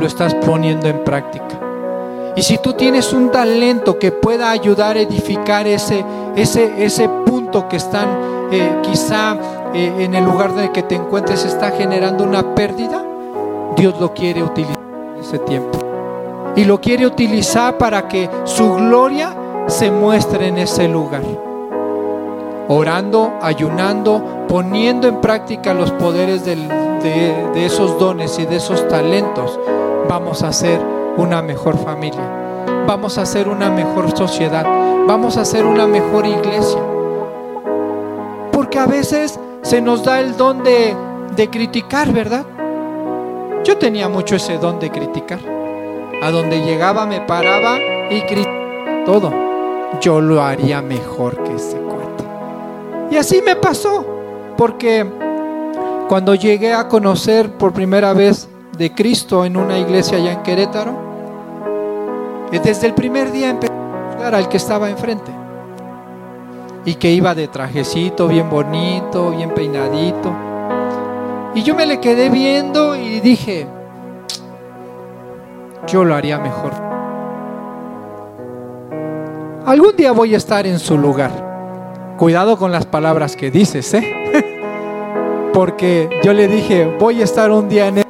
lo 0.00 0.04
estás 0.08 0.34
poniendo 0.34 0.88
en 0.88 1.04
práctica. 1.04 2.32
Y 2.34 2.42
si 2.42 2.58
tú 2.58 2.72
tienes 2.72 3.12
un 3.12 3.30
talento 3.30 3.96
que 4.00 4.10
pueda 4.10 4.50
ayudar 4.50 4.96
a 4.96 5.02
edificar 5.02 5.68
ese, 5.68 6.04
ese, 6.34 6.84
ese 6.84 7.08
punto 7.24 7.68
que 7.68 7.76
están 7.76 8.08
eh, 8.50 8.80
quizá 8.82 9.36
eh, 9.72 9.94
en 10.00 10.16
el 10.16 10.24
lugar 10.24 10.56
de 10.56 10.72
que 10.72 10.82
te 10.82 10.96
encuentres 10.96 11.44
está 11.44 11.70
generando 11.70 12.24
una 12.24 12.56
pérdida, 12.56 13.04
Dios 13.76 14.00
lo 14.00 14.12
quiere 14.12 14.42
utilizar 14.42 14.82
en 14.82 14.87
ese 15.20 15.38
tiempo. 15.40 15.78
Y 16.56 16.64
lo 16.64 16.80
quiere 16.80 17.06
utilizar 17.06 17.78
para 17.78 18.08
que 18.08 18.28
su 18.44 18.74
gloria 18.74 19.34
se 19.66 19.90
muestre 19.90 20.48
en 20.48 20.58
ese 20.58 20.88
lugar. 20.88 21.22
Orando, 22.68 23.34
ayunando, 23.40 24.46
poniendo 24.48 25.08
en 25.08 25.20
práctica 25.20 25.72
los 25.74 25.90
poderes 25.92 26.44
de, 26.44 26.56
de 27.04 27.66
esos 27.66 27.98
dones 27.98 28.38
y 28.38 28.46
de 28.46 28.56
esos 28.56 28.86
talentos 28.88 29.58
vamos 30.08 30.42
a 30.42 30.52
ser 30.52 30.80
una 31.16 31.42
mejor 31.42 31.76
familia, 31.78 32.22
vamos 32.86 33.18
a 33.18 33.26
ser 33.26 33.48
una 33.48 33.70
mejor 33.70 34.16
sociedad, 34.16 34.64
vamos 35.06 35.36
a 35.36 35.44
ser 35.44 35.66
una 35.66 35.86
mejor 35.86 36.26
iglesia. 36.26 36.80
Porque 38.52 38.78
a 38.78 38.86
veces 38.86 39.38
se 39.62 39.80
nos 39.80 40.04
da 40.04 40.20
el 40.20 40.36
don 40.36 40.64
de, 40.64 40.96
de 41.36 41.50
criticar, 41.50 42.12
¿verdad? 42.12 42.44
Yo 43.64 43.76
tenía 43.78 44.08
mucho 44.08 44.36
ese 44.36 44.58
don 44.58 44.78
de 44.78 44.90
criticar. 44.90 45.40
A 46.22 46.30
donde 46.30 46.60
llegaba 46.60 47.06
me 47.06 47.20
paraba 47.20 47.78
y 48.10 48.20
criticaba 48.22 48.58
todo. 49.04 49.32
Yo 50.00 50.20
lo 50.20 50.42
haría 50.42 50.82
mejor 50.82 51.42
que 51.42 51.54
ese 51.54 51.78
cuate. 51.78 52.24
Y 53.10 53.16
así 53.16 53.40
me 53.40 53.56
pasó, 53.56 54.04
porque 54.56 55.06
cuando 56.08 56.34
llegué 56.34 56.74
a 56.74 56.88
conocer 56.88 57.52
por 57.52 57.72
primera 57.72 58.12
vez 58.12 58.48
de 58.76 58.94
Cristo 58.94 59.46
en 59.46 59.56
una 59.56 59.78
iglesia 59.78 60.18
allá 60.18 60.32
en 60.32 60.42
Querétaro, 60.42 60.92
desde 62.50 62.86
el 62.86 62.94
primer 62.94 63.32
día 63.32 63.50
empecé 63.50 63.72
a 63.72 64.06
buscar 64.06 64.34
al 64.34 64.48
que 64.48 64.56
estaba 64.58 64.90
enfrente 64.90 65.30
y 66.84 66.94
que 66.94 67.10
iba 67.10 67.34
de 67.34 67.48
trajecito, 67.48 68.28
bien 68.28 68.48
bonito, 68.50 69.30
bien 69.30 69.50
peinadito. 69.54 70.47
Y 71.58 71.64
yo 71.64 71.74
me 71.74 71.86
le 71.86 71.98
quedé 71.98 72.30
viendo 72.30 72.94
y 72.94 73.18
dije, 73.18 73.66
yo 75.88 76.04
lo 76.04 76.14
haría 76.14 76.38
mejor. 76.38 76.70
Algún 79.66 79.96
día 79.96 80.12
voy 80.12 80.34
a 80.34 80.36
estar 80.36 80.68
en 80.68 80.78
su 80.78 80.96
lugar. 80.96 82.14
Cuidado 82.16 82.56
con 82.58 82.70
las 82.70 82.86
palabras 82.86 83.34
que 83.34 83.50
dices, 83.50 83.92
¿eh? 83.92 85.50
Porque 85.52 86.08
yo 86.22 86.32
le 86.32 86.46
dije, 86.46 86.96
voy 86.96 87.22
a 87.22 87.24
estar 87.24 87.50
un 87.50 87.68
día 87.68 87.88
en 87.88 88.04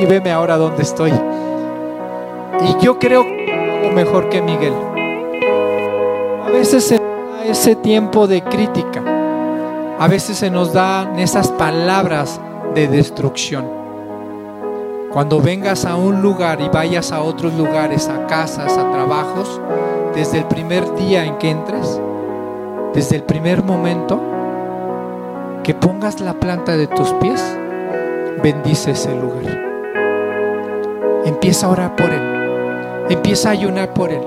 y 0.00 0.06
veme 0.06 0.32
ahora 0.32 0.56
donde 0.56 0.82
estoy. 0.82 1.12
Y 2.62 2.82
yo 2.82 2.98
creo 2.98 3.24
que 3.24 3.92
mejor 3.94 4.30
que 4.30 4.40
Miguel. 4.40 4.72
A 6.46 6.48
veces 6.50 6.82
se 6.82 6.94
da 6.94 7.44
ese 7.44 7.76
tiempo 7.76 8.26
de 8.26 8.42
crítica. 8.42 9.02
A 9.98 10.08
veces 10.08 10.38
se 10.38 10.48
nos 10.48 10.72
dan 10.72 11.18
esas 11.18 11.48
palabras 11.48 12.40
de 12.74 12.88
destrucción. 12.88 13.66
Cuando 15.12 15.40
vengas 15.40 15.84
a 15.84 15.96
un 15.96 16.20
lugar 16.20 16.60
y 16.60 16.68
vayas 16.68 17.12
a 17.12 17.22
otros 17.22 17.54
lugares, 17.54 18.08
a 18.08 18.26
casas, 18.26 18.76
a 18.76 18.90
trabajos, 18.90 19.60
desde 20.14 20.38
el 20.38 20.44
primer 20.44 20.94
día 20.94 21.24
en 21.24 21.38
que 21.38 21.50
entres, 21.50 22.00
desde 22.92 23.16
el 23.16 23.22
primer 23.22 23.62
momento, 23.62 24.20
que 25.62 25.74
pongas 25.74 26.20
la 26.20 26.34
planta 26.34 26.76
de 26.76 26.86
tus 26.86 27.12
pies, 27.14 27.42
bendice 28.42 28.92
ese 28.92 29.14
lugar. 29.14 29.64
Empieza 31.24 31.66
a 31.66 31.70
orar 31.70 31.96
por 31.96 32.10
Él. 32.10 32.22
Empieza 33.08 33.48
a 33.48 33.52
ayunar 33.52 33.92
por 33.92 34.10
Él. 34.10 34.22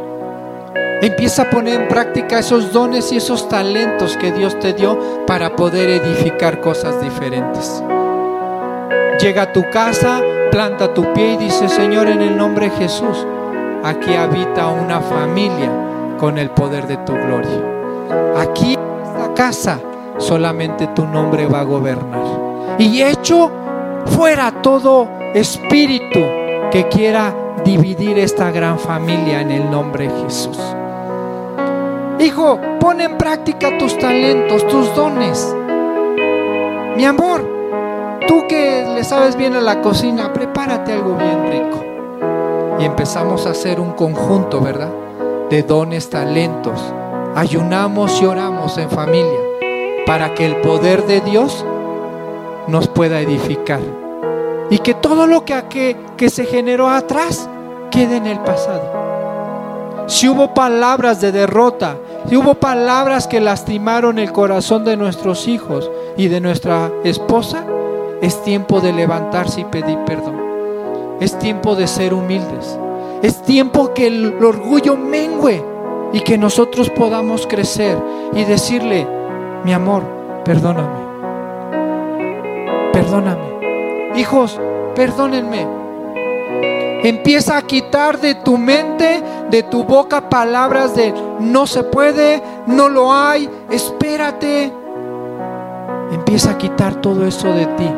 Empieza 1.02 1.44
a 1.44 1.50
poner 1.50 1.82
en 1.82 1.88
práctica 1.88 2.40
esos 2.40 2.74
dones 2.74 3.12
y 3.12 3.18
esos 3.18 3.48
talentos 3.48 4.18
que 4.18 4.32
Dios 4.32 4.60
te 4.60 4.74
dio 4.74 5.26
para 5.26 5.56
poder 5.56 5.90
edificar 5.90 6.60
cosas 6.60 7.02
diferentes. 7.02 7.82
Llega 9.22 9.42
a 9.42 9.52
tu 9.52 9.70
casa, 9.70 10.22
planta 10.50 10.94
tu 10.94 11.12
pie 11.14 11.34
y 11.34 11.38
dice, 11.38 11.68
Señor, 11.68 12.08
en 12.08 12.22
el 12.22 12.38
nombre 12.38 12.70
de 12.70 12.78
Jesús, 12.78 13.28
aquí 13.84 14.16
habita 14.16 14.68
una 14.68 15.02
familia 15.02 15.70
con 16.18 16.38
el 16.38 16.50
poder 16.52 16.88
de 16.88 16.96
tu 16.98 17.12
gloria. 17.14 17.62
Aquí 18.38 18.76
en 18.76 18.80
esta 18.80 19.34
casa 19.34 19.80
solamente 20.18 20.88
tu 20.88 21.06
nombre 21.06 21.48
va 21.48 21.60
a 21.60 21.64
gobernar. 21.64 22.78
Y 22.78 23.02
hecho 23.02 23.52
fuera 24.06 24.52
todo 24.62 25.10
espíritu 25.34 26.20
que 26.72 26.88
quiera 26.90 27.34
dividir 27.66 28.18
esta 28.20 28.52
gran 28.52 28.80
familia 28.80 29.42
en 29.42 29.52
el 29.52 29.70
nombre 29.70 30.08
de 30.08 30.24
Jesús. 30.24 30.58
Hijo, 32.20 32.58
pon 32.80 33.02
en 33.02 33.18
práctica 33.18 33.78
tus 33.78 33.98
talentos, 33.98 34.66
tus 34.68 34.96
dones. 34.96 35.54
Mi 36.96 37.06
amor, 37.06 37.39
sabes 39.10 39.36
bien 39.36 39.56
a 39.56 39.62
la 39.62 39.82
cocina, 39.82 40.32
prepárate 40.32 40.94
algo 40.94 41.16
bien 41.16 41.52
rico. 41.52 41.84
Y 42.80 42.86
empezamos 42.86 43.48
a 43.48 43.52
hacer 43.52 43.80
un 43.80 43.94
conjunto, 43.94 44.62
¿verdad? 44.62 44.92
De 45.50 45.64
dones, 45.64 46.12
talentos. 46.12 46.80
Ayunamos 47.36 48.22
y 48.22 48.26
oramos 48.26 48.78
en 48.78 48.88
familia 48.92 49.40
para 50.06 50.36
que 50.36 50.46
el 50.46 50.58
poder 50.58 51.08
de 51.08 51.22
Dios 51.22 51.66
nos 52.68 52.88
pueda 52.88 53.20
edificar 53.20 53.80
y 54.70 54.78
que 54.78 54.94
todo 54.94 55.26
lo 55.26 55.44
que, 55.44 55.98
que 56.16 56.30
se 56.30 56.46
generó 56.46 56.88
atrás 56.88 57.50
quede 57.90 58.18
en 58.18 58.28
el 58.28 58.38
pasado. 58.40 60.06
Si 60.06 60.30
hubo 60.30 60.54
palabras 60.54 61.20
de 61.20 61.32
derrota, 61.32 61.98
si 62.28 62.38
hubo 62.38 62.54
palabras 62.54 63.26
que 63.28 63.40
lastimaron 63.40 64.20
el 64.20 64.32
corazón 64.32 64.86
de 64.86 64.98
nuestros 64.98 65.48
hijos 65.48 65.90
y 66.16 66.28
de 66.28 66.42
nuestra 66.42 66.92
esposa, 67.04 67.66
es 68.22 68.42
tiempo 68.44 68.82
de 68.82 68.94
levantarse 68.94 69.62
y 69.62 69.66
pedir 69.66 69.98
perdón. 70.06 70.36
Es 71.20 71.38
tiempo 71.40 71.76
de 71.76 71.88
ser 71.88 72.14
humildes. 72.14 72.78
Es 73.22 73.42
tiempo 73.42 73.94
que 73.94 74.08
el 74.08 74.44
orgullo 74.44 74.96
mengue 74.96 75.64
y 76.14 76.22
que 76.22 76.38
nosotros 76.38 76.90
podamos 76.90 77.46
crecer 77.48 77.98
y 78.34 78.44
decirle, 78.46 79.06
mi 79.64 79.74
amor, 79.74 80.04
perdóname. 80.44 81.00
Perdóname. 82.94 84.16
Hijos, 84.16 84.60
perdónenme. 84.96 85.68
Empieza 87.04 87.58
a 87.58 87.62
quitar 87.62 88.20
de 88.20 88.36
tu 88.36 88.58
mente, 88.58 89.24
de 89.50 89.64
tu 89.64 89.84
boca 89.86 90.30
palabras 90.30 90.96
de 90.96 91.14
no 91.40 91.66
se 91.68 91.84
puede, 91.84 92.44
no 92.68 92.90
lo 92.90 93.14
hay, 93.14 93.50
espérate. 93.70 94.74
Empieza 96.12 96.52
a 96.52 96.58
quitar 96.58 96.96
todo 96.96 97.26
eso 97.26 97.54
de 97.54 97.66
ti. 97.66 97.90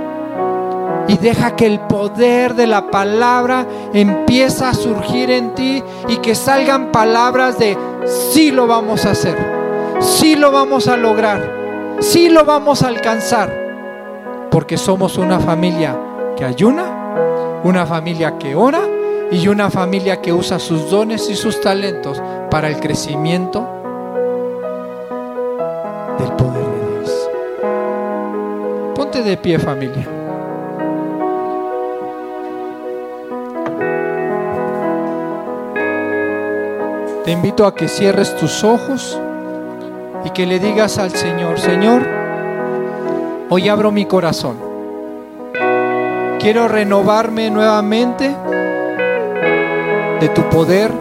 Y 1.11 1.17
deja 1.17 1.57
que 1.57 1.65
el 1.65 1.81
poder 1.81 2.55
de 2.55 2.67
la 2.67 2.89
palabra 2.89 3.67
empiece 3.93 4.63
a 4.63 4.73
surgir 4.73 5.29
en 5.29 5.53
ti 5.53 5.83
y 6.07 6.17
que 6.19 6.35
salgan 6.35 6.93
palabras 6.93 7.59
de 7.59 7.77
sí 8.05 8.49
lo 8.49 8.65
vamos 8.65 9.05
a 9.05 9.11
hacer, 9.11 9.35
sí 9.99 10.37
lo 10.37 10.53
vamos 10.53 10.87
a 10.87 10.95
lograr, 10.95 11.97
sí 11.99 12.29
lo 12.29 12.45
vamos 12.45 12.81
a 12.81 12.87
alcanzar, 12.87 14.47
porque 14.49 14.77
somos 14.77 15.17
una 15.17 15.37
familia 15.41 15.99
que 16.37 16.45
ayuna, 16.45 17.59
una 17.65 17.85
familia 17.85 18.37
que 18.37 18.55
ora 18.55 18.79
y 19.31 19.49
una 19.49 19.69
familia 19.69 20.21
que 20.21 20.31
usa 20.31 20.59
sus 20.59 20.89
dones 20.89 21.29
y 21.29 21.35
sus 21.35 21.59
talentos 21.59 22.23
para 22.49 22.69
el 22.69 22.79
crecimiento 22.79 23.67
del 26.17 26.31
poder 26.37 26.63
de 26.63 26.99
Dios. 26.99 27.29
Ponte 28.95 29.21
de 29.23 29.35
pie 29.35 29.59
familia. 29.59 30.20
Te 37.31 37.35
invito 37.35 37.65
a 37.65 37.73
que 37.73 37.87
cierres 37.87 38.35
tus 38.35 38.61
ojos 38.61 39.17
y 40.25 40.31
que 40.31 40.45
le 40.45 40.59
digas 40.59 40.97
al 40.97 41.11
Señor, 41.11 41.57
Señor, 41.61 42.05
hoy 43.49 43.69
abro 43.69 43.89
mi 43.89 44.05
corazón. 44.05 44.57
Quiero 46.41 46.67
renovarme 46.67 47.49
nuevamente 47.49 48.35
de 50.19 50.27
tu 50.27 50.41
poder, 50.49 50.91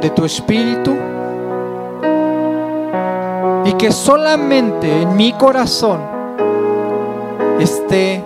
de 0.00 0.10
tu 0.10 0.24
espíritu, 0.24 0.96
y 3.66 3.72
que 3.74 3.92
solamente 3.92 5.02
en 5.02 5.16
mi 5.16 5.32
corazón 5.34 6.00
esté 7.60 8.24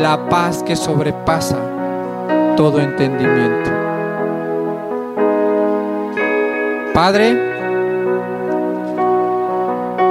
la 0.00 0.26
paz 0.30 0.62
que 0.62 0.74
sobrepasa 0.74 1.58
todo 2.56 2.80
entendimiento. 2.80 3.83
Padre, 6.94 7.36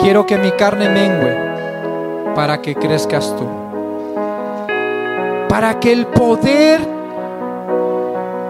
quiero 0.02 0.26
que 0.26 0.38
mi 0.38 0.52
carne 0.52 0.90
mengue 0.90 2.34
para 2.36 2.62
que 2.62 2.76
crezcas 2.76 3.34
tú. 3.38 3.48
Para 5.48 5.80
que 5.80 5.94
el 5.94 6.08
poder 6.08 6.82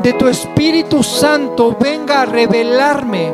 de 0.02 0.14
tu 0.14 0.28
Espíritu 0.28 1.04
Santo 1.04 1.78
venga 1.80 2.24
a 2.24 2.26
revelarme 2.26 3.32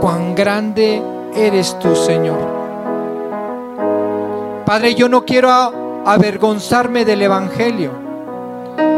cuán 0.00 0.36
grande 0.36 1.02
eres 1.34 1.76
tú, 1.80 1.96
Señor. 1.96 2.38
Padre, 4.64 4.94
yo 4.94 5.08
no 5.08 5.24
quiero 5.24 5.50
avergonzarme 6.06 7.04
del 7.04 7.22
Evangelio, 7.22 7.90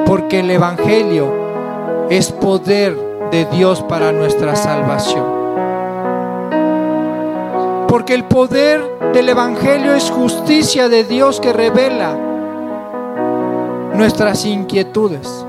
porque 0.04 0.40
el 0.40 0.50
Evangelio 0.50 1.32
es 2.10 2.30
poder 2.30 3.03
de 3.34 3.46
Dios 3.46 3.82
para 3.82 4.12
nuestra 4.12 4.54
salvación. 4.54 5.24
Porque 7.88 8.14
el 8.14 8.22
poder 8.26 8.80
del 9.12 9.28
Evangelio 9.28 9.92
es 9.92 10.08
justicia 10.08 10.88
de 10.88 11.02
Dios 11.02 11.40
que 11.40 11.52
revela 11.52 12.16
nuestras 13.94 14.44
inquietudes. 14.44 15.44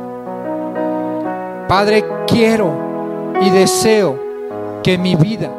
Padre, 1.67 2.03
quiero 2.25 2.73
y 3.39 3.51
deseo 3.51 4.17
que 4.81 4.97
mi 4.97 5.15
vida 5.15 5.51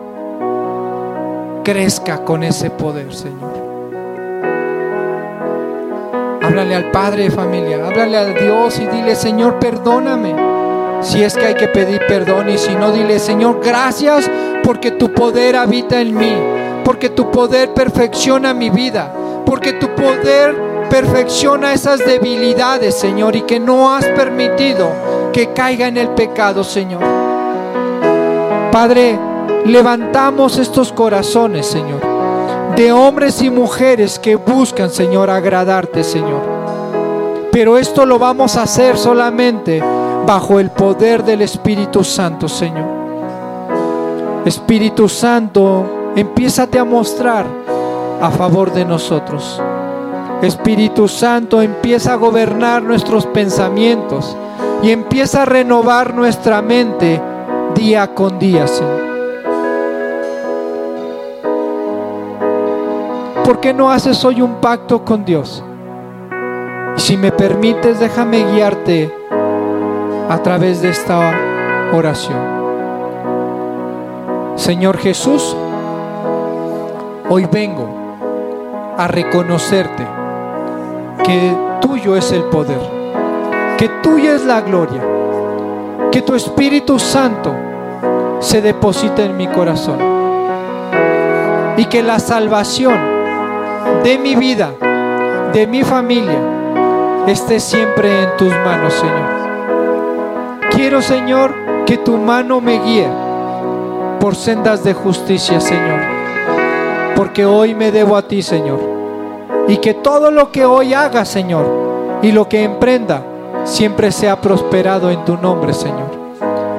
crezca 1.63 2.25
con 2.25 2.43
ese 2.43 2.71
poder, 2.71 3.15
Señor. 3.15 3.67
Háblale 6.43 6.75
al 6.75 6.91
Padre 6.91 7.25
de 7.25 7.31
familia, 7.31 7.87
háblale 7.87 8.17
a 8.17 8.25
Dios 8.25 8.81
y 8.81 8.87
dile, 8.87 9.15
Señor, 9.15 9.61
perdóname. 9.61 10.46
Si 11.07 11.23
es 11.23 11.35
que 11.35 11.47
hay 11.47 11.55
que 11.55 11.69
pedir 11.69 12.01
perdón 12.09 12.51
y 12.51 12.59
si 12.59 12.75
no, 12.75 12.91
dile, 12.91 13.21
Señor, 13.21 13.61
gracias 13.63 14.29
porque 14.65 14.91
tu 14.91 15.13
poder 15.13 15.55
habita 15.55 16.01
en 16.01 16.13
mí, 16.17 16.35
porque 16.85 17.11
tu 17.11 17.31
poder 17.31 17.73
perfecciona 17.73 18.53
mi 18.53 18.71
vida, 18.71 19.13
porque 19.47 19.75
tu 19.75 19.95
poder 19.95 20.57
perfecciona 20.91 21.73
esas 21.73 22.01
debilidades, 22.01 22.97
Señor, 22.97 23.37
y 23.37 23.43
que 23.43 23.61
no 23.61 23.95
has 23.95 24.05
permitido 24.05 24.89
que 25.33 25.53
caiga 25.53 25.87
en 25.87 25.97
el 25.97 26.09
pecado, 26.09 26.65
Señor. 26.65 27.03
Padre, 28.73 29.17
levantamos 29.65 30.59
estos 30.59 30.93
corazones, 30.93 31.67
Señor, 31.67 32.01
de 32.75 32.91
hombres 32.91 33.41
y 33.43 33.51
mujeres 33.51 34.19
que 34.19 34.35
buscan, 34.35 34.91
Señor, 34.91 35.31
agradarte, 35.31 36.03
Señor. 36.03 36.43
Pero 37.53 37.79
esto 37.79 38.05
lo 38.05 38.19
vamos 38.19 38.57
a 38.57 38.65
hacer 38.65 38.99
solamente 38.99 39.81
bajo 40.27 40.59
el 40.59 40.71
poder 40.71 41.25
del 41.25 41.43
Espíritu 41.43 42.03
Santo, 42.03 42.49
Señor. 42.49 42.85
Espíritu 44.45 45.09
Santo, 45.09 46.13
empiézate 46.17 46.79
a 46.79 46.85
mostrar 46.85 47.47
a 48.21 48.31
favor 48.31 48.73
de 48.73 48.85
nosotros. 48.85 49.63
Espíritu 50.43 51.07
Santo, 51.07 51.63
empieza 51.63 52.13
a 52.13 52.17
gobernar 52.17 52.83
nuestros 52.83 53.25
pensamientos 53.27 54.37
y 54.83 54.91
empieza 54.91 55.43
a 55.43 55.47
renovar 55.47 56.13
nuestra 56.13 56.61
mente 56.61 57.21
día 57.75 58.13
con 58.15 58.39
día, 58.39 58.67
Señor. 58.67 59.07
¿Por 63.45 63.61
qué 63.61 63.73
no 63.73 63.91
haces 63.91 64.25
hoy 64.25 64.43
un 64.43 64.57
pacto 64.57 65.05
con 65.05 65.25
Dios? 65.25 65.63
Si 66.97 67.17
me 67.17 67.31
permites, 67.31 68.01
déjame 68.01 68.45
guiarte 68.53 69.26
a 70.29 70.39
través 70.43 70.83
de 70.83 70.91
esta 70.91 71.35
oración. 71.93 72.57
Señor 74.57 74.99
Jesús, 74.99 75.57
hoy 77.29 77.47
vengo 77.51 77.89
a 78.99 79.07
reconocerte 79.07 80.07
que 81.23 81.55
tuyo 81.81 82.17
es 82.17 82.33
el 82.33 82.45
poder, 82.45 82.81
que 83.79 83.89
tuya 84.03 84.35
es 84.35 84.45
la 84.45 84.63
gloria, 84.63 85.03
que 86.11 86.23
tu 86.23 86.35
Espíritu 86.35 86.99
Santo 86.99 87.55
se 88.41 88.61
deposita 88.61 89.23
en 89.23 89.37
mi 89.37 89.47
corazón 89.47 89.99
y 91.77 91.85
que 91.85 92.03
la 92.03 92.19
salvación 92.19 92.99
de 94.03 94.19
mi 94.19 94.35
vida, 94.35 94.73
de 95.53 95.67
mi 95.67 95.85
familia, 95.85 96.39
esté 97.27 97.61
siempre 97.61 98.23
en 98.25 98.37
tus 98.37 98.51
manos, 98.51 98.95
Señor. 98.95 99.46
Quiero, 100.77 101.01
Señor, 101.01 101.55
que 101.87 101.97
tu 101.97 102.19
mano 102.19 102.61
me 102.61 102.79
guíe 102.79 103.09
por 104.21 104.35
sendas 104.37 104.85
de 104.85 104.93
justicia, 104.93 105.59
Señor. 105.59 106.01
Porque 107.17 107.47
hoy 107.47 107.75
me 107.75 107.91
debo 107.91 108.15
a 108.15 108.29
ti, 108.29 108.43
Señor. 108.43 108.79
Y 109.69 109.79
que 109.79 109.95
todo 109.95 110.31
lo 110.31 110.53
que 110.53 110.67
hoy 110.67 110.93
haga, 110.93 111.25
Señor, 111.25 111.65
y 112.21 112.31
lo 112.31 112.47
que 112.47 112.63
emprenda, 112.63 113.23
siempre 113.65 114.13
sea 114.13 114.43
prosperado 114.43 115.11
en 115.11 115.25
tu 115.25 115.39
nombre, 115.39 115.73
Señor. 115.73 116.11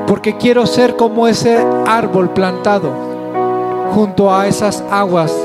Porque 0.05 0.37
quiero 0.37 0.67
ser 0.67 0.95
como 0.95 1.27
ese 1.27 1.57
árbol 1.87 2.29
plantado 2.29 2.91
junto 3.95 4.31
a 4.31 4.45
esas 4.45 4.83
aguas 4.91 5.35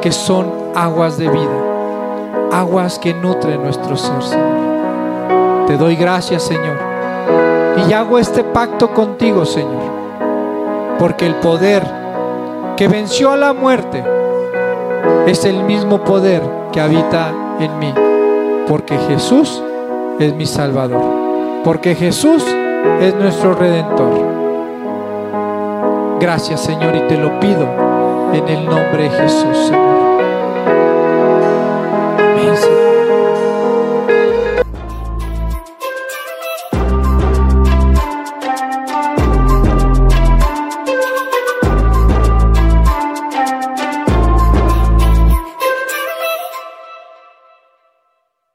que 0.00 0.12
son 0.12 0.46
aguas 0.76 1.18
de 1.18 1.28
vida, 1.28 2.52
aguas 2.52 2.96
que 3.00 3.12
nutren 3.12 3.60
nuestro 3.60 3.96
ser, 3.96 4.22
Señor. 4.22 5.66
Te 5.66 5.76
doy 5.76 5.96
gracias, 5.96 6.44
Señor 6.44 6.87
y 7.88 7.92
hago 7.92 8.18
este 8.18 8.44
pacto 8.44 8.92
contigo, 8.92 9.46
Señor, 9.46 9.90
porque 10.98 11.26
el 11.26 11.34
poder 11.36 11.82
que 12.76 12.86
venció 12.86 13.32
a 13.32 13.36
la 13.36 13.52
muerte 13.52 14.04
es 15.26 15.44
el 15.44 15.64
mismo 15.64 16.04
poder 16.04 16.42
que 16.70 16.80
habita 16.80 17.32
en 17.58 17.78
mí, 17.78 17.94
porque 18.68 18.98
Jesús 19.08 19.62
es 20.18 20.34
mi 20.34 20.46
Salvador, 20.46 21.02
porque 21.64 21.94
Jesús 21.94 22.44
es 23.00 23.14
nuestro 23.14 23.54
Redentor. 23.54 24.38
Gracias, 26.20 26.60
Señor, 26.60 26.94
y 26.94 27.00
te 27.08 27.16
lo 27.16 27.40
pido 27.40 27.66
en 28.32 28.48
el 28.48 28.66
nombre 28.66 29.04
de 29.04 29.10
Jesús, 29.10 29.56
Señor. 29.68 29.97